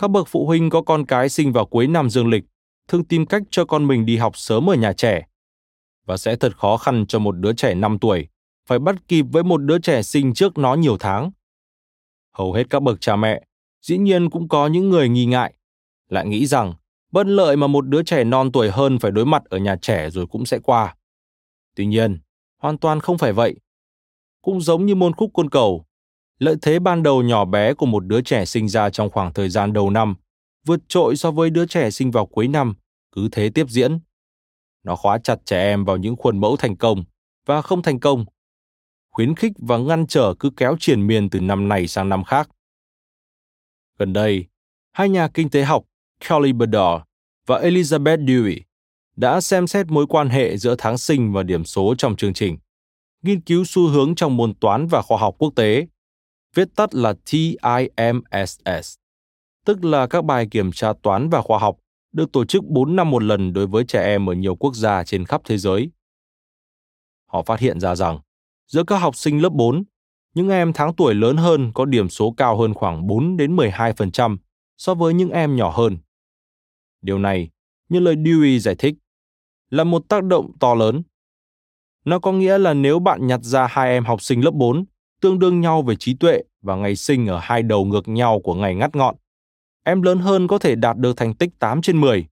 Các 0.00 0.10
bậc 0.10 0.28
phụ 0.28 0.46
huynh 0.46 0.70
có 0.70 0.82
con 0.82 1.06
cái 1.06 1.28
sinh 1.28 1.52
vào 1.52 1.66
cuối 1.66 1.86
năm 1.86 2.10
dương 2.10 2.28
lịch 2.28 2.44
thường 2.88 3.04
tìm 3.04 3.26
cách 3.26 3.42
cho 3.50 3.64
con 3.64 3.86
mình 3.86 4.06
đi 4.06 4.16
học 4.16 4.36
sớm 4.36 4.70
ở 4.70 4.74
nhà 4.74 4.92
trẻ. 4.92 5.26
Và 6.06 6.16
sẽ 6.16 6.36
thật 6.36 6.56
khó 6.56 6.76
khăn 6.76 7.06
cho 7.06 7.18
một 7.18 7.32
đứa 7.32 7.52
trẻ 7.52 7.74
5 7.74 7.98
tuổi 7.98 8.28
phải 8.66 8.78
bắt 8.78 9.08
kịp 9.08 9.26
với 9.32 9.42
một 9.42 9.56
đứa 9.56 9.78
trẻ 9.78 10.02
sinh 10.02 10.34
trước 10.34 10.58
nó 10.58 10.74
nhiều 10.74 10.96
tháng. 11.00 11.30
Hầu 12.32 12.52
hết 12.52 12.70
các 12.70 12.82
bậc 12.82 13.00
cha 13.00 13.16
mẹ, 13.16 13.42
dĩ 13.82 13.98
nhiên 13.98 14.30
cũng 14.30 14.48
có 14.48 14.66
những 14.66 14.90
người 14.90 15.08
nghi 15.08 15.26
ngại, 15.26 15.54
lại 16.10 16.26
nghĩ 16.26 16.46
rằng 16.46 16.74
bất 17.12 17.26
lợi 17.26 17.56
mà 17.56 17.66
một 17.66 17.88
đứa 17.88 18.02
trẻ 18.02 18.24
non 18.24 18.52
tuổi 18.52 18.70
hơn 18.70 18.98
phải 18.98 19.10
đối 19.10 19.26
mặt 19.26 19.42
ở 19.44 19.58
nhà 19.58 19.76
trẻ 19.76 20.10
rồi 20.10 20.26
cũng 20.26 20.46
sẽ 20.46 20.58
qua. 20.58 20.96
Tuy 21.76 21.86
nhiên, 21.86 22.18
hoàn 22.58 22.78
toàn 22.78 23.00
không 23.00 23.18
phải 23.18 23.32
vậy. 23.32 23.56
Cũng 24.42 24.60
giống 24.60 24.86
như 24.86 24.94
môn 24.94 25.12
khúc 25.12 25.30
côn 25.34 25.50
cầu, 25.50 25.84
lợi 26.38 26.56
thế 26.62 26.78
ban 26.78 27.02
đầu 27.02 27.22
nhỏ 27.22 27.44
bé 27.44 27.74
của 27.74 27.86
một 27.86 28.06
đứa 28.06 28.20
trẻ 28.20 28.44
sinh 28.44 28.68
ra 28.68 28.90
trong 28.90 29.10
khoảng 29.10 29.32
thời 29.32 29.48
gian 29.48 29.72
đầu 29.72 29.90
năm 29.90 30.14
vượt 30.66 30.80
trội 30.88 31.16
so 31.16 31.30
với 31.30 31.50
đứa 31.50 31.66
trẻ 31.66 31.90
sinh 31.90 32.10
vào 32.10 32.26
cuối 32.26 32.48
năm, 32.48 32.74
cứ 33.12 33.28
thế 33.32 33.50
tiếp 33.54 33.66
diễn. 33.68 33.98
Nó 34.82 34.96
khóa 34.96 35.18
chặt 35.18 35.38
trẻ 35.44 35.62
em 35.62 35.84
vào 35.84 35.96
những 35.96 36.16
khuôn 36.16 36.40
mẫu 36.40 36.56
thành 36.56 36.76
công 36.76 37.04
và 37.46 37.62
không 37.62 37.82
thành 37.82 38.00
công, 38.00 38.24
khuyến 39.10 39.34
khích 39.34 39.52
và 39.58 39.78
ngăn 39.78 40.06
trở 40.06 40.34
cứ 40.38 40.50
kéo 40.56 40.76
triển 40.80 41.06
miên 41.06 41.30
từ 41.30 41.40
năm 41.40 41.68
này 41.68 41.86
sang 41.86 42.08
năm 42.08 42.24
khác. 42.24 42.48
Gần 43.98 44.12
đây, 44.12 44.46
hai 44.92 45.08
nhà 45.08 45.28
kinh 45.28 45.50
tế 45.50 45.62
học 45.62 45.84
Kelly 46.28 46.52
Bedore 46.52 47.04
và 47.46 47.60
Elizabeth 47.60 48.24
Dewey 48.24 48.60
đã 49.16 49.40
xem 49.40 49.66
xét 49.66 49.86
mối 49.88 50.06
quan 50.06 50.28
hệ 50.28 50.56
giữa 50.56 50.74
tháng 50.78 50.98
sinh 50.98 51.32
và 51.32 51.42
điểm 51.42 51.64
số 51.64 51.94
trong 51.98 52.16
chương 52.16 52.34
trình, 52.34 52.58
nghiên 53.22 53.40
cứu 53.40 53.64
xu 53.66 53.88
hướng 53.88 54.14
trong 54.14 54.36
môn 54.36 54.54
toán 54.54 54.86
và 54.86 55.02
khoa 55.02 55.18
học 55.18 55.34
quốc 55.38 55.52
tế, 55.56 55.86
viết 56.54 56.68
tắt 56.76 56.94
là 56.94 57.14
TIMSS, 57.30 58.94
tức 59.64 59.84
là 59.84 60.06
các 60.06 60.24
bài 60.24 60.48
kiểm 60.50 60.72
tra 60.72 60.92
toán 61.02 61.28
và 61.28 61.42
khoa 61.42 61.58
học 61.58 61.76
được 62.12 62.32
tổ 62.32 62.44
chức 62.44 62.64
4 62.64 62.96
năm 62.96 63.10
một 63.10 63.22
lần 63.22 63.52
đối 63.52 63.66
với 63.66 63.84
trẻ 63.84 64.04
em 64.04 64.30
ở 64.30 64.34
nhiều 64.34 64.54
quốc 64.54 64.74
gia 64.74 65.04
trên 65.04 65.24
khắp 65.24 65.40
thế 65.44 65.58
giới. 65.58 65.90
Họ 67.26 67.42
phát 67.42 67.60
hiện 67.60 67.80
ra 67.80 67.94
rằng, 67.94 68.18
giữa 68.66 68.84
các 68.84 68.96
học 68.96 69.16
sinh 69.16 69.42
lớp 69.42 69.52
4, 69.52 69.84
những 70.34 70.48
em 70.48 70.72
tháng 70.72 70.94
tuổi 70.94 71.14
lớn 71.14 71.36
hơn 71.36 71.72
có 71.74 71.84
điểm 71.84 72.08
số 72.08 72.34
cao 72.36 72.58
hơn 72.58 72.74
khoảng 72.74 73.06
4 73.06 73.36
đến 73.36 73.56
12% 73.56 74.36
so 74.78 74.94
với 74.94 75.14
những 75.14 75.30
em 75.30 75.56
nhỏ 75.56 75.70
hơn. 75.70 75.98
Điều 77.02 77.18
này, 77.18 77.50
như 77.88 78.00
lời 78.00 78.16
Dewey 78.16 78.58
giải 78.58 78.74
thích, 78.74 78.94
là 79.70 79.84
một 79.84 80.08
tác 80.08 80.24
động 80.24 80.52
to 80.60 80.74
lớn. 80.74 81.02
Nó 82.04 82.18
có 82.18 82.32
nghĩa 82.32 82.58
là 82.58 82.74
nếu 82.74 82.98
bạn 82.98 83.26
nhặt 83.26 83.40
ra 83.42 83.66
hai 83.66 83.90
em 83.90 84.04
học 84.04 84.22
sinh 84.22 84.44
lớp 84.44 84.54
4 84.54 84.84
tương 85.20 85.38
đương 85.38 85.60
nhau 85.60 85.82
về 85.82 85.96
trí 85.96 86.14
tuệ 86.14 86.42
và 86.62 86.76
ngày 86.76 86.96
sinh 86.96 87.26
ở 87.26 87.38
hai 87.42 87.62
đầu 87.62 87.84
ngược 87.84 88.08
nhau 88.08 88.40
của 88.44 88.54
ngày 88.54 88.74
ngắt 88.74 88.96
ngọn, 88.96 89.16
em 89.84 90.02
lớn 90.02 90.18
hơn 90.18 90.48
có 90.48 90.58
thể 90.58 90.74
đạt 90.74 90.96
được 90.96 91.16
thành 91.16 91.34
tích 91.34 91.50
8 91.58 91.82
trên 91.82 92.00
10, 92.00 92.26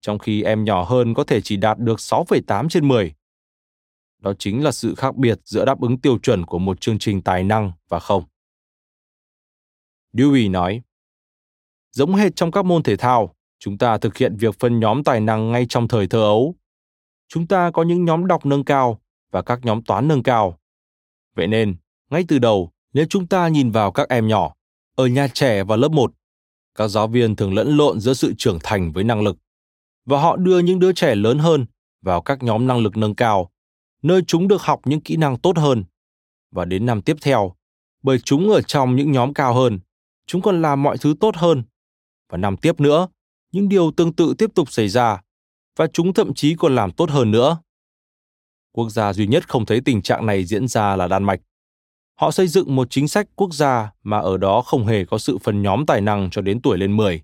trong 0.00 0.18
khi 0.18 0.42
em 0.42 0.64
nhỏ 0.64 0.84
hơn 0.84 1.14
có 1.14 1.24
thể 1.24 1.40
chỉ 1.40 1.56
đạt 1.56 1.78
được 1.78 1.98
6,8 1.98 2.68
trên 2.68 2.88
10. 2.88 3.14
Đó 4.18 4.32
chính 4.38 4.64
là 4.64 4.72
sự 4.72 4.94
khác 4.94 5.16
biệt 5.16 5.38
giữa 5.44 5.64
đáp 5.64 5.80
ứng 5.80 6.00
tiêu 6.00 6.18
chuẩn 6.18 6.46
của 6.46 6.58
một 6.58 6.80
chương 6.80 6.98
trình 6.98 7.22
tài 7.22 7.44
năng 7.44 7.72
và 7.88 7.98
không. 7.98 8.24
Dewey 10.12 10.50
nói, 10.50 10.82
giống 11.90 12.14
hệt 12.14 12.36
trong 12.36 12.50
các 12.50 12.64
môn 12.64 12.82
thể 12.82 12.96
thao, 12.96 13.35
chúng 13.58 13.78
ta 13.78 13.98
thực 13.98 14.16
hiện 14.16 14.36
việc 14.36 14.58
phân 14.58 14.80
nhóm 14.80 15.04
tài 15.04 15.20
năng 15.20 15.52
ngay 15.52 15.66
trong 15.68 15.88
thời 15.88 16.06
thơ 16.06 16.18
ấu. 16.18 16.54
Chúng 17.28 17.46
ta 17.46 17.70
có 17.70 17.82
những 17.82 18.04
nhóm 18.04 18.26
đọc 18.26 18.46
nâng 18.46 18.64
cao 18.64 19.00
và 19.30 19.42
các 19.42 19.60
nhóm 19.62 19.82
toán 19.82 20.08
nâng 20.08 20.22
cao. 20.22 20.58
Vậy 21.36 21.46
nên, 21.46 21.76
ngay 22.10 22.24
từ 22.28 22.38
đầu, 22.38 22.70
nếu 22.92 23.06
chúng 23.10 23.26
ta 23.26 23.48
nhìn 23.48 23.70
vào 23.70 23.92
các 23.92 24.08
em 24.08 24.28
nhỏ, 24.28 24.54
ở 24.96 25.06
nhà 25.06 25.28
trẻ 25.28 25.64
và 25.64 25.76
lớp 25.76 25.88
1, 25.88 26.12
các 26.76 26.88
giáo 26.88 27.08
viên 27.08 27.36
thường 27.36 27.54
lẫn 27.54 27.76
lộn 27.76 28.00
giữa 28.00 28.14
sự 28.14 28.34
trưởng 28.38 28.58
thành 28.62 28.92
với 28.92 29.04
năng 29.04 29.22
lực 29.22 29.36
và 30.06 30.20
họ 30.20 30.36
đưa 30.36 30.58
những 30.58 30.78
đứa 30.78 30.92
trẻ 30.92 31.14
lớn 31.14 31.38
hơn 31.38 31.66
vào 32.02 32.22
các 32.22 32.42
nhóm 32.42 32.66
năng 32.66 32.78
lực 32.78 32.96
nâng 32.96 33.14
cao 33.14 33.50
nơi 34.02 34.22
chúng 34.26 34.48
được 34.48 34.62
học 34.62 34.80
những 34.84 35.00
kỹ 35.00 35.16
năng 35.16 35.38
tốt 35.38 35.58
hơn 35.58 35.84
và 36.50 36.64
đến 36.64 36.86
năm 36.86 37.02
tiếp 37.02 37.16
theo 37.22 37.56
bởi 38.02 38.18
chúng 38.18 38.50
ở 38.50 38.62
trong 38.62 38.96
những 38.96 39.12
nhóm 39.12 39.34
cao 39.34 39.54
hơn 39.54 39.78
chúng 40.26 40.42
còn 40.42 40.62
làm 40.62 40.82
mọi 40.82 40.98
thứ 40.98 41.14
tốt 41.20 41.36
hơn 41.36 41.62
và 42.28 42.38
năm 42.38 42.56
tiếp 42.56 42.80
nữa 42.80 43.08
những 43.56 43.68
điều 43.68 43.90
tương 43.90 44.12
tự 44.12 44.34
tiếp 44.38 44.50
tục 44.54 44.72
xảy 44.72 44.88
ra 44.88 45.20
và 45.76 45.86
chúng 45.86 46.14
thậm 46.14 46.34
chí 46.34 46.54
còn 46.58 46.74
làm 46.74 46.92
tốt 46.92 47.10
hơn 47.10 47.30
nữa 47.30 47.58
quốc 48.72 48.90
gia 48.90 49.12
duy 49.12 49.26
nhất 49.26 49.48
không 49.48 49.66
thấy 49.66 49.80
tình 49.80 50.02
trạng 50.02 50.26
này 50.26 50.44
diễn 50.44 50.68
ra 50.68 50.96
là 50.96 51.08
đan 51.08 51.24
mạch 51.24 51.40
Họ 52.20 52.30
xây 52.30 52.48
dựng 52.48 52.76
một 52.76 52.90
chính 52.90 53.08
sách 53.08 53.28
quốc 53.34 53.54
gia 53.54 53.92
mà 54.02 54.18
ở 54.18 54.36
đó 54.36 54.62
không 54.62 54.86
hề 54.86 55.04
có 55.04 55.18
sự 55.18 55.38
phân 55.38 55.62
nhóm 55.62 55.86
tài 55.86 56.00
năng 56.00 56.30
cho 56.30 56.42
đến 56.42 56.60
tuổi 56.62 56.78
lên 56.78 56.96
10. 56.96 57.22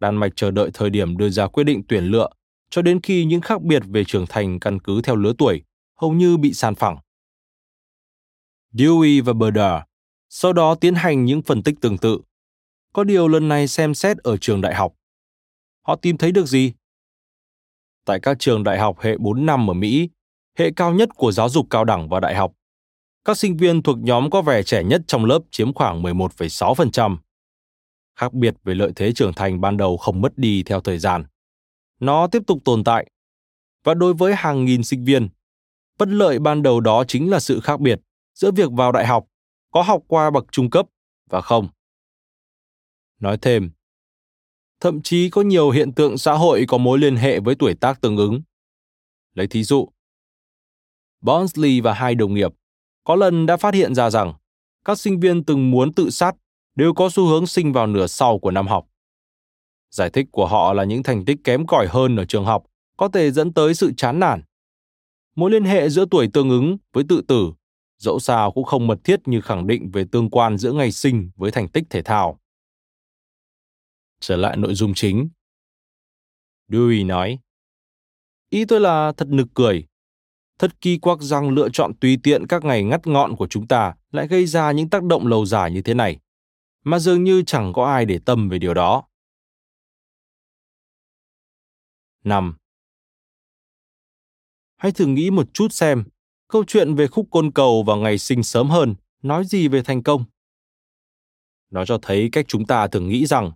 Đan 0.00 0.16
Mạch 0.16 0.32
chờ 0.36 0.50
đợi 0.50 0.70
thời 0.74 0.90
điểm 0.90 1.16
đưa 1.16 1.30
ra 1.30 1.46
quyết 1.46 1.64
định 1.64 1.82
tuyển 1.88 2.04
lựa, 2.04 2.28
cho 2.70 2.82
đến 2.82 3.00
khi 3.00 3.24
những 3.24 3.40
khác 3.40 3.62
biệt 3.62 3.82
về 3.86 4.04
trưởng 4.04 4.26
thành 4.28 4.60
căn 4.60 4.80
cứ 4.80 5.02
theo 5.02 5.16
lứa 5.16 5.32
tuổi 5.38 5.62
hầu 6.00 6.12
như 6.12 6.36
bị 6.36 6.52
san 6.52 6.74
phẳng. 6.74 6.96
Dewey 8.72 9.24
và 9.24 9.32
Berder 9.32 9.82
sau 10.28 10.52
đó 10.52 10.74
tiến 10.74 10.94
hành 10.94 11.24
những 11.24 11.42
phân 11.42 11.62
tích 11.62 11.74
tương 11.80 11.98
tự. 11.98 12.20
Có 12.92 13.04
điều 13.04 13.28
lần 13.28 13.48
này 13.48 13.68
xem 13.68 13.94
xét 13.94 14.18
ở 14.18 14.36
trường 14.36 14.60
đại 14.60 14.74
học. 14.74 14.94
Họ 15.84 15.96
tìm 15.96 16.16
thấy 16.16 16.32
được 16.32 16.46
gì? 16.46 16.72
Tại 18.04 18.20
các 18.20 18.38
trường 18.38 18.64
đại 18.64 18.78
học 18.78 19.00
hệ 19.00 19.16
4 19.18 19.46
năm 19.46 19.70
ở 19.70 19.74
Mỹ, 19.74 20.08
hệ 20.58 20.70
cao 20.76 20.92
nhất 20.92 21.08
của 21.16 21.32
giáo 21.32 21.48
dục 21.48 21.66
cao 21.70 21.84
đẳng 21.84 22.08
và 22.08 22.20
đại 22.20 22.34
học, 22.34 22.52
các 23.24 23.38
sinh 23.38 23.56
viên 23.56 23.82
thuộc 23.82 23.98
nhóm 23.98 24.30
có 24.30 24.42
vẻ 24.42 24.62
trẻ 24.62 24.84
nhất 24.84 25.02
trong 25.06 25.24
lớp 25.24 25.38
chiếm 25.50 25.72
khoảng 25.72 26.02
11,6%. 26.02 27.16
Khác 28.16 28.32
biệt 28.32 28.54
về 28.64 28.74
lợi 28.74 28.92
thế 28.96 29.12
trưởng 29.12 29.32
thành 29.32 29.60
ban 29.60 29.76
đầu 29.76 29.96
không 29.96 30.20
mất 30.20 30.38
đi 30.38 30.62
theo 30.62 30.80
thời 30.80 30.98
gian. 30.98 31.24
Nó 32.00 32.26
tiếp 32.26 32.42
tục 32.46 32.58
tồn 32.64 32.84
tại. 32.84 33.10
Và 33.84 33.94
đối 33.94 34.14
với 34.14 34.34
hàng 34.34 34.64
nghìn 34.64 34.84
sinh 34.84 35.04
viên, 35.04 35.28
bất 35.98 36.08
lợi 36.08 36.38
ban 36.38 36.62
đầu 36.62 36.80
đó 36.80 37.04
chính 37.08 37.30
là 37.30 37.40
sự 37.40 37.60
khác 37.60 37.80
biệt 37.80 38.00
giữa 38.34 38.50
việc 38.50 38.70
vào 38.72 38.92
đại 38.92 39.06
học, 39.06 39.26
có 39.70 39.82
học 39.82 40.02
qua 40.06 40.30
bậc 40.30 40.44
trung 40.52 40.70
cấp 40.70 40.86
và 41.30 41.40
không. 41.40 41.68
Nói 43.20 43.38
thêm, 43.42 43.70
thậm 44.80 45.02
chí 45.02 45.30
có 45.30 45.42
nhiều 45.42 45.70
hiện 45.70 45.92
tượng 45.92 46.18
xã 46.18 46.32
hội 46.32 46.64
có 46.68 46.78
mối 46.78 46.98
liên 46.98 47.16
hệ 47.16 47.40
với 47.40 47.54
tuổi 47.54 47.74
tác 47.74 48.00
tương 48.00 48.16
ứng. 48.16 48.42
Lấy 49.34 49.46
thí 49.46 49.62
dụ, 49.62 49.88
Bonsley 51.20 51.80
và 51.80 51.92
hai 51.92 52.14
đồng 52.14 52.34
nghiệp 52.34 52.52
có 53.04 53.16
lần 53.16 53.46
đã 53.46 53.56
phát 53.56 53.74
hiện 53.74 53.94
ra 53.94 54.10
rằng 54.10 54.32
các 54.84 54.98
sinh 54.98 55.20
viên 55.20 55.44
từng 55.44 55.70
muốn 55.70 55.92
tự 55.92 56.10
sát 56.10 56.36
đều 56.74 56.94
có 56.94 57.10
xu 57.10 57.26
hướng 57.26 57.46
sinh 57.46 57.72
vào 57.72 57.86
nửa 57.86 58.06
sau 58.06 58.38
của 58.38 58.50
năm 58.50 58.66
học. 58.66 58.86
Giải 59.90 60.10
thích 60.10 60.26
của 60.32 60.46
họ 60.46 60.72
là 60.72 60.84
những 60.84 61.02
thành 61.02 61.24
tích 61.24 61.38
kém 61.44 61.66
cỏi 61.66 61.86
hơn 61.90 62.16
ở 62.16 62.24
trường 62.24 62.44
học 62.44 62.64
có 62.96 63.08
thể 63.08 63.30
dẫn 63.30 63.52
tới 63.52 63.74
sự 63.74 63.92
chán 63.96 64.18
nản. 64.20 64.42
Mối 65.36 65.50
liên 65.50 65.64
hệ 65.64 65.88
giữa 65.88 66.04
tuổi 66.10 66.28
tương 66.32 66.50
ứng 66.50 66.76
với 66.92 67.04
tự 67.08 67.22
tử, 67.28 67.52
dẫu 67.98 68.18
sao 68.18 68.52
cũng 68.52 68.64
không 68.64 68.86
mật 68.86 69.04
thiết 69.04 69.28
như 69.28 69.40
khẳng 69.40 69.66
định 69.66 69.90
về 69.90 70.04
tương 70.12 70.30
quan 70.30 70.58
giữa 70.58 70.72
ngày 70.72 70.92
sinh 70.92 71.30
với 71.36 71.50
thành 71.50 71.68
tích 71.68 71.84
thể 71.90 72.02
thao. 72.02 72.38
Trở 74.26 74.36
lại 74.36 74.56
nội 74.56 74.74
dung 74.74 74.94
chính. 74.94 75.28
Dewey 76.68 77.06
nói, 77.06 77.38
Ý 78.50 78.64
tôi 78.64 78.80
là 78.80 79.12
thật 79.16 79.28
nực 79.28 79.48
cười 79.54 79.86
Thật 80.58 80.80
kỳ 80.80 80.98
quặc 80.98 81.20
rằng 81.20 81.50
lựa 81.50 81.68
chọn 81.72 81.94
tùy 82.00 82.18
tiện 82.22 82.46
các 82.46 82.64
ngày 82.64 82.84
ngắt 82.84 83.06
ngọn 83.06 83.36
của 83.36 83.46
chúng 83.46 83.68
ta 83.68 83.94
lại 84.10 84.28
gây 84.28 84.46
ra 84.46 84.72
những 84.72 84.90
tác 84.90 85.02
động 85.02 85.26
lâu 85.26 85.46
dài 85.46 85.70
như 85.70 85.82
thế 85.82 85.94
này, 85.94 86.18
mà 86.84 86.98
dường 86.98 87.24
như 87.24 87.42
chẳng 87.46 87.72
có 87.72 87.84
ai 87.84 88.04
để 88.04 88.18
tâm 88.24 88.48
về 88.48 88.58
điều 88.58 88.74
đó. 88.74 89.04
5. 92.24 92.56
Hãy 94.76 94.92
thử 94.92 95.06
nghĩ 95.06 95.30
một 95.30 95.54
chút 95.54 95.72
xem, 95.72 96.04
câu 96.48 96.64
chuyện 96.66 96.94
về 96.94 97.06
khúc 97.06 97.28
côn 97.30 97.52
cầu 97.52 97.82
vào 97.82 97.96
ngày 97.96 98.18
sinh 98.18 98.42
sớm 98.42 98.70
hơn 98.70 98.94
nói 99.22 99.44
gì 99.44 99.68
về 99.68 99.82
thành 99.82 100.02
công? 100.02 100.24
Nó 101.70 101.84
cho 101.84 101.98
thấy 102.02 102.28
cách 102.32 102.44
chúng 102.48 102.66
ta 102.66 102.86
thường 102.86 103.08
nghĩ 103.08 103.26
rằng 103.26 103.52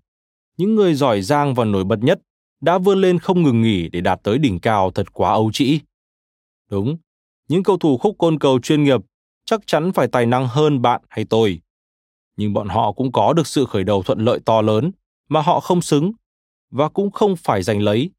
những 0.58 0.74
người 0.74 0.94
giỏi 0.94 1.22
giang 1.22 1.54
và 1.54 1.64
nổi 1.64 1.84
bật 1.84 1.98
nhất 2.02 2.20
đã 2.60 2.78
vươn 2.78 3.00
lên 3.00 3.18
không 3.18 3.42
ngừng 3.42 3.62
nghỉ 3.62 3.88
để 3.88 4.00
đạt 4.00 4.20
tới 4.22 4.38
đỉnh 4.38 4.60
cao 4.60 4.90
thật 4.90 5.12
quá 5.12 5.30
ấu 5.30 5.50
trĩ. 5.52 5.80
Đúng, 6.70 6.96
những 7.48 7.62
cầu 7.62 7.78
thủ 7.78 7.98
khúc 7.98 8.16
côn 8.18 8.38
cầu 8.38 8.60
chuyên 8.60 8.84
nghiệp 8.84 9.00
chắc 9.44 9.60
chắn 9.66 9.92
phải 9.92 10.08
tài 10.08 10.26
năng 10.26 10.48
hơn 10.48 10.82
bạn 10.82 11.02
hay 11.08 11.24
tôi. 11.24 11.60
Nhưng 12.36 12.52
bọn 12.52 12.68
họ 12.68 12.92
cũng 12.92 13.12
có 13.12 13.32
được 13.32 13.46
sự 13.46 13.64
khởi 13.64 13.84
đầu 13.84 14.02
thuận 14.02 14.18
lợi 14.18 14.40
to 14.44 14.62
lớn 14.62 14.90
mà 15.28 15.40
họ 15.40 15.60
không 15.60 15.80
xứng 15.80 16.12
và 16.70 16.88
cũng 16.88 17.10
không 17.10 17.36
phải 17.36 17.62
giành 17.62 17.82
lấy. 17.82 18.10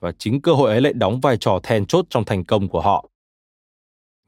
Và 0.00 0.12
chính 0.18 0.42
cơ 0.42 0.52
hội 0.52 0.70
ấy 0.70 0.80
lại 0.80 0.92
đóng 0.92 1.20
vai 1.20 1.36
trò 1.36 1.60
then 1.62 1.86
chốt 1.86 2.06
trong 2.10 2.24
thành 2.24 2.44
công 2.44 2.68
của 2.68 2.80
họ. 2.80 3.08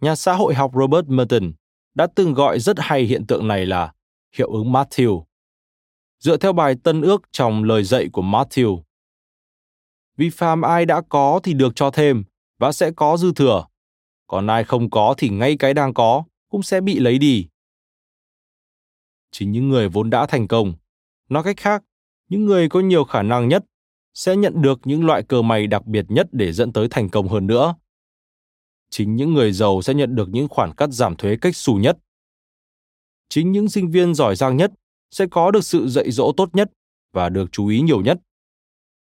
Nhà 0.00 0.14
xã 0.14 0.32
hội 0.32 0.54
học 0.54 0.72
Robert 0.74 1.06
Merton 1.06 1.52
đã 1.94 2.06
từng 2.14 2.34
gọi 2.34 2.60
rất 2.60 2.76
hay 2.78 3.02
hiện 3.02 3.26
tượng 3.26 3.48
này 3.48 3.66
là 3.66 3.92
hiệu 4.36 4.52
ứng 4.52 4.72
Matthew. 4.72 5.24
Dựa 6.22 6.36
theo 6.36 6.52
bài 6.52 6.74
Tân 6.82 7.02
ước 7.02 7.22
trong 7.32 7.64
lời 7.64 7.84
dạy 7.84 8.08
của 8.12 8.22
Matthew. 8.22 8.82
Vì 10.16 10.30
phàm 10.30 10.62
ai 10.62 10.86
đã 10.86 11.02
có 11.08 11.40
thì 11.42 11.54
được 11.54 11.72
cho 11.76 11.90
thêm, 11.90 12.24
và 12.58 12.72
sẽ 12.72 12.90
có 12.90 13.16
dư 13.16 13.32
thừa. 13.32 13.66
Còn 14.26 14.46
ai 14.46 14.64
không 14.64 14.90
có 14.90 15.14
thì 15.18 15.28
ngay 15.28 15.56
cái 15.56 15.74
đang 15.74 15.94
có 15.94 16.24
cũng 16.48 16.62
sẽ 16.62 16.80
bị 16.80 16.98
lấy 16.98 17.18
đi. 17.18 17.46
Chính 19.30 19.52
những 19.52 19.68
người 19.68 19.88
vốn 19.88 20.10
đã 20.10 20.26
thành 20.26 20.48
công, 20.48 20.74
nói 21.28 21.42
cách 21.42 21.56
khác, 21.56 21.84
những 22.28 22.44
người 22.44 22.68
có 22.68 22.80
nhiều 22.80 23.04
khả 23.04 23.22
năng 23.22 23.48
nhất 23.48 23.64
sẽ 24.14 24.36
nhận 24.36 24.62
được 24.62 24.80
những 24.84 25.06
loại 25.06 25.22
cơ 25.22 25.42
may 25.42 25.66
đặc 25.66 25.86
biệt 25.86 26.04
nhất 26.08 26.26
để 26.32 26.52
dẫn 26.52 26.72
tới 26.72 26.88
thành 26.90 27.08
công 27.08 27.28
hơn 27.28 27.46
nữa. 27.46 27.74
Chính 28.90 29.16
những 29.16 29.34
người 29.34 29.52
giàu 29.52 29.82
sẽ 29.82 29.94
nhận 29.94 30.14
được 30.14 30.28
những 30.28 30.48
khoản 30.48 30.74
cắt 30.74 30.90
giảm 30.90 31.16
thuế 31.16 31.36
cách 31.40 31.56
xù 31.56 31.74
nhất. 31.74 31.98
Chính 33.28 33.52
những 33.52 33.68
sinh 33.68 33.90
viên 33.90 34.14
giỏi 34.14 34.36
giang 34.36 34.56
nhất 34.56 34.72
sẽ 35.12 35.26
có 35.30 35.50
được 35.50 35.64
sự 35.64 35.88
dạy 35.88 36.10
dỗ 36.10 36.32
tốt 36.36 36.50
nhất 36.52 36.70
và 37.12 37.28
được 37.28 37.52
chú 37.52 37.66
ý 37.66 37.80
nhiều 37.80 38.00
nhất. 38.00 38.18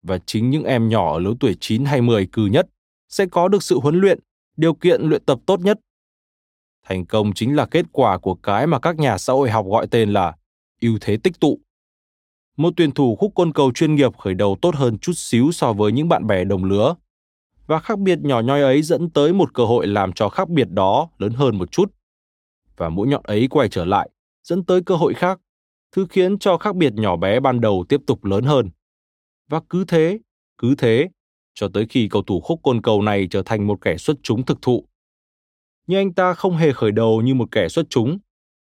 Và 0.02 0.18
chính 0.26 0.50
những 0.50 0.64
em 0.64 0.88
nhỏ 0.88 1.12
ở 1.12 1.18
lứa 1.18 1.34
tuổi 1.40 1.56
9 1.60 1.84
hay 1.84 2.02
10 2.02 2.26
cừ 2.26 2.46
nhất 2.46 2.66
sẽ 3.08 3.26
có 3.26 3.48
được 3.48 3.62
sự 3.62 3.78
huấn 3.78 4.00
luyện, 4.00 4.18
điều 4.56 4.74
kiện 4.74 5.02
luyện 5.02 5.24
tập 5.24 5.38
tốt 5.46 5.60
nhất. 5.60 5.80
Thành 6.86 7.06
công 7.06 7.32
chính 7.34 7.56
là 7.56 7.66
kết 7.66 7.86
quả 7.92 8.18
của 8.18 8.34
cái 8.34 8.66
mà 8.66 8.78
các 8.78 8.98
nhà 8.98 9.18
xã 9.18 9.32
hội 9.32 9.50
học 9.50 9.66
gọi 9.66 9.86
tên 9.90 10.12
là 10.12 10.36
ưu 10.80 10.98
thế 11.00 11.16
tích 11.16 11.40
tụ. 11.40 11.58
Một 12.56 12.74
tuyển 12.76 12.90
thủ 12.90 13.16
khúc 13.16 13.32
côn 13.34 13.52
cầu 13.52 13.72
chuyên 13.72 13.94
nghiệp 13.94 14.18
khởi 14.18 14.34
đầu 14.34 14.56
tốt 14.62 14.74
hơn 14.74 14.98
chút 14.98 15.12
xíu 15.16 15.52
so 15.52 15.72
với 15.72 15.92
những 15.92 16.08
bạn 16.08 16.26
bè 16.26 16.44
đồng 16.44 16.64
lứa. 16.64 16.94
Và 17.66 17.78
khác 17.78 17.98
biệt 17.98 18.18
nhỏ 18.22 18.40
nhoi 18.40 18.62
ấy 18.62 18.82
dẫn 18.82 19.10
tới 19.10 19.32
một 19.32 19.54
cơ 19.54 19.64
hội 19.64 19.86
làm 19.86 20.12
cho 20.12 20.28
khác 20.28 20.48
biệt 20.48 20.68
đó 20.70 21.10
lớn 21.18 21.32
hơn 21.32 21.58
một 21.58 21.70
chút. 21.70 21.92
Và 22.76 22.88
mũi 22.88 23.08
nhọn 23.08 23.22
ấy 23.24 23.48
quay 23.50 23.68
trở 23.68 23.84
lại, 23.84 24.10
dẫn 24.44 24.64
tới 24.64 24.82
cơ 24.86 24.96
hội 24.96 25.14
khác, 25.14 25.40
thứ 25.92 26.06
khiến 26.10 26.38
cho 26.38 26.58
khác 26.58 26.76
biệt 26.76 26.92
nhỏ 26.94 27.16
bé 27.16 27.40
ban 27.40 27.60
đầu 27.60 27.84
tiếp 27.88 28.00
tục 28.06 28.24
lớn 28.24 28.44
hơn. 28.44 28.70
Và 29.48 29.60
cứ 29.70 29.84
thế, 29.88 30.18
cứ 30.58 30.74
thế, 30.78 31.08
cho 31.54 31.68
tới 31.74 31.86
khi 31.88 32.08
cầu 32.10 32.22
thủ 32.22 32.40
khúc 32.40 32.60
côn 32.62 32.82
cầu 32.82 33.02
này 33.02 33.28
trở 33.30 33.42
thành 33.42 33.66
một 33.66 33.78
kẻ 33.80 33.96
xuất 33.96 34.16
chúng 34.22 34.44
thực 34.44 34.62
thụ. 34.62 34.88
Nhưng 35.86 35.98
anh 35.98 36.14
ta 36.14 36.34
không 36.34 36.56
hề 36.56 36.72
khởi 36.72 36.92
đầu 36.92 37.22
như 37.22 37.34
một 37.34 37.48
kẻ 37.50 37.68
xuất 37.68 37.86
chúng. 37.90 38.18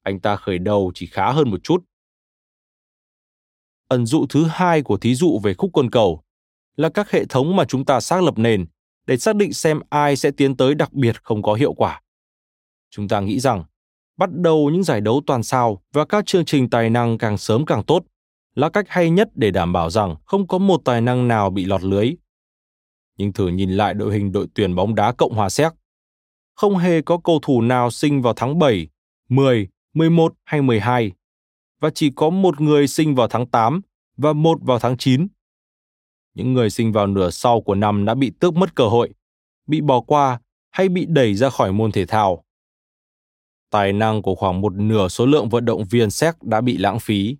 Anh 0.04 0.20
ta 0.20 0.36
khởi 0.36 0.60
đầu 0.60 0.92
chỉ 0.96 1.06
khá 1.06 1.32
hơn 1.32 1.50
một 1.50 1.64
chút. 1.64 1.84
Ẩn 3.88 4.06
dụ 4.06 4.26
thứ 4.30 4.46
hai 4.50 4.82
của 4.82 4.98
thí 4.98 5.16
dụ 5.16 5.40
về 5.44 5.54
khúc 5.54 5.70
côn 5.74 5.90
cầu 5.90 6.24
là 6.76 6.90
các 6.90 7.12
hệ 7.12 7.26
thống 7.26 7.56
mà 7.56 7.66
chúng 7.66 7.86
ta 7.86 8.00
xác 8.00 8.24
lập 8.24 8.38
nền 8.38 8.66
để 9.06 9.18
xác 9.18 9.36
định 9.36 9.54
xem 9.54 9.80
ai 9.90 10.16
sẽ 10.16 10.32
tiến 10.32 10.58
tới 10.58 10.76
đặc 10.76 10.94
biệt 10.94 11.24
không 11.24 11.42
có 11.42 11.54
hiệu 11.54 11.74
quả. 11.74 12.02
Chúng 12.90 13.08
ta 13.08 13.20
nghĩ 13.20 13.40
rằng 13.40 13.64
bắt 14.20 14.30
đầu 14.34 14.70
những 14.70 14.84
giải 14.84 15.02
đấu 15.02 15.22
toàn 15.28 15.44
sao 15.44 15.82
và 15.94 16.06
các 16.06 16.26
chương 16.26 16.46
trình 16.46 16.70
tài 16.70 16.90
năng 16.90 17.18
càng 17.18 17.38
sớm 17.38 17.66
càng 17.66 17.84
tốt 17.84 18.04
là 18.56 18.70
cách 18.70 18.86
hay 18.90 19.10
nhất 19.10 19.30
để 19.36 19.52
đảm 19.52 19.74
bảo 19.74 19.90
rằng 19.90 20.16
không 20.26 20.48
có 20.48 20.58
một 20.58 20.82
tài 20.86 21.02
năng 21.02 21.28
nào 21.28 21.50
bị 21.50 21.66
lọt 21.66 21.84
lưới. 21.84 22.12
Nhưng 23.18 23.34
thử 23.34 23.48
nhìn 23.48 23.70
lại 23.72 23.94
đội 23.94 24.14
hình 24.14 24.32
đội 24.32 24.48
tuyển 24.54 24.76
bóng 24.76 24.96
đá 24.96 25.12
Cộng 25.12 25.34
hòa 25.34 25.50
Séc. 25.50 25.74
Không 26.56 26.78
hề 26.78 27.02
có 27.02 27.18
cầu 27.18 27.40
thủ 27.42 27.62
nào 27.62 27.92
sinh 27.92 28.22
vào 28.22 28.34
tháng 28.36 28.60
7, 28.60 28.88
10, 29.30 29.68
11 29.94 30.34
hay 30.44 30.62
12 30.62 31.12
và 31.80 31.90
chỉ 31.90 32.12
có 32.16 32.30
một 32.30 32.62
người 32.62 32.88
sinh 32.88 33.16
vào 33.16 33.28
tháng 33.28 33.46
8 33.46 33.82
và 34.18 34.34
một 34.34 34.58
vào 34.62 34.80
tháng 34.80 34.98
9. 34.98 35.28
Những 36.36 36.54
người 36.54 36.70
sinh 36.70 36.92
vào 36.92 37.08
nửa 37.08 37.30
sau 37.30 37.62
của 37.62 37.76
năm 37.76 38.06
đã 38.06 38.16
bị 38.16 38.32
tước 38.40 38.56
mất 38.56 38.76
cơ 38.76 38.88
hội, 38.88 39.14
bị 39.68 39.82
bỏ 39.82 40.02
qua 40.02 40.40
hay 40.72 40.90
bị 40.90 41.06
đẩy 41.10 41.36
ra 41.36 41.50
khỏi 41.50 41.72
môn 41.72 41.92
thể 41.92 42.06
thao. 42.06 42.44
Tài 43.70 43.94
năng 43.94 44.22
của 44.22 44.36
khoảng 44.36 44.62
một 44.62 44.74
nửa 44.74 45.08
số 45.08 45.26
lượng 45.26 45.50
vận 45.50 45.66
động 45.66 45.86
viên 45.86 46.12
Séc 46.12 46.44
đã 46.44 46.62
bị 46.62 46.78
lãng 46.78 47.00
phí. 47.00 47.38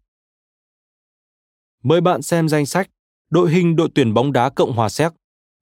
Mời 1.84 2.02
bạn 2.02 2.22
xem 2.22 2.50
danh 2.50 2.66
sách 2.66 2.90
đội 3.30 3.52
hình 3.52 3.76
đội 3.76 3.90
tuyển 3.96 4.14
bóng 4.14 4.34
đá 4.34 4.50
Cộng 4.50 4.72
hòa 4.72 4.90
Séc 4.90 5.14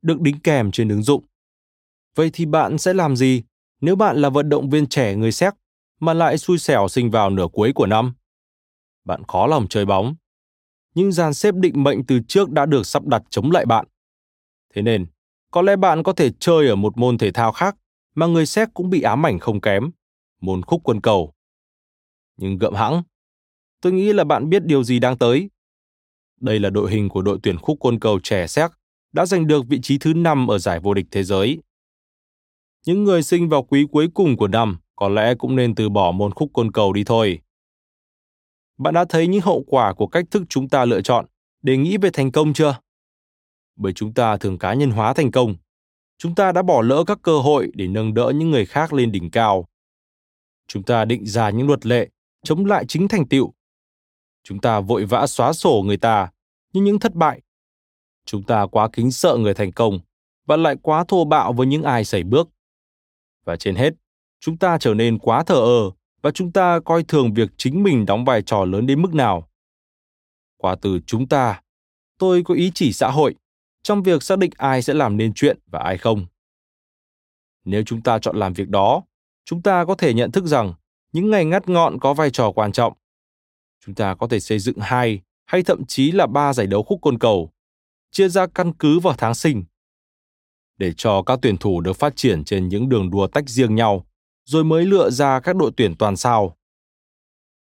được 0.01 0.21
đính 0.21 0.39
kèm 0.39 0.71
trên 0.71 0.89
ứng 0.89 1.03
dụng. 1.03 1.23
Vậy 2.15 2.29
thì 2.33 2.45
bạn 2.45 2.77
sẽ 2.77 2.93
làm 2.93 3.15
gì 3.15 3.43
nếu 3.81 3.95
bạn 3.95 4.17
là 4.17 4.29
vận 4.29 4.49
động 4.49 4.69
viên 4.69 4.87
trẻ 4.87 5.15
người 5.15 5.31
Séc 5.31 5.53
mà 5.99 6.13
lại 6.13 6.37
xui 6.37 6.57
xẻo 6.57 6.87
sinh 6.87 7.11
vào 7.11 7.29
nửa 7.29 7.47
cuối 7.53 7.71
của 7.75 7.85
năm? 7.85 8.13
Bạn 9.05 9.23
khó 9.27 9.47
lòng 9.47 9.67
chơi 9.67 9.85
bóng. 9.85 10.15
Nhưng 10.95 11.11
dàn 11.11 11.33
xếp 11.33 11.55
định 11.55 11.83
mệnh 11.83 12.05
từ 12.05 12.19
trước 12.27 12.49
đã 12.51 12.65
được 12.65 12.85
sắp 12.85 13.05
đặt 13.05 13.23
chống 13.29 13.51
lại 13.51 13.65
bạn. 13.65 13.85
Thế 14.75 14.81
nên, 14.81 15.05
có 15.51 15.61
lẽ 15.61 15.75
bạn 15.75 16.03
có 16.03 16.13
thể 16.13 16.31
chơi 16.39 16.67
ở 16.67 16.75
một 16.75 16.97
môn 16.97 17.17
thể 17.17 17.31
thao 17.31 17.51
khác 17.51 17.75
mà 18.15 18.25
người 18.25 18.45
Séc 18.45 18.69
cũng 18.73 18.89
bị 18.89 19.01
ám 19.01 19.25
ảnh 19.25 19.39
không 19.39 19.61
kém, 19.61 19.91
môn 20.41 20.61
khúc 20.61 20.81
quân 20.83 21.01
cầu. 21.01 21.33
Nhưng 22.37 22.57
gậm 22.57 22.73
hãng, 22.73 23.03
tôi 23.81 23.93
nghĩ 23.93 24.13
là 24.13 24.23
bạn 24.23 24.49
biết 24.49 24.65
điều 24.65 24.83
gì 24.83 24.99
đang 24.99 25.17
tới. 25.17 25.49
Đây 26.39 26.59
là 26.59 26.69
đội 26.69 26.91
hình 26.91 27.09
của 27.09 27.21
đội 27.21 27.39
tuyển 27.43 27.57
khúc 27.57 27.77
quân 27.79 27.99
cầu 27.99 28.19
trẻ 28.23 28.47
Séc 28.47 28.71
đã 29.11 29.25
giành 29.25 29.47
được 29.47 29.65
vị 29.67 29.79
trí 29.81 29.97
thứ 29.97 30.13
5 30.13 30.47
ở 30.47 30.57
giải 30.57 30.79
vô 30.79 30.93
địch 30.93 31.05
thế 31.11 31.23
giới. 31.23 31.61
Những 32.85 33.03
người 33.03 33.23
sinh 33.23 33.49
vào 33.49 33.63
quý 33.63 33.85
cuối 33.91 34.07
cùng 34.13 34.37
của 34.37 34.47
năm 34.47 34.77
có 34.95 35.09
lẽ 35.09 35.35
cũng 35.35 35.55
nên 35.55 35.75
từ 35.75 35.89
bỏ 35.89 36.11
môn 36.11 36.31
khúc 36.31 36.49
côn 36.53 36.71
cầu 36.71 36.93
đi 36.93 37.03
thôi. 37.03 37.39
Bạn 38.77 38.93
đã 38.93 39.05
thấy 39.09 39.27
những 39.27 39.41
hậu 39.41 39.63
quả 39.67 39.93
của 39.93 40.07
cách 40.07 40.25
thức 40.31 40.43
chúng 40.49 40.69
ta 40.69 40.85
lựa 40.85 41.01
chọn 41.01 41.25
để 41.61 41.77
nghĩ 41.77 41.97
về 41.97 42.09
thành 42.13 42.31
công 42.31 42.53
chưa? 42.53 42.79
Bởi 43.75 43.93
chúng 43.93 44.13
ta 44.13 44.37
thường 44.37 44.57
cá 44.57 44.73
nhân 44.73 44.91
hóa 44.91 45.13
thành 45.13 45.31
công. 45.31 45.55
Chúng 46.17 46.35
ta 46.35 46.51
đã 46.51 46.61
bỏ 46.61 46.81
lỡ 46.81 47.03
các 47.07 47.19
cơ 47.21 47.39
hội 47.39 47.71
để 47.73 47.87
nâng 47.87 48.13
đỡ 48.13 48.31
những 48.35 48.51
người 48.51 48.65
khác 48.65 48.93
lên 48.93 49.11
đỉnh 49.11 49.31
cao. 49.31 49.67
Chúng 50.67 50.83
ta 50.83 51.05
định 51.05 51.25
ra 51.25 51.49
những 51.49 51.67
luật 51.67 51.85
lệ 51.85 52.09
chống 52.43 52.65
lại 52.65 52.85
chính 52.87 53.07
thành 53.07 53.27
tựu. 53.27 53.53
Chúng 54.43 54.59
ta 54.59 54.79
vội 54.79 55.05
vã 55.05 55.27
xóa 55.27 55.53
sổ 55.53 55.83
người 55.85 55.97
ta, 55.97 56.29
như 56.73 56.81
những 56.81 56.99
thất 56.99 57.13
bại 57.13 57.41
chúng 58.27 58.43
ta 58.43 58.65
quá 58.65 58.89
kính 58.93 59.11
sợ 59.11 59.37
người 59.37 59.53
thành 59.53 59.71
công 59.71 59.99
và 60.45 60.57
lại 60.57 60.75
quá 60.81 61.03
thô 61.07 61.25
bạo 61.25 61.53
với 61.53 61.67
những 61.67 61.83
ai 61.83 62.05
xảy 62.05 62.23
bước. 62.23 62.49
Và 63.45 63.55
trên 63.55 63.75
hết, 63.75 63.93
chúng 64.39 64.57
ta 64.57 64.77
trở 64.77 64.93
nên 64.93 65.19
quá 65.19 65.43
thờ 65.43 65.55
ơ 65.55 65.91
và 66.21 66.31
chúng 66.31 66.51
ta 66.51 66.79
coi 66.85 67.03
thường 67.03 67.33
việc 67.33 67.49
chính 67.57 67.83
mình 67.83 68.05
đóng 68.05 68.25
vai 68.25 68.41
trò 68.41 68.65
lớn 68.65 68.87
đến 68.87 69.01
mức 69.01 69.13
nào. 69.13 69.49
Qua 70.57 70.75
từ 70.81 70.99
chúng 71.05 71.27
ta, 71.27 71.61
tôi 72.17 72.43
có 72.43 72.53
ý 72.53 72.71
chỉ 72.75 72.93
xã 72.93 73.09
hội 73.09 73.35
trong 73.83 74.03
việc 74.03 74.23
xác 74.23 74.39
định 74.39 74.51
ai 74.57 74.81
sẽ 74.81 74.93
làm 74.93 75.17
nên 75.17 75.33
chuyện 75.33 75.59
và 75.65 75.79
ai 75.79 75.97
không. 75.97 76.25
Nếu 77.65 77.83
chúng 77.83 78.01
ta 78.01 78.19
chọn 78.19 78.37
làm 78.37 78.53
việc 78.53 78.69
đó, 78.69 79.03
chúng 79.49 79.61
ta 79.61 79.85
có 79.85 79.95
thể 79.95 80.13
nhận 80.13 80.31
thức 80.31 80.45
rằng 80.45 80.73
những 81.11 81.29
ngày 81.29 81.45
ngắt 81.45 81.69
ngọn 81.69 81.99
có 81.99 82.13
vai 82.13 82.29
trò 82.29 82.51
quan 82.51 82.71
trọng. 82.71 82.93
Chúng 83.85 83.95
ta 83.95 84.15
có 84.15 84.27
thể 84.27 84.39
xây 84.39 84.59
dựng 84.59 84.77
hai 84.79 85.21
hay 85.45 85.63
thậm 85.63 85.85
chí 85.85 86.11
là 86.11 86.27
ba 86.27 86.53
giải 86.53 86.67
đấu 86.67 86.83
khúc 86.83 86.99
côn 87.01 87.19
cầu 87.19 87.51
chia 88.11 88.29
ra 88.29 88.47
căn 88.47 88.73
cứ 88.73 88.99
vào 88.99 89.15
tháng 89.17 89.35
sinh 89.35 89.63
để 90.77 90.93
cho 90.97 91.21
các 91.21 91.39
tuyển 91.41 91.57
thủ 91.57 91.81
được 91.81 91.93
phát 91.93 92.15
triển 92.15 92.43
trên 92.43 92.67
những 92.67 92.89
đường 92.89 93.09
đua 93.09 93.27
tách 93.27 93.49
riêng 93.49 93.75
nhau, 93.75 94.05
rồi 94.45 94.63
mới 94.63 94.85
lựa 94.85 95.09
ra 95.09 95.39
các 95.39 95.55
đội 95.55 95.71
tuyển 95.77 95.95
toàn 95.95 96.15
sao. 96.15 96.57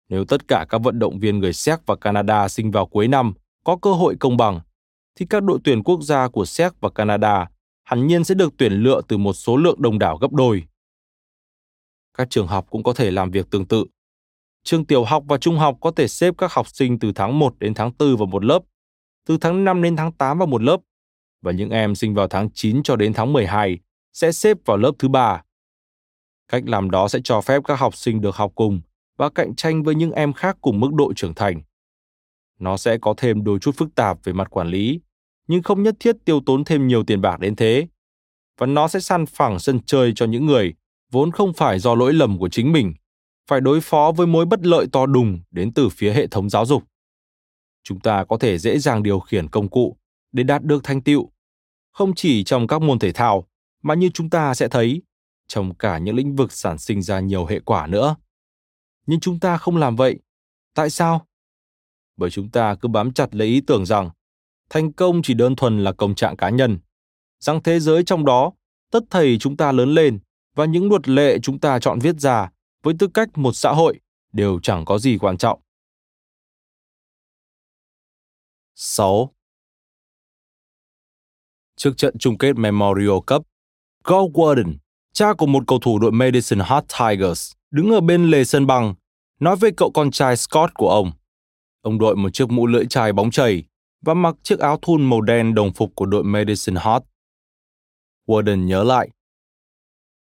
Nếu 0.08 0.24
tất 0.24 0.48
cả 0.48 0.66
các 0.68 0.78
vận 0.78 0.98
động 0.98 1.18
viên 1.18 1.38
người 1.38 1.52
Séc 1.52 1.86
và 1.86 1.96
Canada 1.96 2.48
sinh 2.48 2.70
vào 2.70 2.86
cuối 2.86 3.08
năm 3.08 3.32
có 3.64 3.76
cơ 3.76 3.92
hội 3.92 4.16
công 4.20 4.36
bằng, 4.36 4.60
thì 5.14 5.26
các 5.30 5.42
đội 5.42 5.58
tuyển 5.64 5.82
quốc 5.82 6.02
gia 6.02 6.28
của 6.28 6.44
Séc 6.44 6.72
và 6.80 6.90
Canada 6.90 7.48
hẳn 7.84 8.06
nhiên 8.06 8.24
sẽ 8.24 8.34
được 8.34 8.52
tuyển 8.56 8.72
lựa 8.72 9.00
từ 9.08 9.18
một 9.18 9.32
số 9.32 9.56
lượng 9.56 9.82
đông 9.82 9.98
đảo 9.98 10.16
gấp 10.16 10.32
đôi. 10.32 10.62
Các 12.18 12.30
trường 12.30 12.46
học 12.46 12.66
cũng 12.70 12.82
có 12.82 12.92
thể 12.92 13.10
làm 13.10 13.30
việc 13.30 13.50
tương 13.50 13.66
tự. 13.66 13.84
Trường 14.64 14.86
tiểu 14.86 15.04
học 15.04 15.24
và 15.26 15.38
trung 15.38 15.58
học 15.58 15.76
có 15.80 15.90
thể 15.90 16.08
xếp 16.08 16.34
các 16.38 16.52
học 16.52 16.68
sinh 16.68 16.98
từ 16.98 17.12
tháng 17.14 17.38
1 17.38 17.58
đến 17.58 17.74
tháng 17.74 17.90
4 17.98 18.16
vào 18.16 18.26
một 18.26 18.44
lớp 18.44 18.62
từ 19.26 19.38
tháng 19.40 19.64
5 19.64 19.82
đến 19.82 19.96
tháng 19.96 20.12
8 20.12 20.38
vào 20.38 20.46
một 20.46 20.62
lớp, 20.62 20.76
và 21.42 21.52
những 21.52 21.70
em 21.70 21.94
sinh 21.94 22.14
vào 22.14 22.28
tháng 22.28 22.50
9 22.54 22.82
cho 22.82 22.96
đến 22.96 23.12
tháng 23.12 23.32
12 23.32 23.78
sẽ 24.12 24.32
xếp 24.32 24.56
vào 24.64 24.76
lớp 24.76 24.92
thứ 24.98 25.08
ba. 25.08 25.42
Cách 26.48 26.62
làm 26.66 26.90
đó 26.90 27.08
sẽ 27.08 27.18
cho 27.24 27.40
phép 27.40 27.62
các 27.64 27.78
học 27.78 27.96
sinh 27.96 28.20
được 28.20 28.36
học 28.36 28.52
cùng 28.54 28.80
và 29.16 29.30
cạnh 29.30 29.54
tranh 29.54 29.82
với 29.82 29.94
những 29.94 30.12
em 30.12 30.32
khác 30.32 30.56
cùng 30.60 30.80
mức 30.80 30.92
độ 30.94 31.12
trưởng 31.16 31.34
thành. 31.34 31.62
Nó 32.58 32.76
sẽ 32.76 32.98
có 32.98 33.14
thêm 33.16 33.44
đôi 33.44 33.58
chút 33.58 33.76
phức 33.76 33.94
tạp 33.94 34.24
về 34.24 34.32
mặt 34.32 34.50
quản 34.50 34.68
lý, 34.68 35.00
nhưng 35.48 35.62
không 35.62 35.82
nhất 35.82 35.94
thiết 36.00 36.16
tiêu 36.24 36.40
tốn 36.46 36.64
thêm 36.64 36.86
nhiều 36.86 37.04
tiền 37.04 37.20
bạc 37.20 37.40
đến 37.40 37.56
thế. 37.56 37.86
Và 38.58 38.66
nó 38.66 38.88
sẽ 38.88 39.00
săn 39.00 39.26
phẳng 39.26 39.58
sân 39.58 39.80
chơi 39.86 40.12
cho 40.14 40.26
những 40.26 40.46
người 40.46 40.74
vốn 41.12 41.30
không 41.30 41.52
phải 41.52 41.78
do 41.78 41.94
lỗi 41.94 42.12
lầm 42.12 42.38
của 42.38 42.48
chính 42.48 42.72
mình, 42.72 42.94
phải 43.48 43.60
đối 43.60 43.80
phó 43.80 44.12
với 44.16 44.26
mối 44.26 44.46
bất 44.46 44.66
lợi 44.66 44.86
to 44.92 45.06
đùng 45.06 45.40
đến 45.50 45.74
từ 45.74 45.88
phía 45.88 46.12
hệ 46.12 46.26
thống 46.26 46.50
giáo 46.50 46.66
dục. 46.66 46.82
Chúng 47.82 48.00
ta 48.00 48.24
có 48.24 48.38
thể 48.38 48.58
dễ 48.58 48.78
dàng 48.78 49.02
điều 49.02 49.20
khiển 49.20 49.48
công 49.48 49.68
cụ 49.68 49.96
để 50.32 50.42
đạt 50.42 50.62
được 50.62 50.84
thành 50.84 51.02
tựu 51.02 51.30
không 51.92 52.14
chỉ 52.14 52.44
trong 52.44 52.66
các 52.66 52.82
môn 52.82 52.98
thể 52.98 53.12
thao 53.12 53.48
mà 53.82 53.94
như 53.94 54.10
chúng 54.14 54.30
ta 54.30 54.54
sẽ 54.54 54.68
thấy 54.68 55.02
trong 55.46 55.74
cả 55.74 55.98
những 55.98 56.16
lĩnh 56.16 56.36
vực 56.36 56.52
sản 56.52 56.78
sinh 56.78 57.02
ra 57.02 57.20
nhiều 57.20 57.46
hệ 57.46 57.60
quả 57.60 57.86
nữa. 57.86 58.16
Nhưng 59.06 59.20
chúng 59.20 59.40
ta 59.40 59.56
không 59.56 59.76
làm 59.76 59.96
vậy. 59.96 60.18
Tại 60.74 60.90
sao? 60.90 61.26
Bởi 62.16 62.30
chúng 62.30 62.50
ta 62.50 62.74
cứ 62.74 62.88
bám 62.88 63.12
chặt 63.12 63.34
lấy 63.34 63.48
ý 63.48 63.60
tưởng 63.60 63.86
rằng 63.86 64.10
thành 64.70 64.92
công 64.92 65.22
chỉ 65.22 65.34
đơn 65.34 65.56
thuần 65.56 65.84
là 65.84 65.92
công 65.92 66.14
trạng 66.14 66.36
cá 66.36 66.50
nhân. 66.50 66.78
Rằng 67.40 67.62
thế 67.62 67.80
giới 67.80 68.04
trong 68.04 68.24
đó 68.24 68.52
tất 68.90 69.00
thầy 69.10 69.38
chúng 69.38 69.56
ta 69.56 69.72
lớn 69.72 69.94
lên 69.94 70.18
và 70.54 70.64
những 70.64 70.88
luật 70.88 71.08
lệ 71.08 71.38
chúng 71.38 71.58
ta 71.58 71.78
chọn 71.78 71.98
viết 71.98 72.16
ra 72.16 72.50
với 72.82 72.94
tư 72.98 73.08
cách 73.14 73.28
một 73.34 73.52
xã 73.52 73.70
hội 73.72 74.00
đều 74.32 74.60
chẳng 74.62 74.84
có 74.84 74.98
gì 74.98 75.18
quan 75.18 75.36
trọng 75.36 75.60
6. 78.74 79.30
Trước 81.76 81.96
trận 81.96 82.18
chung 82.18 82.38
kết 82.38 82.56
Memorial 82.56 83.18
Cup, 83.26 83.46
Gold 84.04 84.32
Warden, 84.32 84.74
cha 85.12 85.32
của 85.38 85.46
một 85.46 85.64
cầu 85.66 85.78
thủ 85.78 85.98
đội 85.98 86.12
Madison 86.12 86.58
Hot 86.58 86.84
Tigers, 86.98 87.52
đứng 87.70 87.90
ở 87.90 88.00
bên 88.00 88.30
lề 88.30 88.44
sân 88.44 88.66
băng, 88.66 88.94
nói 89.40 89.56
với 89.56 89.70
cậu 89.76 89.90
con 89.90 90.10
trai 90.10 90.36
Scott 90.36 90.74
của 90.74 90.88
ông. 90.88 91.12
Ông 91.82 91.98
đội 91.98 92.16
một 92.16 92.30
chiếc 92.32 92.50
mũ 92.50 92.66
lưỡi 92.66 92.86
chai 92.86 93.12
bóng 93.12 93.30
chảy 93.30 93.64
và 94.00 94.14
mặc 94.14 94.34
chiếc 94.42 94.58
áo 94.58 94.78
thun 94.82 95.10
màu 95.10 95.20
đen 95.20 95.54
đồng 95.54 95.72
phục 95.72 95.92
của 95.94 96.06
đội 96.06 96.24
Madison 96.24 96.76
Hot. 96.76 97.02
Warden 98.26 98.64
nhớ 98.64 98.84
lại. 98.84 99.08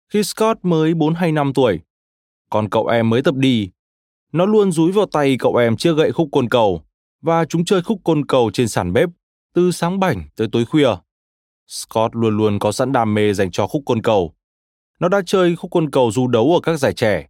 Khi 0.09 0.23
Scott 0.23 0.59
mới 0.63 0.93
4 0.93 1.13
hay 1.13 1.31
5 1.31 1.53
tuổi, 1.53 1.79
còn 2.49 2.69
cậu 2.69 2.87
em 2.87 3.09
mới 3.09 3.21
tập 3.21 3.35
đi, 3.35 3.69
nó 4.31 4.45
luôn 4.45 4.71
dúi 4.71 4.91
vào 4.91 5.05
tay 5.05 5.35
cậu 5.39 5.55
em 5.55 5.77
chiếc 5.77 5.93
gậy 5.97 6.11
khúc 6.11 6.29
côn 6.31 6.49
cầu 6.49 6.81
và 7.21 7.45
chúng 7.45 7.65
chơi 7.65 7.81
khúc 7.81 8.01
côn 8.03 8.25
cầu 8.25 8.51
trên 8.53 8.67
sàn 8.67 8.93
bếp 8.93 9.09
từ 9.53 9.71
sáng 9.71 9.99
bảnh 9.99 10.23
tới 10.35 10.47
tối 10.51 10.65
khuya. 10.65 10.89
Scott 11.67 12.15
luôn 12.15 12.37
luôn 12.37 12.59
có 12.59 12.71
sẵn 12.71 12.91
đam 12.91 13.13
mê 13.13 13.33
dành 13.33 13.51
cho 13.51 13.67
khúc 13.67 13.83
côn 13.85 14.01
cầu. 14.01 14.33
Nó 14.99 15.09
đã 15.09 15.21
chơi 15.25 15.55
khúc 15.55 15.71
côn 15.71 15.91
cầu 15.91 16.11
du 16.11 16.27
đấu 16.27 16.53
ở 16.53 16.59
các 16.63 16.77
giải 16.77 16.93
trẻ. 16.93 17.27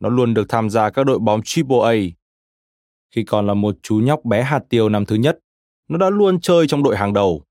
Nó 0.00 0.08
luôn 0.08 0.34
được 0.34 0.48
tham 0.48 0.70
gia 0.70 0.90
các 0.90 1.04
đội 1.04 1.18
bóng 1.18 1.40
Triple 1.44 1.78
A. 1.84 1.94
Khi 3.10 3.24
còn 3.24 3.46
là 3.46 3.54
một 3.54 3.76
chú 3.82 3.96
nhóc 3.96 4.24
bé 4.24 4.42
hạt 4.42 4.60
tiêu 4.68 4.88
năm 4.88 5.06
thứ 5.06 5.16
nhất, 5.16 5.38
nó 5.88 5.98
đã 5.98 6.10
luôn 6.10 6.40
chơi 6.40 6.66
trong 6.66 6.82
đội 6.82 6.96
hàng 6.96 7.12
đầu. 7.12 7.42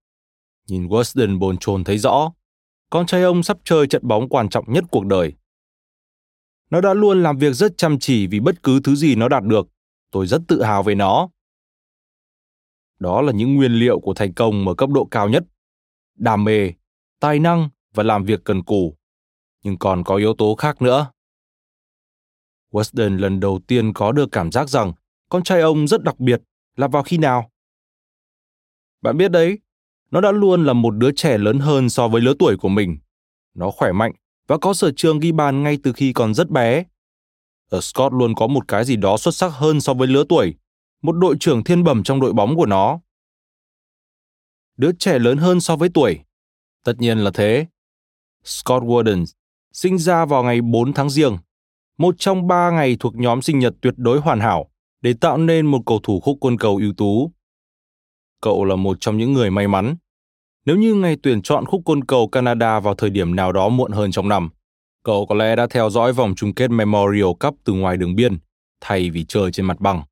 Nhìn 0.67 0.87
Weston 0.87 1.39
bồn 1.39 1.57
chồn 1.57 1.83
thấy 1.83 1.97
rõ, 1.97 2.31
con 2.93 3.05
trai 3.05 3.23
ông 3.23 3.43
sắp 3.43 3.57
chơi 3.63 3.87
trận 3.87 4.07
bóng 4.07 4.29
quan 4.29 4.49
trọng 4.49 4.73
nhất 4.73 4.83
cuộc 4.91 5.05
đời. 5.05 5.33
Nó 6.69 6.81
đã 6.81 6.93
luôn 6.93 7.23
làm 7.23 7.37
việc 7.37 7.53
rất 7.53 7.77
chăm 7.77 7.99
chỉ 7.99 8.27
vì 8.27 8.39
bất 8.39 8.63
cứ 8.63 8.79
thứ 8.83 8.95
gì 8.95 9.15
nó 9.15 9.29
đạt 9.29 9.43
được. 9.43 9.67
Tôi 10.11 10.27
rất 10.27 10.41
tự 10.47 10.63
hào 10.63 10.83
về 10.83 10.95
nó. 10.95 11.29
Đó 12.99 13.21
là 13.21 13.31
những 13.31 13.55
nguyên 13.55 13.71
liệu 13.71 13.99
của 13.99 14.13
thành 14.13 14.33
công 14.33 14.67
ở 14.67 14.75
cấp 14.75 14.89
độ 14.89 15.05
cao 15.05 15.29
nhất. 15.29 15.43
Đam 16.15 16.43
mê, 16.43 16.71
tài 17.19 17.39
năng 17.39 17.69
và 17.93 18.03
làm 18.03 18.23
việc 18.23 18.39
cần 18.43 18.63
cù. 18.63 18.97
Nhưng 19.63 19.77
còn 19.77 20.03
có 20.03 20.15
yếu 20.15 20.33
tố 20.33 20.55
khác 20.55 20.81
nữa. 20.81 21.11
Weston 22.71 23.17
lần 23.17 23.39
đầu 23.39 23.59
tiên 23.67 23.93
có 23.93 24.11
được 24.11 24.29
cảm 24.31 24.51
giác 24.51 24.69
rằng 24.69 24.93
con 25.29 25.43
trai 25.43 25.61
ông 25.61 25.87
rất 25.87 26.03
đặc 26.03 26.19
biệt 26.19 26.41
là 26.75 26.87
vào 26.87 27.03
khi 27.03 27.17
nào? 27.17 27.51
Bạn 29.01 29.17
biết 29.17 29.31
đấy, 29.31 29.59
nó 30.13 30.21
đã 30.21 30.31
luôn 30.31 30.65
là 30.65 30.73
một 30.73 30.91
đứa 30.91 31.11
trẻ 31.11 31.37
lớn 31.37 31.59
hơn 31.59 31.89
so 31.89 32.07
với 32.07 32.21
lứa 32.21 32.33
tuổi 32.39 32.57
của 32.57 32.69
mình. 32.69 32.97
Nó 33.53 33.71
khỏe 33.71 33.91
mạnh 33.91 34.11
và 34.47 34.57
có 34.57 34.73
sở 34.73 34.91
trường 34.95 35.19
ghi 35.19 35.31
bàn 35.31 35.63
ngay 35.63 35.77
từ 35.83 35.93
khi 35.93 36.13
còn 36.13 36.33
rất 36.33 36.49
bé. 36.49 36.83
Ở 37.69 37.81
Scott 37.81 38.13
luôn 38.13 38.35
có 38.35 38.47
một 38.47 38.67
cái 38.67 38.85
gì 38.85 38.95
đó 38.95 39.17
xuất 39.17 39.35
sắc 39.35 39.47
hơn 39.49 39.81
so 39.81 39.93
với 39.93 40.07
lứa 40.07 40.23
tuổi, 40.29 40.55
một 41.01 41.11
đội 41.11 41.35
trưởng 41.39 41.63
thiên 41.63 41.83
bẩm 41.83 42.03
trong 42.03 42.19
đội 42.19 42.33
bóng 42.33 42.55
của 42.55 42.65
nó. 42.65 42.99
Đứa 44.77 44.91
trẻ 44.99 45.19
lớn 45.19 45.37
hơn 45.37 45.59
so 45.59 45.75
với 45.75 45.89
tuổi. 45.93 46.19
Tất 46.83 46.93
nhiên 46.99 47.17
là 47.17 47.31
thế. 47.33 47.65
Scott 48.43 48.83
Warden 48.83 49.25
sinh 49.71 49.97
ra 49.97 50.25
vào 50.25 50.43
ngày 50.43 50.61
4 50.61 50.93
tháng 50.93 51.09
riêng, 51.09 51.37
một 51.97 52.15
trong 52.17 52.47
ba 52.47 52.71
ngày 52.71 52.97
thuộc 52.99 53.15
nhóm 53.15 53.41
sinh 53.41 53.59
nhật 53.59 53.73
tuyệt 53.81 53.93
đối 53.97 54.19
hoàn 54.19 54.39
hảo 54.39 54.69
để 55.01 55.13
tạo 55.21 55.37
nên 55.37 55.65
một 55.65 55.79
cầu 55.85 55.99
thủ 56.03 56.19
khúc 56.19 56.37
quân 56.41 56.57
cầu 56.57 56.77
ưu 56.81 56.93
tú. 56.93 57.31
Cậu 58.43 58.65
là 58.65 58.75
một 58.75 58.97
trong 58.99 59.17
những 59.17 59.33
người 59.33 59.49
may 59.49 59.67
mắn. 59.67 59.95
Nếu 60.65 60.75
như 60.75 60.93
ngày 60.93 61.17
tuyển 61.23 61.41
chọn 61.41 61.65
khúc 61.65 61.81
côn 61.85 62.03
cầu 62.03 62.27
Canada 62.27 62.79
vào 62.79 62.95
thời 62.95 63.09
điểm 63.09 63.35
nào 63.35 63.51
đó 63.51 63.69
muộn 63.69 63.91
hơn 63.91 64.11
trong 64.11 64.29
năm, 64.29 64.49
cậu 65.03 65.25
có 65.25 65.35
lẽ 65.35 65.55
đã 65.55 65.67
theo 65.69 65.89
dõi 65.89 66.13
vòng 66.13 66.33
chung 66.35 66.53
kết 66.53 66.71
Memorial 66.71 67.31
Cup 67.39 67.55
từ 67.63 67.73
ngoài 67.73 67.97
đường 67.97 68.15
biên, 68.15 68.37
thay 68.81 69.09
vì 69.09 69.25
chơi 69.27 69.51
trên 69.51 69.65
mặt 69.65 69.79
bằng. 69.79 70.03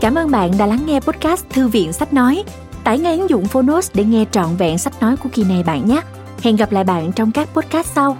Cảm 0.00 0.14
ơn 0.14 0.30
bạn 0.30 0.50
đã 0.58 0.66
lắng 0.66 0.82
nghe 0.86 1.00
podcast 1.00 1.48
Thư 1.50 1.68
viện 1.68 1.92
Sách 1.92 2.12
Nói. 2.12 2.44
Tải 2.84 2.98
ngay 2.98 3.18
ứng 3.18 3.30
dụng 3.30 3.44
Phonos 3.44 3.90
để 3.94 4.04
nghe 4.04 4.24
trọn 4.30 4.56
vẹn 4.56 4.78
sách 4.78 5.00
nói 5.00 5.16
của 5.16 5.28
kỳ 5.32 5.44
này 5.44 5.62
bạn 5.62 5.88
nhé. 5.88 6.00
Hẹn 6.42 6.56
gặp 6.56 6.72
lại 6.72 6.84
bạn 6.84 7.12
trong 7.12 7.32
các 7.32 7.48
podcast 7.54 7.86
sau. 7.86 8.16